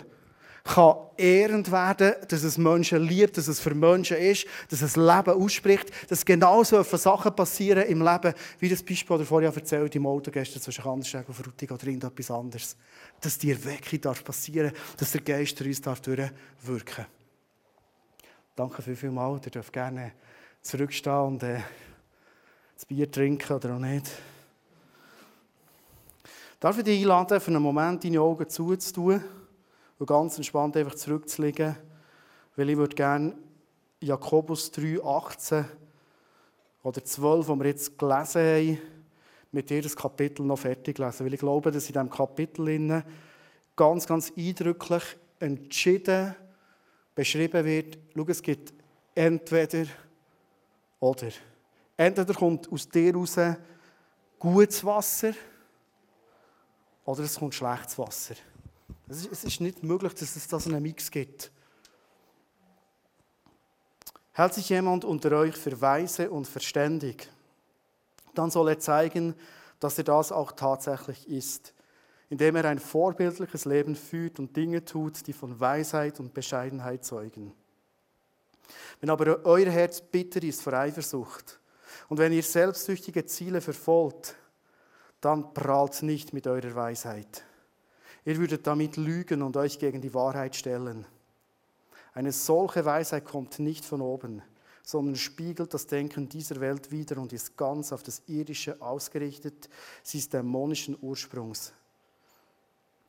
kann 0.64 0.94
ehrend 1.16 1.72
werden, 1.72 2.14
dass 2.28 2.44
es 2.44 2.56
Menschen 2.56 3.02
liebt, 3.02 3.36
dass 3.36 3.48
es 3.48 3.58
für 3.58 3.74
Menschen 3.74 4.16
ist, 4.16 4.46
dass 4.68 4.82
es 4.82 4.96
Leben 4.96 5.30
ausspricht, 5.30 5.90
dass 6.08 6.24
genauso 6.24 6.82
Sachen 6.82 7.34
passieren 7.34 7.84
im 7.88 8.00
Leben, 8.00 8.32
wie 8.60 8.68
das 8.68 8.82
Beispiel, 8.82 9.18
das 9.18 9.28
vorher 9.28 9.52
erzählt 9.52 9.94
im 9.96 10.06
Auto 10.06 10.30
gestern 10.30 10.62
zwischen 10.62 10.84
Kandersteg 10.84 11.28
und 11.28 11.34
Frutig 11.34 11.70
oder 11.70 11.84
irgendetwas 11.84 12.30
anderes. 12.30 12.76
Dass 13.20 13.38
dir 13.38 13.62
wirklich 13.64 14.00
darf 14.00 14.22
passieren, 14.22 14.72
dass 14.96 15.12
der 15.12 15.20
Geist 15.22 15.58
durch 15.58 15.68
uns 15.68 15.80
darf 15.80 16.00
durchwirken 16.00 17.06
Danke 18.54 18.82
viel, 18.82 18.96
viel 18.96 19.10
mal. 19.10 19.40
Ihr 19.42 19.50
dürft 19.50 19.72
gerne 19.72 20.12
zurückstehen 20.60 21.20
und 21.20 21.42
äh, 21.42 21.60
das 22.74 22.84
Bier 22.84 23.10
trinken 23.10 23.50
oder 23.50 23.74
auch 23.74 23.78
nicht. 23.78 24.10
Darf 26.60 26.76
ich 26.78 26.84
dich 26.84 27.00
einladen, 27.00 27.40
für 27.40 27.50
einen 27.50 27.62
Moment 27.62 28.04
deine 28.04 28.20
Augen 28.20 28.48
zuzutun? 28.48 29.24
Und 30.02 30.06
ganz 30.08 30.36
entspannt 30.36 30.76
einfach 30.76 30.96
zurückzulegen, 30.96 31.76
weil 32.56 32.70
ich 32.70 32.76
würde 32.76 32.96
gerne 32.96 33.36
Jakobus 34.00 34.72
3, 34.72 35.00
18 35.00 35.64
oder 36.82 37.04
12, 37.04 37.46
wo 37.46 37.54
wir 37.54 37.66
jetzt 37.66 37.96
gelesen 37.96 38.42
haben, 38.42 38.78
mit 39.52 39.70
dir 39.70 39.80
das 39.80 39.94
Kapitel 39.94 40.44
noch 40.44 40.58
fertig 40.58 40.98
lesen. 40.98 41.24
Weil 41.24 41.34
ich 41.34 41.38
glaube, 41.38 41.70
dass 41.70 41.86
in 41.86 41.92
diesem 41.92 42.10
Kapitel 42.10 43.04
ganz, 43.76 44.04
ganz 44.04 44.32
eindrücklich 44.36 45.04
entschieden 45.38 46.34
beschrieben 47.14 47.64
wird, 47.64 47.96
schau, 48.16 48.26
es 48.26 48.42
gibt 48.42 48.74
entweder 49.14 49.86
oder. 50.98 51.28
Entweder 51.96 52.34
kommt 52.34 52.72
aus 52.72 52.88
dir 52.88 53.14
raus 53.14 53.36
gutes 54.40 54.84
Wasser 54.84 55.32
oder 57.04 57.22
es 57.22 57.38
kommt 57.38 57.54
schlechtes 57.54 57.96
Wasser. 57.96 58.34
Es 59.12 59.44
ist 59.44 59.60
nicht 59.60 59.82
möglich, 59.82 60.14
dass 60.14 60.36
es 60.36 60.48
das 60.48 60.66
einen 60.66 60.82
Mix 60.82 61.10
gibt. 61.10 61.50
Hält 64.32 64.54
sich 64.54 64.70
jemand 64.70 65.04
unter 65.04 65.32
euch 65.32 65.54
für 65.54 65.78
weise 65.78 66.30
und 66.30 66.46
verständig, 66.46 67.28
dann 68.34 68.50
soll 68.50 68.70
er 68.70 68.78
zeigen, 68.78 69.34
dass 69.80 69.98
er 69.98 70.04
das 70.04 70.32
auch 70.32 70.52
tatsächlich 70.52 71.28
ist, 71.28 71.74
indem 72.30 72.56
er 72.56 72.64
ein 72.64 72.78
vorbildliches 72.78 73.66
Leben 73.66 73.94
führt 73.94 74.38
und 74.38 74.56
Dinge 74.56 74.82
tut, 74.82 75.26
die 75.26 75.34
von 75.34 75.60
Weisheit 75.60 76.18
und 76.18 76.32
Bescheidenheit 76.32 77.04
zeugen. 77.04 77.52
Wenn 79.00 79.10
aber 79.10 79.44
euer 79.44 79.70
Herz 79.70 80.00
bitter 80.00 80.42
ist 80.42 80.62
vor 80.62 80.72
Eifersucht 80.72 81.60
und 82.08 82.16
wenn 82.16 82.32
ihr 82.32 82.42
selbstsüchtige 82.42 83.26
Ziele 83.26 83.60
verfolgt, 83.60 84.36
dann 85.20 85.52
prahlt 85.52 86.02
nicht 86.02 86.32
mit 86.32 86.46
eurer 86.46 86.74
Weisheit. 86.74 87.44
Ihr 88.24 88.36
würdet 88.38 88.66
damit 88.66 88.96
lügen 88.96 89.42
und 89.42 89.56
euch 89.56 89.78
gegen 89.78 90.00
die 90.00 90.14
Wahrheit 90.14 90.54
stellen. 90.54 91.06
Eine 92.14 92.32
solche 92.32 92.84
Weisheit 92.84 93.24
kommt 93.24 93.58
nicht 93.58 93.84
von 93.84 94.00
oben, 94.00 94.42
sondern 94.82 95.16
spiegelt 95.16 95.72
das 95.74 95.86
Denken 95.86 96.28
dieser 96.28 96.60
Welt 96.60 96.90
wider 96.90 97.18
und 97.18 97.32
ist 97.32 97.56
ganz 97.56 97.92
auf 97.92 98.02
das 98.02 98.22
Irdische 98.26 98.80
ausgerichtet. 98.80 99.68
Sie 100.02 100.18
ist 100.18 100.32
dämonischen 100.32 100.96
Ursprungs. 101.00 101.72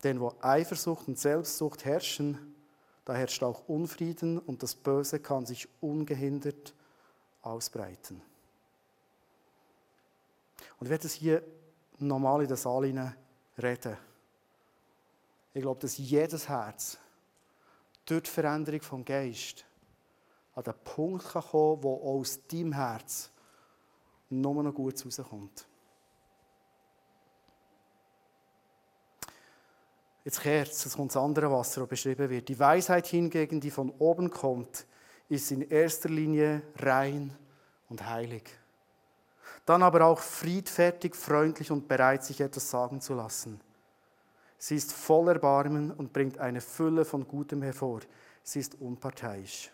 Denn 0.04 0.20
wo 0.20 0.34
Eifersucht 0.42 1.08
und 1.08 1.20
Selbstsucht 1.20 1.86
herrschen, 1.86 2.56
da 3.06 3.14
herrscht 3.14 3.44
auch 3.44 3.68
Unfrieden 3.68 4.40
und 4.40 4.64
das 4.64 4.76
Böse 4.76 5.20
kann 5.20 5.46
sich 5.46 5.68
ungehindert 5.82 6.74
ausbreiten. 7.42 8.22
Und 10.80 10.88
ich 10.88 10.90
werde 10.90 11.08
es 11.08 11.14
hier 11.14 11.44
normal 12.00 12.42
in 12.42 12.48
den 12.48 12.58
Saal 12.58 12.84
reden. 13.62 13.98
Ich 15.54 15.62
glaube, 15.62 15.80
dass 15.80 15.98
jedes 15.98 16.50
Herz 16.50 16.98
durch 18.06 18.24
die 18.24 18.30
Veränderung 18.30 18.82
vom 18.82 19.06
Geist 19.06 19.66
an 20.56 20.64
den 20.64 20.74
Punkt 20.84 21.26
kann 21.26 21.42
kommen 21.42 21.76
kann, 21.76 21.84
wo 21.84 22.20
aus 22.20 22.40
deinem 22.48 22.74
Herz 22.74 23.32
nur 24.30 24.64
noch 24.64 24.74
Gutes 24.74 25.06
rauskommt. 25.06 25.68
Jetzt 30.24 30.42
kehrt 30.42 30.72
es, 30.72 30.86
es 30.86 30.96
kommt 30.96 31.12
das 31.12 31.22
andere 31.22 31.52
Wasser, 31.52 31.82
das 31.82 31.90
beschrieben 31.90 32.30
wird. 32.30 32.48
Die 32.48 32.58
Weisheit 32.58 33.08
hingegen, 33.08 33.60
die 33.60 33.72
von 33.72 33.90
oben 34.00 34.30
kommt, 34.30 34.86
ist 35.28 35.52
in 35.52 35.62
erster 35.62 36.10
Linie 36.10 36.62
rein 36.78 37.36
und 37.90 38.06
heilig. 38.06 38.44
Dann 39.66 39.84
aber 39.84 40.06
auch 40.06 40.20
friedfertig, 40.20 41.16
freundlich 41.16 41.72
und 41.72 41.88
bereit, 41.88 42.24
sich 42.24 42.40
etwas 42.40 42.70
sagen 42.70 43.02
zu 43.02 43.14
lassen. 43.14 43.60
Sie 44.64 44.78
ist 44.78 44.94
voll 44.94 45.28
Erbarmen 45.28 45.92
und 45.92 46.14
bringt 46.14 46.38
eine 46.38 46.62
Fülle 46.62 47.04
von 47.04 47.28
Gutem 47.28 47.62
hervor. 47.64 48.00
Sie 48.44 48.62
ist 48.62 48.80
unparteiisch 48.80 49.70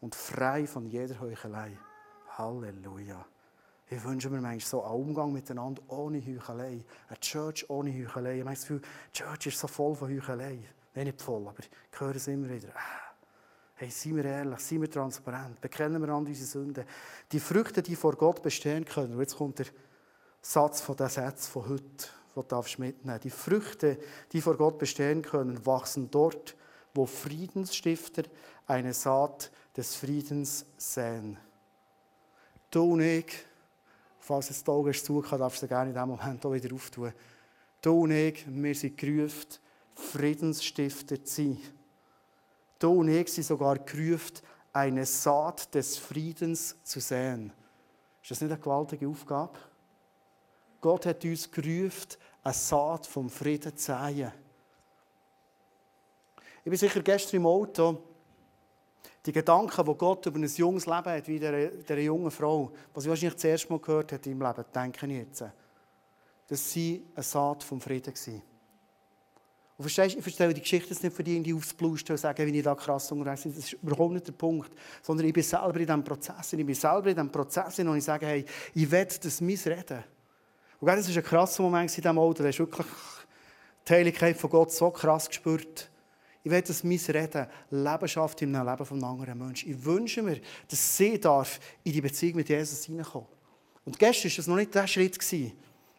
und 0.00 0.14
frei 0.14 0.66
von 0.66 0.86
jeder 0.86 1.20
Heuchelei. 1.20 1.76
Halleluja. 2.38 3.22
Ich 3.90 4.02
wünsche 4.02 4.30
mir 4.30 4.40
manchmal 4.40 4.60
so 4.60 4.82
einen 4.82 4.94
Umgang 4.94 5.30
miteinander 5.34 5.82
ohne 5.88 6.24
Heuchelei. 6.24 6.82
Eine 7.08 7.20
Church 7.20 7.68
ohne 7.68 7.92
Heuchelei. 7.92 8.36
Ich 8.36 8.40
habe 8.40 8.54
das 8.54 8.60
Gefühl, 8.62 8.80
die 8.80 9.18
Church 9.18 9.46
ist 9.48 9.58
so 9.58 9.66
voll 9.66 9.94
von 9.94 10.08
Heuchelei. 10.08 10.58
Nein, 10.94 11.04
nicht 11.04 11.20
voll, 11.20 11.46
aber 11.46 11.60
ich 11.60 12.00
höre 12.00 12.16
es 12.16 12.26
immer 12.26 12.48
wieder. 12.48 12.70
Ah, 12.74 13.12
hey, 13.74 13.90
seien 13.90 14.16
wir 14.16 14.24
ehrlich, 14.24 14.60
seien 14.60 14.80
wir 14.80 14.90
transparent, 14.90 15.60
bekennen 15.60 16.00
wir 16.00 16.08
an 16.08 16.24
unsere 16.24 16.46
Sünden. 16.46 16.86
Die 17.30 17.40
Früchte, 17.40 17.82
die 17.82 17.94
vor 17.94 18.16
Gott 18.16 18.42
bestehen 18.42 18.86
können, 18.86 19.12
und 19.12 19.20
jetzt 19.20 19.36
kommt 19.36 19.58
der 19.58 19.66
Satz 20.40 20.80
von 20.80 20.96
der 20.96 21.10
Satz 21.10 21.46
von 21.46 21.68
heute 21.68 22.08
die 22.36 22.48
du 22.48 22.62
mitnehmen 22.78 23.20
Die 23.22 23.30
Früchte, 23.30 23.98
die 24.32 24.40
vor 24.40 24.56
Gott 24.56 24.78
bestehen 24.78 25.22
können, 25.22 25.64
wachsen 25.66 26.10
dort, 26.10 26.56
wo 26.94 27.06
Friedensstifter 27.06 28.22
eine 28.66 28.94
Saat 28.94 29.50
des 29.76 29.94
Friedens 29.96 30.66
säen. 30.76 31.38
Du 32.70 32.92
und 32.92 33.00
ich, 33.00 33.32
falls 34.18 34.50
es 34.50 34.62
die 34.62 34.70
Augen 34.70 34.94
zu 34.94 35.20
kann, 35.20 35.40
darfst 35.40 35.62
du 35.62 35.68
gerne 35.68 35.90
in 35.90 35.94
diesem 35.94 36.08
Moment 36.08 36.44
auch 36.46 36.52
wieder 36.52 36.74
auftun. 36.74 37.12
Du 37.82 38.02
und 38.02 38.12
ich, 38.12 38.44
wir 38.46 38.74
sind 38.74 38.96
gerufen, 38.96 39.48
Friedensstifter 39.94 41.24
zu 41.24 41.42
sein. 41.42 41.58
Du 42.78 42.92
und 42.92 43.08
ich 43.08 43.32
sind 43.32 43.44
sogar 43.44 43.78
gerufen, 43.78 44.38
eine 44.72 45.04
Saat 45.04 45.74
des 45.74 45.98
Friedens 45.98 46.76
zu 46.84 47.00
säen. 47.00 47.52
Ist 48.22 48.30
das 48.30 48.40
nicht 48.40 48.52
eine 48.52 48.60
gewaltige 48.60 49.08
Aufgabe? 49.08 49.58
Gott 50.80 51.06
hat 51.06 51.24
uns 51.24 51.50
gerufen, 51.50 52.16
eine 52.42 52.54
Saat 52.54 53.06
vom 53.06 53.28
Frieden 53.28 53.76
zu 53.76 53.92
säen. 53.92 54.32
Ich 56.64 56.70
bin 56.70 56.76
sicher 56.76 57.02
gestern 57.02 57.36
im 57.36 57.46
Auto 57.46 58.02
Die 59.26 59.32
Gedanken, 59.32 59.84
die 59.84 59.94
Gott 59.94 60.24
über 60.26 60.38
ein 60.38 60.46
junges 60.46 60.86
Leben 60.86 61.04
hat, 61.04 61.28
wie 61.28 61.38
dieser, 61.38 61.68
dieser 61.68 61.98
jungen 61.98 62.30
Frau, 62.30 62.72
was 62.94 63.04
ich 63.04 63.10
wahrscheinlich 63.10 63.34
das 63.34 63.44
erste 63.44 63.70
Mal 63.70 63.78
gehört 63.78 64.12
habe 64.12 64.30
in 64.30 64.38
meinem 64.38 64.56
Leben, 64.56 64.68
denke 64.74 65.06
ich 65.06 65.12
jetzt. 65.12 65.44
Das 66.48 66.76
war 66.76 66.82
eine 67.14 67.22
Saat 67.22 67.62
vom 67.62 67.80
Frieden. 67.80 68.14
Und 69.76 69.84
verstehst, 69.84 70.16
ich 70.16 70.22
verstehe 70.22 70.52
die 70.52 70.60
Geschichte 70.60 70.90
nicht 70.90 71.16
für 71.16 71.22
die, 71.22 71.42
die 71.42 71.54
aufs 71.54 71.72
Blusten 71.72 72.12
und 72.12 72.18
sagen, 72.18 72.46
wie 72.46 72.58
ich 72.58 72.64
da 72.64 72.74
krass 72.74 73.12
unterwegs 73.12 73.42
bin. 73.42 73.54
Das 73.54 73.64
ist 73.64 73.72
überhaupt 73.74 74.12
nicht 74.12 74.26
der 74.26 74.32
Punkt. 74.32 74.70
Sondern 75.02 75.26
ich 75.26 75.32
bin 75.32 75.42
selber 75.42 75.76
in 75.76 75.86
diesem 75.86 76.04
Prozess. 76.04 76.52
Ich 76.52 76.66
bin 76.66 76.74
selber 76.74 77.08
in 77.08 77.14
diesem 77.14 77.32
Prozess 77.32 77.78
und 77.78 77.96
ich 77.96 78.04
sage, 78.04 78.26
hey, 78.26 78.44
ich 78.74 78.90
will 78.90 79.06
das 79.06 79.40
mein 79.40 79.56
Reden. 79.56 80.04
Und 80.80 80.86
das 80.88 81.08
war 81.08 81.16
ein 81.16 81.22
krasser 81.22 81.62
Moment 81.62 81.90
in 81.90 82.02
diesem 82.02 82.18
Auto. 82.18 82.42
Da 82.42 82.48
hast 82.48 82.58
wirklich 82.58 82.86
die 83.86 83.92
Heiligkeit 83.92 84.36
von 84.36 84.50
Gott 84.50 84.72
so 84.72 84.90
krass 84.90 85.28
gespürt. 85.28 85.90
Ich 86.42 86.50
will, 86.50 86.62
dass 86.62 86.82
mein 86.82 86.98
Reden 86.98 87.46
Leben 87.70 88.08
schafft 88.08 88.42
einem 88.42 88.66
Leben 88.66 88.86
von 88.86 89.04
anderen 89.04 89.38
Menschen. 89.38 89.70
Ich 89.70 89.84
wünsche 89.84 90.22
mir, 90.22 90.40
dass 90.68 90.96
sie 90.96 91.20
darf 91.20 91.60
in 91.84 91.92
die 91.92 92.00
Beziehung 92.00 92.36
mit 92.36 92.48
Jesus 92.48 92.84
hineinkommen. 92.84 93.28
Und 93.84 93.98
gestern 93.98 94.30
war 94.30 94.36
das 94.36 94.46
noch 94.46 94.56
nicht 94.56 94.74
der 94.74 94.86
Schritt. 94.86 95.18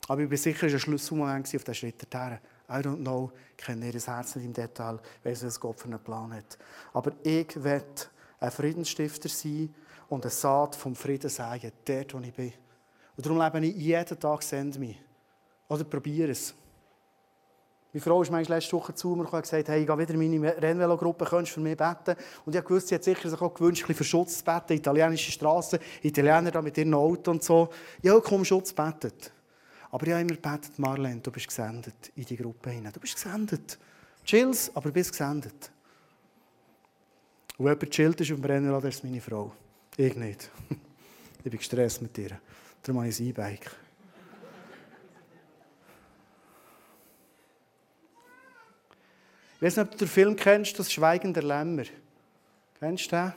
Aber 0.08 0.22
ich 0.22 0.30
bin 0.30 0.38
sicher, 0.38 0.66
es 0.66 0.74
war 0.74 0.78
ein 0.78 0.82
Schlüsselmoment 0.82 1.46
auf 1.46 1.64
diesen 1.64 1.76
Schritt 1.76 2.02
dorthin. 2.12 2.40
I 2.70 2.74
don't 2.76 2.98
know, 2.98 3.32
ich 3.58 3.66
kenne 3.66 3.86
ihr 3.92 4.00
Herz 4.00 4.36
nicht 4.36 4.46
im 4.46 4.54
Detail, 4.54 4.98
weiss, 5.24 5.46
was 5.46 5.60
Gott 5.60 5.80
für 5.80 5.86
einen 5.86 6.00
Plan 6.00 6.34
hat. 6.34 6.58
Aber 6.94 7.12
ich 7.22 7.62
will 7.62 7.84
ein 8.40 8.52
Friedensstifter 8.52 9.30
sein 9.30 9.76
und 10.10 10.24
eine 10.24 10.32
Saat 10.32 10.76
vom 10.76 10.96
Frieden 10.96 11.30
sagen, 11.30 11.72
dort, 11.86 12.14
wo 12.14 12.20
ich 12.20 12.34
bin. 12.34 12.54
Und 13.16 13.26
darum 13.26 13.40
lebe 13.40 13.66
ich 13.66 13.76
jeden 13.76 14.20
Tag, 14.20 14.44
send 14.44 14.80
mich. 14.80 14.98
Oder 15.68 15.84
probiere 15.84 16.32
es. 16.32 16.54
Meine 17.94 18.04
Frau 18.04 18.22
ist 18.22 18.32
manchmal 18.32 18.60
letzte 18.60 18.74
Woche 18.78 18.96
zu 18.96 19.10
mir 19.10 19.30
und 19.30 19.42
gesagt, 19.42 19.68
hey, 19.68 19.82
ich 19.82 19.88
gehe 19.88 19.98
wieder 19.98 20.14
in 20.14 20.20
meine 20.20 20.62
Rennvelo-Gruppe, 20.62 21.26
könntest 21.26 21.58
du 21.58 21.60
für 21.60 21.68
mich 21.68 21.76
beten? 21.76 22.16
Und 22.46 22.56
ich 22.56 22.70
wusste, 22.70 22.88
sie 22.88 22.96
hat 22.96 23.04
sicher 23.04 23.30
sich 23.30 23.42
auch 23.42 23.54
gewünscht, 23.54 23.84
ein 23.88 23.96
für 23.96 24.06
Schutz 24.06 24.38
zu 24.38 24.44
beten, 24.46 24.74
italienische 24.74 25.32
Straßen, 25.32 25.78
Italiener 26.02 26.52
da 26.52 26.62
mit 26.62 26.78
ihrem 26.78 26.94
Auto 26.94 27.32
und 27.32 27.44
so. 27.44 27.70
Ja, 28.02 28.18
komm, 28.22 28.46
Schutz 28.46 28.72
betet. 28.72 29.34
Aber 29.92 30.08
ich 30.08 30.14
habe 30.14 30.22
immer 30.22 30.36
gebetet, 30.36 30.80
Marlene, 30.80 31.20
du 31.20 31.32
bist 31.32 31.50
gesendet 31.50 32.14
in 32.16 32.24
die 32.24 32.38
Gruppe 32.38 32.70
hinein. 32.70 32.94
Du 32.94 33.02
bist 33.02 33.16
gesendet. 33.16 33.78
Chills, 34.24 34.72
aber 34.74 34.88
du 34.88 34.94
bist 34.94 35.12
gesendet. 35.12 35.70
Und 37.58 37.66
jemand 37.66 37.90
chillt 37.90 38.22
ist 38.22 38.32
auf 38.32 38.40
dem 38.40 38.46
Rennrad, 38.46 38.86
das 38.86 38.96
ist 38.96 39.04
meine 39.04 39.20
Frau. 39.22 39.52
Ich 39.98 40.16
nicht. 40.16 40.50
Ich 41.44 41.50
bin 41.50 41.58
gestresst 41.58 42.04
mit 42.04 42.16
ihr. 42.20 42.40
Darum 42.84 43.02
habe 43.02 43.10
ich 43.10 43.20
ein 43.20 43.28
E-Bike. 43.28 43.72
Ich 49.56 49.62
weiß 49.62 49.78
nicht, 49.78 49.86
ob 49.86 49.92
du 49.92 49.98
den 50.00 50.08
Film 50.08 50.36
kennst, 50.36 50.80
das 50.80 50.92
Schweigen 50.92 51.32
der 51.32 51.44
Lämmer. 51.44 51.84
Kennst 52.80 53.12
du 53.12 53.16
den? 53.16 53.34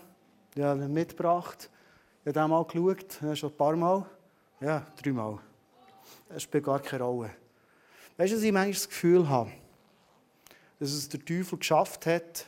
Ich 0.54 0.62
habe 0.62 0.82
ihn 0.82 0.92
mitgebracht. 0.92 1.68
Ich 2.22 2.28
habe 2.28 2.40
den 2.40 2.48
mal 2.48 2.64
geschaut, 2.64 3.38
schon 3.38 3.50
ein 3.50 3.56
paar 3.56 3.76
Mal. 3.76 4.06
Ja, 4.60 4.86
dreimal. 5.02 5.38
Das 6.30 6.44
spielt 6.44 6.64
gar 6.64 6.80
keine 6.80 7.04
Rolle. 7.04 7.30
Weißt 8.16 8.32
du, 8.32 8.36
dass 8.36 8.44
ich 8.44 8.52
manchmal 8.52 8.72
das 8.72 8.88
Gefühl 8.88 9.28
habe, 9.28 9.50
dass 10.78 10.90
es 10.90 11.06
der 11.10 11.22
Teufel 11.22 11.58
geschafft 11.58 12.06
hat, 12.06 12.46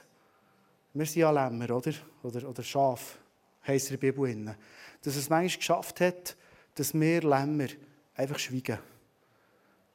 wir 0.94 1.04
sind 1.04 1.20
ja 1.20 1.30
Lämmer, 1.30 1.70
oder? 1.76 1.92
Oder, 2.22 2.48
oder 2.48 2.62
Schaf, 2.62 3.18
heisst 3.66 3.90
in 3.90 4.00
der 4.00 4.12
Bibel. 4.12 4.56
Dass 5.02 5.16
es 5.16 5.28
manchmal 5.28 5.58
geschafft 5.58 6.00
hat, 6.00 6.36
dass 6.76 6.94
wir 6.94 7.22
Lämmer 7.22 7.66
einfach 8.14 8.38
schweigen. 8.38 8.78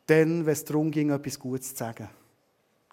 Dann, 0.07 0.45
wenn 0.45 0.53
es 0.53 0.65
darum 0.65 0.91
ging, 0.91 1.11
etwas 1.11 1.39
Gutes 1.39 1.69
zu 1.69 1.77
sagen. 1.77 2.09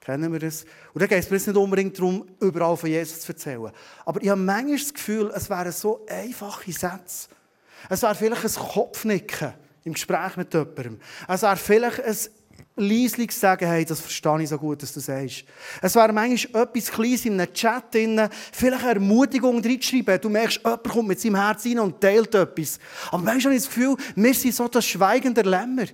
Kennen 0.00 0.32
wir 0.32 0.38
das? 0.38 0.64
Und 0.94 1.00
dann 1.02 1.08
geht 1.08 1.18
es 1.18 1.30
mir 1.30 1.36
nicht 1.36 1.56
unbedingt 1.56 1.98
darum, 1.98 2.26
überall 2.40 2.76
von 2.76 2.88
Jesus 2.88 3.20
zu 3.20 3.32
erzählen. 3.32 3.72
Aber 4.04 4.22
ich 4.22 4.28
habe 4.28 4.40
manchmal 4.40 4.78
das 4.78 4.94
Gefühl, 4.94 5.32
es 5.34 5.50
wären 5.50 5.72
so 5.72 6.06
einfache 6.08 6.72
Sätze. 6.72 7.28
Es 7.88 8.02
wäre 8.02 8.14
vielleicht 8.14 8.44
ein 8.44 8.64
Kopfnicken 8.68 9.54
im 9.84 9.94
Gespräch 9.94 10.36
mit 10.36 10.54
jemandem. 10.54 11.00
Es 11.26 11.42
wäre 11.42 11.56
vielleicht 11.56 12.00
ein 12.00 12.16
leislich 12.78 13.32
sagen, 13.32 13.66
hey, 13.66 13.84
das 13.84 14.00
verstehe 14.00 14.42
ich 14.42 14.48
so 14.48 14.58
gut, 14.58 14.82
dass 14.82 14.92
du 14.92 15.00
sagst. 15.00 15.44
Es 15.82 15.94
wäre 15.94 16.12
manchmal 16.12 16.62
etwas 16.62 16.90
Kleines 16.90 17.24
in 17.24 17.40
einem 17.40 17.52
Chat 17.52 17.94
drin, 17.94 18.28
vielleicht 18.52 18.82
eine 18.82 18.94
Ermutigung 18.94 19.62
reinschreiben. 19.62 20.20
Du 20.20 20.28
merkst, 20.28 20.60
jemand 20.64 20.84
kommt 20.84 21.08
mit 21.08 21.20
seinem 21.20 21.36
Herz 21.36 21.64
rein 21.66 21.78
und 21.80 22.00
teilt 22.00 22.34
etwas. 22.34 22.78
Aber 23.08 23.22
manchmal 23.22 23.52
habe 23.52 23.54
ich 23.54 23.62
das 23.62 23.74
Gefühl, 23.74 23.96
wir 24.14 24.34
sind 24.34 24.54
so 24.54 24.68
das 24.68 24.86
Schweigen 24.86 25.34
der 25.34 25.44
Lämmer. 25.44 25.86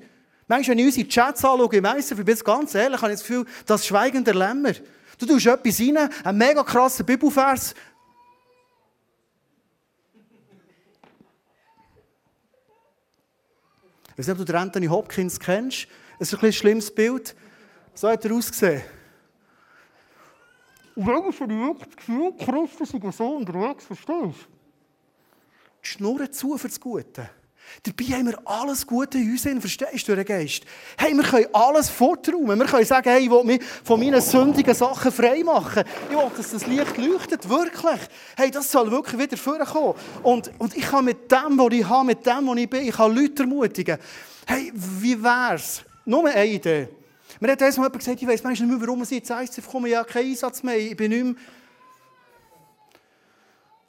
Manchmal, 0.46 0.76
wenn 0.76 0.78
ich 0.80 0.86
unsere 0.86 1.08
Chats 1.08 1.44
anschaue, 1.44 1.76
im 1.76 1.84
ICF, 1.84 2.18
ich 2.18 2.24
bin 2.24 2.38
ganz 2.38 2.74
ehrlich, 2.74 3.00
habe 3.00 3.12
ich 3.12 3.18
das 3.18 3.26
Gefühl, 3.26 3.46
das 3.64 3.86
Schweigen 3.86 4.24
der 4.24 4.34
Lämmer. 4.34 4.72
Du 5.18 5.26
tust 5.26 5.46
etwas 5.46 5.80
rein, 5.80 6.10
ein 6.24 6.36
mega 6.36 6.62
krasser 6.62 7.04
Bibelvers. 7.04 7.74
Ich 14.12 14.18
weiß 14.18 14.28
nicht, 14.28 14.40
ob 14.40 14.46
du 14.46 14.56
Anthony 14.56 14.86
Hopkins 14.86 15.40
kennst. 15.40 15.88
Es 16.18 16.32
ist 16.32 16.38
ein, 16.40 16.46
ein 16.46 16.52
schlimmes 16.52 16.94
Bild. 16.94 17.34
So 17.94 18.08
hat 18.08 18.24
er 18.24 18.32
ausgesehen. 18.32 18.82
Und 20.96 21.06
habe 21.06 21.28
ich 21.30 21.40
wirklich 21.40 21.88
das 21.88 21.96
Gefühl, 21.96 22.32
Christus 22.38 22.94
ist 22.94 23.16
so 23.18 23.36
unterwegs, 23.36 23.84
verstehst 23.84 24.08
du? 24.08 24.32
Die 25.82 25.88
Schnurren 25.88 26.32
zu 26.32 26.56
für 26.56 26.68
das 26.68 26.80
Gute. 26.80 27.28
Dabei 27.82 28.04
haben 28.04 28.26
wir 28.26 28.38
alles 28.44 28.86
Gute 28.86 29.18
in 29.18 29.30
uns, 29.30 29.42
verstehst 29.42 30.06
du, 30.06 30.14
der 30.14 30.24
Geist? 30.24 30.64
Hey, 30.96 31.14
wir 31.14 31.24
können 31.24 31.46
alles 31.52 31.90
forträumen. 31.90 32.58
Wir 32.58 32.66
können 32.66 32.84
sagen, 32.84 33.08
hey, 33.08 33.24
ich 33.24 33.30
will 33.30 33.42
mich 33.42 33.62
von 33.82 33.98
meinen 33.98 34.20
sündigen 34.20 34.74
Sachen 34.74 35.10
frei 35.10 35.42
machen. 35.42 35.82
Ich 36.10 36.16
will, 36.16 36.30
dass 36.36 36.52
das 36.52 36.66
Licht 36.66 36.96
leuchtet, 36.96 37.48
wirklich. 37.48 38.00
Hey, 38.36 38.50
das 38.50 38.70
soll 38.70 38.90
wirklich 38.90 39.20
wieder 39.20 39.36
vorkommen. 39.36 39.94
Und, 40.22 40.50
und 40.58 40.76
ich 40.76 40.84
kann 40.84 41.04
mit 41.04 41.30
dem, 41.30 41.58
was 41.58 41.72
ich 41.72 41.88
habe, 41.88 42.06
mit 42.06 42.24
dem, 42.24 42.46
was 42.46 42.56
ich 42.56 42.70
bin, 42.70 42.86
ich 42.86 42.94
kann 42.94 43.14
Leute 43.14 43.42
ermutigen. 43.42 43.98
Hey, 44.46 44.70
wie 44.74 45.20
wär's? 45.20 45.84
Nur 46.04 46.28
eine 46.28 46.46
Idee. 46.46 46.88
Mir 47.40 47.52
hat 47.52 47.62
einmal 47.62 47.74
jemand 47.74 47.98
gesagt, 47.98 48.22
ich 48.22 48.26
manchmal 48.26 48.52
nicht 48.52 48.66
mehr, 48.66 48.80
warum 48.80 49.04
sie 49.04 49.16
jetzt 49.16 49.32
kommen, 49.70 49.86
ich 49.86 49.96
habe 49.96 50.08
keinen 50.08 50.30
Einsatz 50.30 50.62
mehr, 50.62 50.78
ich 50.78 50.96
bin 50.96 51.10
nicht 51.10 51.24
mehr 51.24 51.34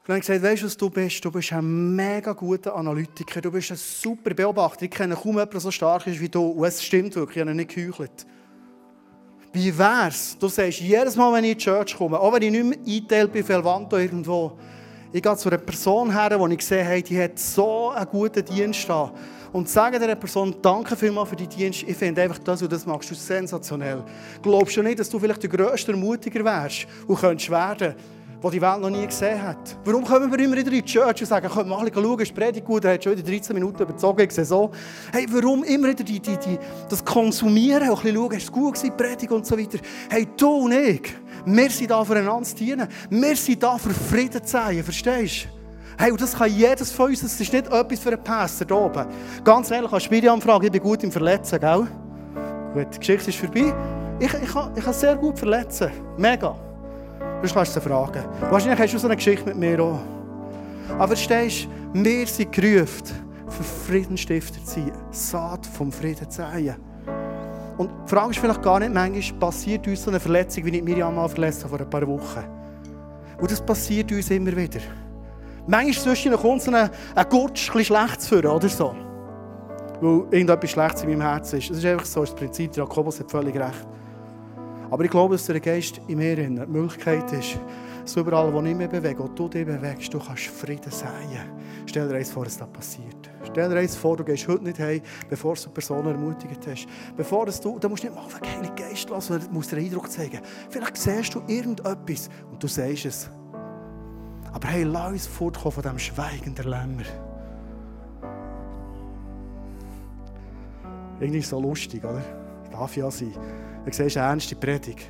dann 0.07 0.18
habe 0.18 0.20
ich 0.20 0.28
gesagt, 0.28 0.43
weißt 0.43 0.61
du, 0.61 0.66
was 0.68 0.78
du 0.78 0.89
bist? 0.91 1.26
Du 1.26 1.32
bist 1.32 1.51
ein 1.51 1.95
mega 1.95 2.32
guter 2.34 2.76
Analytiker, 2.76 3.41
du 3.41 3.51
bist 3.51 3.72
ein 3.72 3.78
super 3.78 4.36
Beobachter. 4.36 4.84
Ich 4.84 4.91
kenne 4.91 5.16
kaum 5.16 5.32
jemanden, 5.32 5.53
der 5.53 5.61
so 5.61 5.72
stark 5.72 6.05
ist 6.05 6.20
wie 6.20 6.30
du. 6.30 6.45
Und 6.45 6.63
es 6.63 6.84
stimmt 6.84 7.16
wirklich, 7.16 7.38
ich 7.38 7.41
habe 7.41 7.55
nicht 7.55 7.74
geheuchelt. 7.74 8.28
Wie 9.51 9.76
wär's? 9.76 10.38
Du 10.38 10.47
sagst, 10.47 10.80
jedes 10.80 11.16
Mal, 11.16 11.34
wenn 11.34 11.43
ich 11.45 11.53
in 11.53 11.57
die 11.57 11.63
Church 11.63 11.97
komme, 11.97 12.20
auch 12.20 12.32
wenn 12.34 12.43
ich 12.43 12.51
nicht 12.51 12.63
mehr 12.63 12.78
eingeteilt 12.78 13.34
bin, 13.34 13.43
Felvanto 13.43 13.97
irgendwo, 13.97 14.59
ich 15.11 15.24
gehe 15.24 15.38
zu 15.38 15.49
einer 15.49 15.57
Person 15.57 16.11
her, 16.11 16.38
die 16.38 16.53
ich 16.53 16.59
gesehen 16.59 16.88
habe, 16.88 17.01
die 17.01 17.24
hat 17.24 17.39
so 17.39 17.89
einen 17.89 18.05
guten 18.07 18.45
Dienst 18.45 18.88
da. 18.88 19.11
Und 19.56 19.70
sage 19.70 19.97
dieser 19.97 20.16
Person, 20.16 20.53
danke 20.62 20.97
vielmals 20.97 21.30
für 21.30 21.38
deinen 21.38 21.47
Dienst. 21.47 21.84
Ich 21.88 21.95
finde 21.95 22.22
einfach 22.24 22.39
das 22.39 22.62
und 22.62 22.70
das 22.70 22.86
machst 22.86 23.10
du 23.10 23.16
sensationell. 23.16 24.03
Glaubst 24.41 24.76
du 24.76 24.84
nicht, 24.84 24.99
dass 24.99 25.10
du 25.10 25.18
vielleicht 25.18 25.41
der 25.43 25.49
grösste 25.49 25.93
Ermutiger 25.93 26.43
wärst 26.43 26.86
und 27.08 27.18
könntest 27.18 27.49
werden? 27.49 27.95
die 28.43 28.49
die 28.51 28.62
Welt 28.62 28.80
noch 28.80 28.89
nie 28.91 29.08
gesehen 29.08 29.41
hat. 29.41 29.78
Warum 29.86 30.03
kommen 30.03 30.30
wir 30.30 30.38
immer 30.38 30.58
wieder 30.58 30.72
in 30.72 30.84
die 30.84 30.86
Church 30.86 31.22
und 31.22 31.26
sagen, 31.26 31.49
komm 31.51 31.70
mal 31.70 31.89
schauen, 31.91 32.20
ist 32.20 32.36
Predigt 32.36 32.66
gut, 32.66 32.84
er 32.84 32.93
hat 32.93 33.03
schon 33.03 33.18
wieder 33.18 33.28
13 33.28 33.56
Minuten 33.56 33.82
überzogen, 33.82 34.22
ich 34.22 34.32
sehe 34.32 34.45
so. 34.45 34.70
Hey, 35.12 35.26
warum 35.32 35.64
immer 35.64 35.88
wieder 35.88 36.03
die, 36.03 36.20
die, 36.20 36.38
die, 36.38 36.60
das 36.88 37.03
Konsumieren, 37.03 37.89
auch 37.89 38.03
ein 38.03 38.14
bisschen 38.14 38.18
schauen, 38.18 38.32
ist 38.34 38.43
es 38.43 38.51
gut 38.51 38.76
gewesen, 38.76 38.97
Predigt 38.97 39.32
und 39.32 39.47
so 39.47 39.58
weiter. 39.58 39.80
Hey, 40.10 40.28
du 40.38 40.47
und 40.47 40.74
ich, 40.74 41.14
wir 41.45 41.70
sind 41.72 41.89
da 41.89 42.03
füreinander 42.03 42.43
zu 42.43 42.56
dienen. 42.56 42.88
Wir 43.10 43.36
sind 43.36 43.64
da 43.64 43.78
für 43.80 43.91
Frieden 43.91 44.43
zu 44.43 44.51
sein, 44.51 44.84
verstehst 44.84 45.45
du? 45.45 45.64
Hey, 45.97 46.11
und 46.11 46.19
das 46.19 46.33
kann 46.33 46.51
jedes 46.51 46.91
von 46.91 47.07
uns, 47.09 47.21
das 47.21 47.39
ist 47.39 47.53
nicht 47.53 47.67
etwas 47.67 47.99
für 47.99 48.09
einen 48.09 48.23
Pastor 48.23 48.67
hier 48.67 48.77
oben. 48.77 49.05
Ganz 49.43 49.71
ehrlich, 49.71 49.91
als 49.91 50.09
Miriam 50.09 50.41
fragen, 50.41 50.65
ich 50.65 50.71
bin 50.71 50.81
gut 50.81 51.03
im 51.03 51.11
Verletzen, 51.11 51.59
gell? 51.59 51.87
Gut, 52.73 52.87
die 52.93 52.99
Geschichte 52.99 53.29
ist 53.29 53.39
vorbei. 53.39 53.73
Ich, 54.19 54.33
ich, 54.33 54.51
kann, 54.51 54.71
ich 54.75 54.83
kann 54.83 54.93
sehr 54.93 55.15
gut 55.15 55.39
verletzen. 55.39 55.89
Mega. 56.17 56.55
Sonst 57.39 57.53
kannst 57.53 57.75
du 57.75 57.79
sie 57.79 57.87
fragen. 57.87 58.23
Wahrscheinlich 58.49 58.79
hast 58.79 58.93
du 58.93 58.97
so 58.97 59.07
eine 59.07 59.15
Geschichte 59.15 59.45
mit 59.45 59.57
mir 59.57 59.81
auch. 59.81 59.99
Aber 60.93 61.07
verstehst 61.07 61.67
du, 61.93 62.03
wir 62.03 62.27
sind 62.27 62.51
gerufen, 62.51 63.03
für 63.49 63.63
Friedensstifter 63.63 64.63
zu 64.65 64.73
sein, 64.81 64.91
Saat 65.11 65.65
vom 65.65 65.91
Frieden 65.91 66.29
zu 66.29 66.37
sein. 66.37 66.75
Und 67.77 67.89
die 68.05 68.09
Frage 68.09 68.31
ist 68.31 68.39
vielleicht 68.39 68.61
gar 68.61 68.79
nicht, 68.79 68.93
manchmal 68.93 69.39
passiert 69.39 69.87
uns 69.87 70.03
so 70.03 70.09
eine 70.09 70.19
Verletzung, 70.19 70.65
wie 70.65 70.77
ich 70.77 70.83
Miriam 70.83 71.15
mal 71.15 71.27
verletzt 71.27 71.63
habe 71.63 71.77
vor 71.77 71.79
ein 71.79 71.89
paar 71.89 72.07
Wochen. 72.07 72.43
Und 73.39 73.51
das 73.51 73.61
passiert 73.61 74.11
uns 74.11 74.29
immer 74.29 74.55
wieder. 74.55 74.79
Manchmal 75.68 75.93
zwischen 75.93 76.34
kommt 76.34 76.61
so 76.61 76.72
ein, 76.72 76.89
ein 77.16 77.30
Gurtsch 77.30 77.74
ein 77.76 77.84
schlecht 77.84 78.22
zu 78.22 78.30
führen, 78.30 78.51
oder 78.51 78.70
so. 78.70 78.95
Weil 80.01 80.26
irgendetwas 80.32 80.70
Schlechtes 80.70 81.03
in 81.03 81.09
meinem 81.09 81.22
Herzen 81.22 81.57
ist. 81.57 81.70
Das 81.70 81.78
ist 81.78 81.86
einfach 81.86 82.05
so 82.05 82.22
das 82.22 82.36
Prinzip. 82.36 82.76
Jakobus 82.76 83.20
hat 83.20 83.32
völlig 83.32 83.55
recht. 83.55 83.88
Aber 84.91 85.03
ich 85.03 85.09
glaube, 85.09 85.36
dass 85.36 85.45
der 85.45 85.59
Geist 85.59 85.99
in 86.07 86.18
mir 86.20 86.36
die 86.36 86.47
Möglichkeit 86.47 87.32
ist, 87.34 87.59
so 88.05 88.20
überall, 88.20 88.53
wo 88.53 88.61
ich 88.61 88.76
mich 88.76 88.88
bewege, 88.88 89.18
wo 89.20 89.28
du 89.28 89.49
dich 89.49 89.66
bewegst, 89.66 90.13
du 90.13 90.20
kannst 90.20 90.45
Frieden 90.45 90.91
sein. 90.91 91.49
Stell 91.88 92.07
dir 92.07 92.16
eins 92.16 92.30
vor, 92.30 92.45
was 92.45 92.57
da 92.57 92.68
passiert. 92.68 93.30
Stell 93.43 93.68
dir 93.68 93.78
eins 93.78 93.95
vor, 93.95 94.16
du 94.16 94.24
gehst 94.24 94.47
heute 94.47 94.63
nicht 94.63 94.80
heim, 94.80 95.01
bevor 95.28 95.55
du 95.55 95.63
eine 95.63 95.74
Person 95.74 96.05
ermutigt 96.05 96.68
hast. 96.70 96.88
Bevor 97.18 97.47
du, 97.47 97.80
da 97.80 97.89
musst 97.89 98.03
du 98.03 98.07
nicht 98.07 98.16
mal 98.16 98.26
auf 98.26 98.39
den 98.39 98.49
Heiligen 98.49 98.76
Geist 98.76 99.09
lassen, 99.09 99.28
sondern 99.34 99.53
musst 99.53 99.72
dir 99.72 99.78
Eindruck 99.78 100.11
zeigen. 100.11 100.39
Vielleicht 100.70 100.97
siehst 100.97 101.34
du 101.34 101.41
irgendetwas 101.47 102.30
und 102.51 102.61
du 102.61 102.68
sagst 102.68 103.05
es. 103.05 103.30
Aber 104.56 104.70
hey, 104.70 104.84
lass 104.84 105.12
uns 105.12 105.28
fortkommen 105.28 105.74
von 105.74 105.84
diesem 105.84 105.99
Schweigen 105.99 106.56
der 106.56 106.64
Lämmer. 106.64 107.03
Irgendwie 111.20 111.41
so 111.41 111.60
lustig, 111.60 112.01
oder? 112.06 112.22
Darf 112.72 112.95
ja 112.95 113.12
sein. 113.12 113.34
Du 113.84 113.91
siehst 113.91 114.16
eine 114.16 114.28
ernste 114.28 114.56
Predigt. 114.56 115.10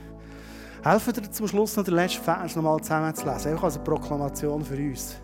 Helfen 0.83 1.13
dir 1.13 1.29
zum 1.29 1.47
Schluss 1.47 1.77
noch 1.77 1.83
den 1.83 1.93
letzten 1.93 2.23
Vers 2.23 2.55
nochmal 2.55 2.81
zusammenzulesen. 2.81 3.51
Einfach 3.51 3.65
als 3.65 3.75
eine 3.75 3.83
Proklamation 3.83 4.65
für 4.65 4.77
uns. 4.77 5.17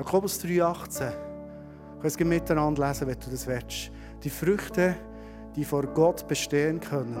Jakobus 0.00 0.42
3,18. 0.42 1.10
Du 1.10 2.00
kannst 2.00 2.20
es 2.20 2.26
miteinander 2.26 2.88
lesen, 2.88 3.06
wenn 3.06 3.20
du 3.20 3.30
das 3.30 3.46
willst. 3.46 3.92
Die 4.24 4.30
Früchte, 4.30 4.96
die 5.54 5.64
vor 5.64 5.86
Gott 5.86 6.26
bestehen 6.26 6.80
können, 6.80 7.16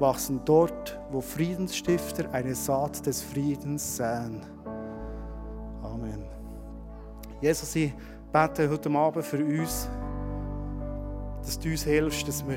wachsen 0.00 0.40
dort, 0.44 0.98
wo 1.12 1.20
Friedensstifter 1.20 2.32
eine 2.32 2.56
Saat 2.56 3.06
des 3.06 3.22
Friedens 3.22 3.98
säen. 3.98 4.61
Jesus, 7.42 7.74
ich 7.74 7.92
bete 8.32 8.70
heute 8.70 8.88
Abend 8.90 9.24
für 9.24 9.44
uns, 9.44 9.88
dass 11.44 11.58
du 11.58 11.70
uns 11.70 11.82
hilfst, 11.82 12.28
dass 12.28 12.46
wir 12.46 12.56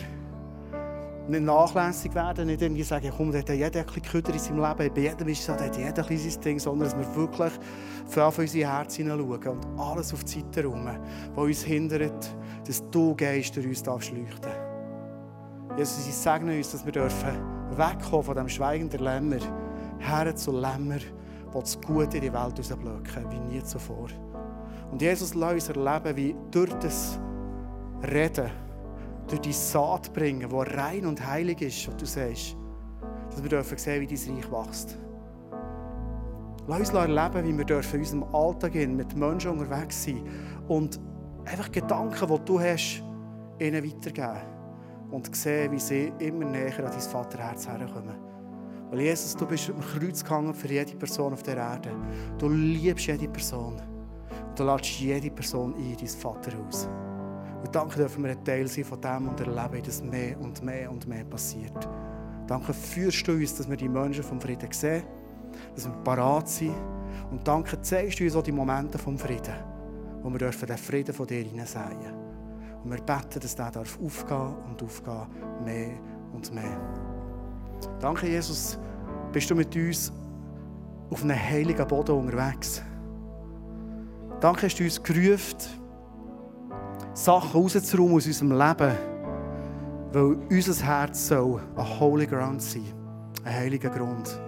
nicht 1.28 1.44
nachlässig 1.44 2.14
werden, 2.14 2.46
nicht 2.46 2.62
irgendwie 2.62 2.84
sagen, 2.84 3.12
komm, 3.18 3.32
da 3.32 3.40
hat 3.40 3.50
jeder 3.50 3.80
ein 3.80 3.86
bisschen 3.88 4.04
Köder 4.04 4.32
in 4.32 4.38
seinem 4.38 4.62
Leben, 4.62 4.94
bei 4.94 5.02
jedem 5.02 5.28
ist 5.28 5.40
es 5.40 5.46
so, 5.48 5.54
da 5.54 5.66
hat 5.66 5.76
jeder 5.76 6.04
ein 6.04 6.08
bisschen 6.08 6.30
sein 6.30 6.42
Ding, 6.42 6.60
sondern 6.60 6.88
dass 6.88 6.96
wir 6.96 7.16
wirklich 7.16 7.52
für 8.06 8.28
unsere 8.28 8.72
Herzen 8.72 9.10
hineinschauen 9.10 9.58
und 9.58 9.80
alles 9.80 10.14
auf 10.14 10.24
die 10.24 10.34
Seite 10.34 10.66
rum, 10.66 10.88
was 11.34 11.44
uns 11.44 11.64
hindert, 11.64 12.36
dass 12.68 12.88
du 12.92 13.16
Geist 13.16 13.56
durch 13.56 13.66
uns 13.66 13.84
leuchten 13.88 14.52
Jesus, 15.78 16.08
ich 16.08 16.16
segne 16.16 16.56
uns, 16.56 16.72
dass 16.72 16.86
wir 16.86 16.92
dürfen 16.92 17.40
wegkommen 17.72 18.24
von 18.24 18.36
dem 18.36 18.48
Schweigen 18.48 18.88
der 18.88 19.00
Lämmer, 19.00 19.40
her 19.98 20.36
zu 20.36 20.52
Lämmer, 20.52 21.00
die 21.00 21.60
das 21.60 21.82
Gute 21.82 22.18
in 22.18 22.22
die 22.22 22.34
Welt 22.34 22.60
rausblöcken, 22.60 23.32
wie 23.32 23.40
nie 23.40 23.64
zuvor. 23.64 24.10
Und 24.92 25.02
Jesus, 25.02 25.34
lass 25.34 25.54
uns 25.54 25.70
erleben, 25.70 26.16
wie 26.16 26.36
durch 26.52 26.74
das 26.76 27.20
Reden, 28.04 28.50
durch 29.28 29.42
die 29.42 29.54
Saat 29.54 30.14
bringen, 30.14 30.50
die 30.50 30.56
rein 30.56 31.06
und 31.06 31.26
heilig 31.26 31.62
ist, 31.62 31.88
was 31.88 31.98
du 31.98 32.06
sagst, 32.06 32.56
dass 33.30 33.42
wir 33.42 33.50
dürfen 33.50 33.78
sehen, 33.78 34.02
wie 34.02 34.08
dein 34.08 34.36
Reich 34.36 34.52
wächst. 34.52 34.98
Lass 36.68 36.80
uns 36.80 36.94
erleben, 36.94 37.48
wie 37.48 37.58
wir 37.58 37.66
dürfen 37.66 37.96
in 37.96 38.02
unserem 38.02 38.24
Alltag 38.36 38.72
gehen, 38.74 38.96
mit 38.96 39.16
Menschen 39.16 39.52
unterwegs 39.52 40.04
sein 40.04 40.24
und 40.68 41.00
einfach 41.46 41.72
Gedanken, 41.72 42.28
die 42.28 42.46
du 42.46 42.60
hast, 42.60 43.04
ihnen 43.60 43.84
weitergeben 43.84 44.56
und 45.12 45.36
sehen, 45.36 45.72
wie 45.72 45.80
sie 45.80 46.12
immer 46.20 46.46
näher 46.46 46.78
an 46.80 46.92
dein 46.92 47.00
Vaterherz 47.00 47.68
herkommen. 47.68 48.16
Weil 48.90 49.02
Jesus, 49.02 49.36
du 49.36 49.46
bist 49.46 49.70
am 49.70 49.82
Kreuz 49.82 50.24
gegangen 50.24 50.54
für 50.54 50.68
jede 50.68 50.96
Person 50.96 51.34
auf 51.34 51.44
der 51.44 51.58
Erde. 51.58 51.92
Du 52.38 52.50
liebst 52.50 53.08
jede 53.08 53.28
Person. 53.28 53.82
Du 54.56 54.64
lässt 54.64 54.86
jede 54.86 55.30
Person 55.30 55.76
in 55.76 55.98
dein 55.98 56.08
Vaterhaus. 56.08 56.88
Und 57.64 57.76
danke 57.76 57.98
dürfen 57.98 58.24
wir 58.24 58.32
ein 58.32 58.44
Teil 58.44 58.68
sein 58.68 58.86
von 58.86 59.02
dem 59.02 59.28
und 59.28 59.40
erleben, 59.40 59.84
dass 59.84 60.02
mehr 60.02 60.40
und 60.40 60.64
mehr 60.64 60.90
und 60.90 61.08
mehr 61.08 61.26
passiert. 61.26 61.90
Danke 62.48 62.74
führst 62.74 63.28
du 63.28 63.34
uns, 63.34 63.56
dass 63.56 63.70
wir 63.70 63.76
die 63.76 63.90
Menschen 63.90 64.24
vom 64.24 64.40
Frieden 64.40 64.72
sehen, 64.72 65.04
dass 65.74 65.86
wir 65.86 65.94
parat 66.04 66.48
sind. 66.48 66.76
Und 67.32 67.46
danke 67.48 67.82
zeigst 67.82 68.20
du 68.20 68.24
uns 68.24 68.36
auch 68.36 68.44
die 68.44 68.52
Momente 68.52 68.98
vom 68.98 69.18
Frieden, 69.18 69.56
wo 70.22 70.30
wir 70.30 70.38
dürfen 70.38 70.68
den 70.68 70.78
Frieden 70.78 71.14
von 71.14 71.28
dir 71.28 71.44
hineinsehen. 71.44 72.14
Und 72.84 72.92
wir 72.92 73.02
beten, 73.02 73.40
dass 73.42 73.56
der 73.56 73.72
darf 73.72 74.00
aufgehen 74.00 74.54
und 74.70 74.84
aufgehen, 74.84 75.28
mehr 75.64 75.98
und 76.34 76.54
mehr. 76.54 76.80
Danke, 78.00 78.28
Jesus, 78.28 78.78
bist 79.34 79.50
du 79.50 79.56
mit 79.56 79.76
uns 79.76 80.14
auf 81.10 81.24
einem 81.24 81.38
heiligen 81.38 81.88
Boden 81.88 82.16
unterwegs. 82.16 82.84
Danke, 84.42 84.66
hast 84.66 84.80
du 84.80 84.84
uns 84.84 85.02
gerufen, 85.02 85.58
Sachen 87.14 87.52
rauszuräumen 87.52 88.16
aus 88.16 88.28
unserem 88.28 88.52
Leben, 88.52 88.98
weil 90.12 90.38
unser 90.50 90.86
Herz 90.86 91.28
soll 91.30 91.62
ein 91.76 92.00
Holy 92.00 92.28
Ground 92.28 92.62
sein, 92.62 92.86
ein 93.44 93.54
heiliger 93.54 93.90
Grund. 93.90 94.40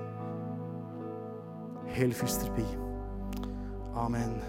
Hilf 1.86 2.22
uns 2.22 2.40
dabei. 2.40 2.66
Amen. 3.94 4.42